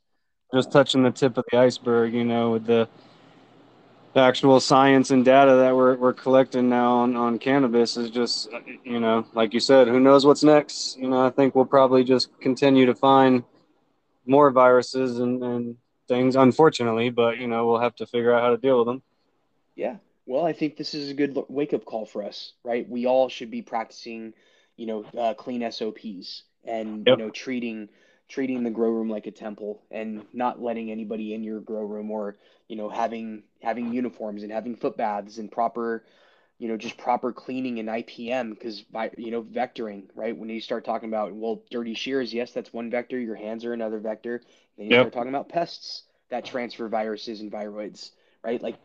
just 0.53 0.71
touching 0.71 1.03
the 1.03 1.11
tip 1.11 1.37
of 1.37 1.45
the 1.51 1.57
iceberg, 1.57 2.13
you 2.13 2.23
know, 2.23 2.51
with 2.51 2.65
the, 2.65 2.87
the 4.13 4.19
actual 4.21 4.59
science 4.59 5.11
and 5.11 5.25
data 5.25 5.55
that 5.55 5.75
we're 5.75 5.95
we're 5.95 6.13
collecting 6.13 6.69
now 6.69 6.97
on, 6.97 7.15
on 7.15 7.39
cannabis 7.39 7.97
is 7.97 8.09
just, 8.09 8.49
you 8.83 8.99
know, 8.99 9.25
like 9.33 9.53
you 9.53 9.59
said, 9.59 9.87
who 9.87 9.99
knows 9.99 10.25
what's 10.25 10.43
next? 10.43 10.97
You 10.97 11.09
know, 11.09 11.25
I 11.25 11.29
think 11.29 11.55
we'll 11.55 11.65
probably 11.65 12.03
just 12.03 12.30
continue 12.39 12.86
to 12.86 12.95
find 12.95 13.43
more 14.25 14.51
viruses 14.51 15.19
and, 15.19 15.43
and 15.43 15.77
things, 16.08 16.36
unfortunately, 16.36 17.10
but 17.10 17.38
you 17.38 17.47
know, 17.47 17.68
we'll 17.68 17.80
have 17.80 17.95
to 17.95 18.06
figure 18.06 18.34
out 18.34 18.41
how 18.41 18.49
to 18.49 18.58
deal 18.58 18.80
with 18.80 18.88
them. 18.88 19.01
Yeah. 19.76 19.97
Well, 20.26 20.45
I 20.45 20.53
think 20.53 20.78
this 20.78 20.93
is 20.93 21.10
a 21.10 21.14
good 21.14 21.38
wake 21.49 21.74
up 21.74 21.86
call 21.86 22.06
for 22.06 22.24
us, 22.24 22.53
right? 22.64 22.89
We 22.89 23.06
all 23.06 23.30
should 23.30 23.51
be 23.51 23.62
practicing, 23.62 24.34
you 24.76 24.88
know, 24.88 25.06
uh, 25.18 25.34
clean 25.36 25.70
SOPs 25.72 26.43
and, 26.64 27.06
you 27.06 27.18
know, 27.18 27.30
treating 27.30 27.89
treating 28.28 28.64
the 28.64 28.72
grow 28.72 28.89
room 28.89 29.08
like 29.08 29.28
a 29.28 29.32
temple 29.32 29.84
and 29.91 30.26
not 30.34 30.60
letting 30.60 30.89
anybody 30.89 31.36
in 31.36 31.43
your 31.43 31.60
grow 31.60 31.84
room 31.84 32.10
or, 32.10 32.38
you 32.68 32.76
know, 32.76 32.89
having 32.89 33.43
having 33.62 33.93
uniforms 33.93 34.41
and 34.41 34.51
having 34.51 34.76
foot 34.76 34.97
baths 34.97 35.38
and 35.38 35.51
proper, 35.51 36.03
you 36.58 36.68
know, 36.68 36.78
just 36.78 36.97
proper 36.97 37.32
cleaning 37.32 37.78
and 37.80 37.88
IPM 37.88 38.49
because 38.49 38.82
by, 38.82 39.12
you 39.18 39.30
know, 39.30 39.43
vectoring, 39.43 40.06
right? 40.16 40.36
When 40.36 40.49
you 40.49 40.60
start 40.60 40.86
talking 40.86 41.10
about, 41.10 41.34
well, 41.34 41.62
dirty 41.70 41.93
shears, 41.93 42.34
yes, 42.34 42.51
that's 42.51 42.74
one 42.74 42.89
vector, 42.89 43.20
your 43.20 43.36
hands 43.36 43.64
are 43.64 43.74
another 43.74 43.99
vector. 43.99 44.41
Then 44.78 44.88
you 44.88 44.93
Yep. 44.93 44.95
start 44.95 45.13
talking 45.13 45.30
about 45.30 45.49
pests 45.49 46.03
that 46.30 46.45
transfer 46.45 46.88
viruses 46.88 47.41
and 47.41 47.51
viroids, 47.51 48.11
right? 48.43 48.61
Like 48.61 48.78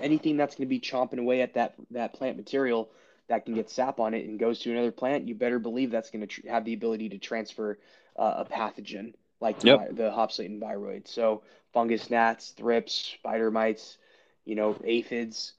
anything 0.00 0.36
that's 0.36 0.54
going 0.54 0.66
to 0.66 0.70
be 0.70 0.80
chomping 0.80 1.18
away 1.18 1.42
at 1.42 1.54
that 1.54 1.74
that 1.90 2.14
plant 2.14 2.36
material 2.36 2.90
that 3.28 3.44
can 3.44 3.54
get 3.54 3.70
sap 3.70 4.00
on 4.00 4.14
it 4.14 4.26
and 4.26 4.38
goes 4.38 4.60
to 4.60 4.70
another 4.72 4.90
plant, 4.92 5.26
you 5.28 5.34
better 5.34 5.58
believe 5.58 5.90
that's 5.90 6.10
going 6.10 6.20
to 6.20 6.26
tr- 6.26 6.48
have 6.48 6.64
the 6.64 6.74
ability 6.74 7.10
to 7.10 7.18
transfer 7.18 7.78
uh, 8.18 8.34
a 8.38 8.44
pathogen, 8.44 9.12
like 9.40 9.60
the, 9.60 9.68
Yep. 9.68 9.88
the 9.92 10.10
hop 10.10 10.36
latent 10.38 10.60
viroid. 10.60 11.06
So 11.08 11.42
fungus 11.72 12.10
gnats, 12.10 12.50
thrips, 12.50 12.94
spider 13.18 13.50
mites, 13.50 13.98
you 14.44 14.54
know, 14.54 14.78
aphids. 14.84 15.52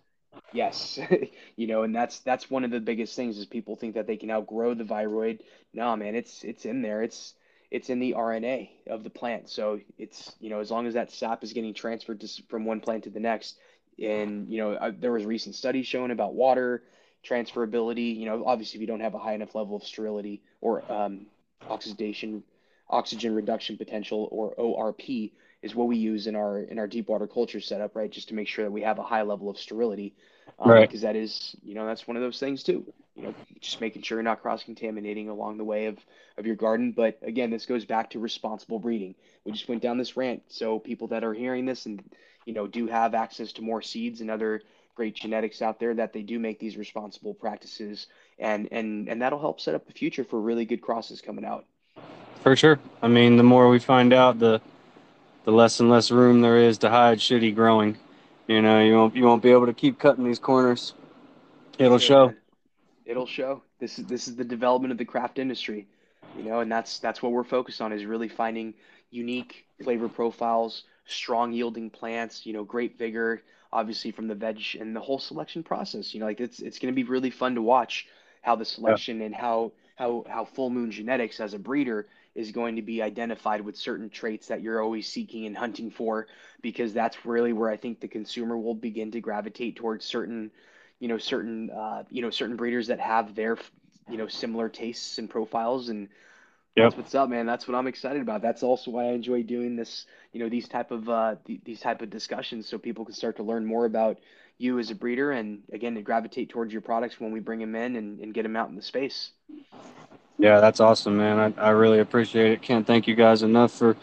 Yes, 0.51 0.99
you 1.55 1.67
know, 1.67 1.83
and 1.83 1.95
that's 1.95 2.19
that's 2.19 2.49
one 2.49 2.63
of 2.63 2.71
the 2.71 2.79
biggest 2.79 3.15
things 3.15 3.37
is 3.37 3.45
people 3.45 3.75
think 3.75 3.95
that 3.95 4.07
they 4.07 4.17
can 4.17 4.31
outgrow 4.31 4.73
the 4.73 4.83
viroid. 4.83 5.41
No, 5.73 5.95
man, 5.95 6.15
it's 6.15 6.43
it's 6.43 6.65
in 6.65 6.81
there. 6.81 7.01
It's 7.03 7.33
it's 7.69 7.89
in 7.89 7.99
the 7.99 8.13
RNA 8.17 8.69
of 8.87 9.03
the 9.03 9.09
plant. 9.09 9.49
So 9.49 9.79
it's, 9.97 10.33
you 10.39 10.49
know, 10.49 10.59
as 10.59 10.71
long 10.71 10.87
as 10.87 10.93
that 10.93 11.11
sap 11.11 11.43
is 11.43 11.53
getting 11.53 11.73
transferred 11.73 12.21
to, 12.21 12.29
from 12.47 12.65
one 12.65 12.79
plant 12.79 13.03
to 13.03 13.09
the 13.09 13.19
next, 13.19 13.57
and 13.99 14.47
you 14.47 14.57
know, 14.57 14.73
uh, 14.73 14.91
there 14.97 15.11
was 15.11 15.25
recent 15.25 15.55
studies 15.55 15.87
showing 15.87 16.11
about 16.11 16.33
water 16.33 16.83
transferability. 17.27 18.15
You 18.15 18.25
know, 18.25 18.43
obviously, 18.45 18.77
if 18.77 18.81
you 18.81 18.87
don't 18.87 18.99
have 18.99 19.15
a 19.15 19.19
high 19.19 19.33
enough 19.33 19.55
level 19.55 19.75
of 19.75 19.83
sterility 19.83 20.41
or 20.61 20.89
um, 20.91 21.25
oxidation, 21.67 22.43
oxygen 22.89 23.33
reduction 23.35 23.77
potential, 23.77 24.29
or 24.31 24.53
ORP, 24.55 25.31
is 25.61 25.75
what 25.75 25.87
we 25.87 25.97
use 25.97 26.27
in 26.27 26.35
our 26.35 26.59
in 26.59 26.79
our 26.79 26.87
deep 26.87 27.09
water 27.09 27.27
culture 27.27 27.59
setup, 27.59 27.95
right? 27.95 28.11
Just 28.11 28.29
to 28.29 28.35
make 28.35 28.47
sure 28.47 28.65
that 28.65 28.71
we 28.71 28.81
have 28.81 28.99
a 28.99 29.03
high 29.03 29.23
level 29.23 29.49
of 29.49 29.57
sterility, 29.57 30.13
um, 30.59 30.71
Right. 30.71 30.87
because 30.87 31.01
that 31.01 31.15
is, 31.15 31.55
you 31.63 31.73
know, 31.73 31.85
that's 31.85 32.07
one 32.07 32.15
of 32.17 32.23
those 32.23 32.39
things 32.39 32.63
too. 32.63 32.85
You 33.15 33.23
know, 33.23 33.33
just 33.59 33.81
making 33.81 34.03
sure 34.03 34.17
you're 34.17 34.23
not 34.23 34.41
cross 34.41 34.63
contaminating 34.63 35.29
along 35.29 35.57
the 35.57 35.63
way 35.63 35.87
of 35.87 35.97
of 36.37 36.45
your 36.45 36.55
garden. 36.55 36.91
But 36.91 37.17
again, 37.21 37.49
this 37.49 37.65
goes 37.65 37.85
back 37.85 38.11
to 38.11 38.19
responsible 38.19 38.79
breeding. 38.79 39.15
We 39.43 39.51
just 39.51 39.67
went 39.67 39.81
down 39.81 39.97
this 39.97 40.15
rant, 40.15 40.43
so 40.49 40.77
people 40.79 41.07
that 41.07 41.23
are 41.23 41.33
hearing 41.33 41.65
this 41.65 41.85
and 41.87 42.03
you 42.45 42.53
know 42.53 42.67
do 42.67 42.87
have 42.87 43.15
access 43.15 43.51
to 43.53 43.61
more 43.63 43.81
seeds 43.81 44.21
and 44.21 44.29
other 44.29 44.61
great 44.95 45.15
genetics 45.15 45.61
out 45.61 45.79
there 45.79 45.93
that 45.93 46.11
they 46.11 46.23
do 46.23 46.39
make 46.39 46.59
these 46.59 46.75
responsible 46.75 47.33
practices 47.33 48.07
and 48.39 48.67
and 48.71 49.07
and 49.09 49.21
that'll 49.21 49.39
help 49.39 49.59
set 49.61 49.75
up 49.75 49.85
the 49.85 49.93
future 49.93 50.23
for 50.23 50.39
really 50.39 50.65
good 50.65 50.81
crosses 50.81 51.21
coming 51.21 51.45
out. 51.45 51.65
For 52.41 52.55
sure. 52.55 52.79
I 53.01 53.07
mean, 53.07 53.37
the 53.37 53.43
more 53.43 53.69
we 53.69 53.79
find 53.79 54.13
out, 54.13 54.39
the 54.39 54.61
the 55.47 55.53
less 55.53 55.79
and 55.79 55.89
less 55.89 56.11
room 56.11 56.41
there 56.41 56.57
is 56.57 56.77
to 56.79 56.89
hide 56.89 57.19
shitty 57.19 57.55
growing. 57.55 57.97
You 58.47 58.61
know, 58.61 58.81
you 58.83 58.95
won't 58.95 59.15
you 59.15 59.23
won't 59.23 59.41
be 59.41 59.51
able 59.51 59.67
to 59.67 59.73
keep 59.73 59.97
cutting 59.97 60.25
these 60.25 60.39
corners. 60.39 60.93
It'll 61.79 61.99
show. 61.99 62.33
It'll 63.05 63.25
show. 63.25 63.63
This 63.79 63.97
is 63.97 64.07
this 64.07 64.27
is 64.27 64.35
the 64.35 64.43
development 64.43 64.91
of 64.91 64.97
the 64.97 65.05
craft 65.05 65.39
industry, 65.39 65.87
you 66.33 66.43
know, 66.43 66.59
and 66.59 66.69
that's 66.69 66.99
that's 66.99 67.23
what 67.23 67.31
we're 67.31 67.45
focused 67.45 67.81
on 67.81 67.93
is 67.93 68.03
really 68.05 68.27
finding 68.27 68.73
unique 69.09 69.65
flavor 69.79 70.09
profiles, 70.09 70.83
strong 71.05 71.53
yielding 71.53 71.89
plants, 71.89 72.45
you 72.45 72.51
know, 72.51 72.65
great 72.65 72.97
vigor, 72.97 73.41
obviously 73.71 74.11
from 74.11 74.27
the 74.27 74.35
veg 74.35 74.61
and 74.77 74.93
the 74.93 74.99
whole 74.99 75.19
selection 75.19 75.63
process. 75.63 76.13
You 76.13 76.19
know, 76.19 76.25
like 76.25 76.41
it's 76.41 76.59
it's 76.59 76.79
going 76.79 76.93
to 76.93 76.95
be 76.95 77.07
really 77.07 77.31
fun 77.31 77.55
to 77.55 77.61
watch 77.61 78.07
how 78.41 78.57
the 78.57 78.65
Yeah. 78.85 78.97
selection 78.97 79.21
and 79.21 79.33
how 79.33 79.71
how 79.95 80.25
how 80.29 80.43
Full 80.43 80.69
Moon 80.69 80.91
Genetics 80.91 81.39
as 81.39 81.53
a 81.53 81.59
breeder 81.59 82.07
is 82.37 82.53
going 82.53 82.77
to 82.77 82.83
be 82.83 83.03
identified 83.03 83.61
with 83.61 83.77
certain 83.77 84.09
traits 84.09 84.47
that 84.47 84.61
you're 84.61 84.81
always 84.81 85.07
seeking 85.09 85.45
and 85.47 85.57
hunting 85.57 85.91
for, 85.91 86.27
because 86.61 86.93
that's 86.93 87.25
really 87.25 87.53
where 87.53 87.69
I 87.69 87.77
think 87.77 87.99
the 87.99 88.07
consumer 88.07 88.57
will 88.57 88.75
begin 88.75 89.11
to 89.11 89.21
gravitate 89.21 89.75
towards 89.77 90.05
certain 90.05 90.51
you 90.99 91.09
know 91.09 91.17
certain 91.17 91.71
uh, 91.71 92.03
you 92.09 92.21
know 92.21 92.31
certain 92.31 92.57
breeders 92.57 92.87
that 92.87 92.99
have 92.99 93.35
their 93.35 93.57
you 94.09 94.17
know 94.17 94.27
similar 94.27 94.69
tastes 94.69 95.19
and 95.19 95.29
profiles 95.29 95.89
and 95.89 96.09
Yep. 96.75 96.93
that's 96.93 96.97
what's 96.97 97.15
up 97.15 97.29
man. 97.29 97.45
That's 97.47 97.67
what 97.67 97.75
i'm 97.75 97.87
excited 97.87 98.21
about. 98.21 98.41
That's 98.41 98.63
also 98.63 98.91
why 98.91 99.05
i 99.05 99.11
enjoy 99.11 99.43
doing 99.43 99.75
this 99.75 100.05
you 100.33 100.39
know 100.39 100.49
these 100.49 100.67
type 100.67 100.91
of 100.91 101.09
uh, 101.09 101.35
th- 101.45 101.61
these 101.65 101.81
type 101.81 102.01
of 102.01 102.09
discussions 102.09 102.67
so 102.67 102.77
people 102.77 103.05
can 103.05 103.15
start 103.15 103.37
to 103.37 103.43
learn 103.43 103.65
more 103.65 103.85
about 103.85 104.19
you 104.57 104.79
as 104.79 104.91
a 104.91 104.95
breeder 104.95 105.31
and 105.31 105.63
again 105.73 105.95
to 105.95 106.01
gravitate 106.01 106.49
towards 106.49 106.73
your 106.73 106.81
products 106.81 107.19
when 107.19 107.31
we 107.31 107.39
bring 107.39 107.59
them 107.59 107.75
in 107.75 107.95
and, 107.95 108.19
and 108.19 108.33
get 108.33 108.43
them 108.43 108.55
out 108.55 108.69
in 108.69 108.75
the 108.75 108.81
space 108.81 109.31
Yeah, 110.39 110.59
that's 110.59 110.79
awesome, 110.79 111.17
man. 111.17 111.53
I, 111.57 111.61
I 111.61 111.69
really 111.71 111.99
appreciate 111.99 112.51
it. 112.51 112.61
Can't 112.61 112.85
thank 112.85 113.07
you 113.07 113.15
guys 113.15 113.41
enough 113.43 113.71
for 113.71 113.97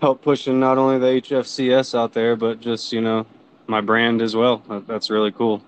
help 0.00 0.22
pushing 0.22 0.60
not 0.60 0.78
only 0.78 0.98
the 0.98 1.20
HFCS 1.20 1.98
out 1.98 2.12
there, 2.12 2.36
but 2.36 2.60
just, 2.60 2.92
you 2.92 3.00
know, 3.00 3.26
my 3.66 3.80
brand 3.80 4.20
as 4.20 4.36
well. 4.36 4.62
That, 4.68 4.86
that's 4.86 5.10
really 5.10 5.32
cool. 5.32 5.62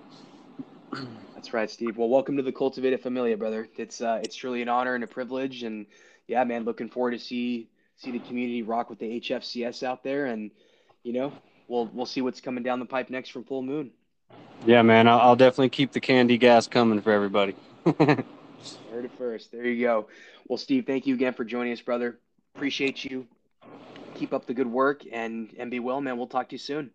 that's 1.34 1.52
right 1.52 1.70
steve 1.70 1.96
well 1.96 2.08
welcome 2.08 2.36
to 2.36 2.42
the 2.42 2.52
cultivated 2.52 3.00
familia 3.00 3.36
brother 3.36 3.68
it's 3.76 4.00
uh, 4.00 4.20
it's 4.22 4.36
truly 4.36 4.62
an 4.62 4.68
honor 4.68 4.94
and 4.94 5.02
a 5.02 5.06
privilege 5.06 5.62
and 5.64 5.86
yeah 6.28 6.44
man 6.44 6.64
looking 6.64 6.88
forward 6.88 7.12
to 7.12 7.18
see 7.18 7.68
see 7.96 8.10
the 8.12 8.18
community 8.20 8.62
rock 8.62 8.90
with 8.90 8.98
the 8.98 9.20
hfcs 9.20 9.82
out 9.82 10.04
there 10.04 10.26
and 10.26 10.50
you 11.02 11.12
know 11.12 11.32
we'll 11.68 11.86
we'll 11.94 12.06
see 12.06 12.20
what's 12.20 12.40
coming 12.40 12.62
down 12.62 12.78
the 12.78 12.86
pipe 12.86 13.10
next 13.10 13.30
from 13.30 13.42
full 13.44 13.62
moon 13.62 13.90
Yeah, 14.66 14.82
man. 14.82 15.08
I'll, 15.08 15.20
I'll 15.20 15.36
definitely 15.36 15.70
keep 15.70 15.92
the 15.92 16.00
candy 16.00 16.38
gas 16.38 16.66
coming 16.68 17.00
for 17.00 17.12
everybody. 17.12 17.56
Heard 18.92 19.06
it 19.06 19.12
first. 19.16 19.50
There 19.50 19.64
you 19.64 19.86
go. 19.86 20.08
Well, 20.48 20.58
Steve, 20.58 20.84
thank 20.86 21.06
you 21.06 21.14
again 21.14 21.32
for 21.32 21.44
joining 21.44 21.72
us, 21.72 21.80
brother. 21.80 22.18
Appreciate 22.54 23.04
you. 23.06 23.26
Keep 24.14 24.34
up 24.34 24.44
the 24.44 24.52
good 24.52 24.66
work 24.66 25.02
and 25.10 25.54
and 25.58 25.70
be 25.70 25.80
well, 25.80 26.02
man. 26.02 26.18
We'll 26.18 26.26
talk 26.26 26.50
to 26.50 26.54
you 26.54 26.58
soon. 26.58 26.90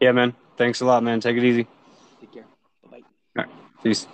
yeah, 0.00 0.12
man. 0.12 0.34
Thanks 0.58 0.82
a 0.82 0.84
lot, 0.84 1.02
man. 1.02 1.20
Take 1.20 1.38
it 1.38 1.44
easy. 1.44 1.66
Take 2.20 2.32
care. 2.32 2.44
Bye 2.90 3.00
bye. 3.34 3.42
All 3.42 3.44
right. 3.44 3.82
Peace. 3.82 4.06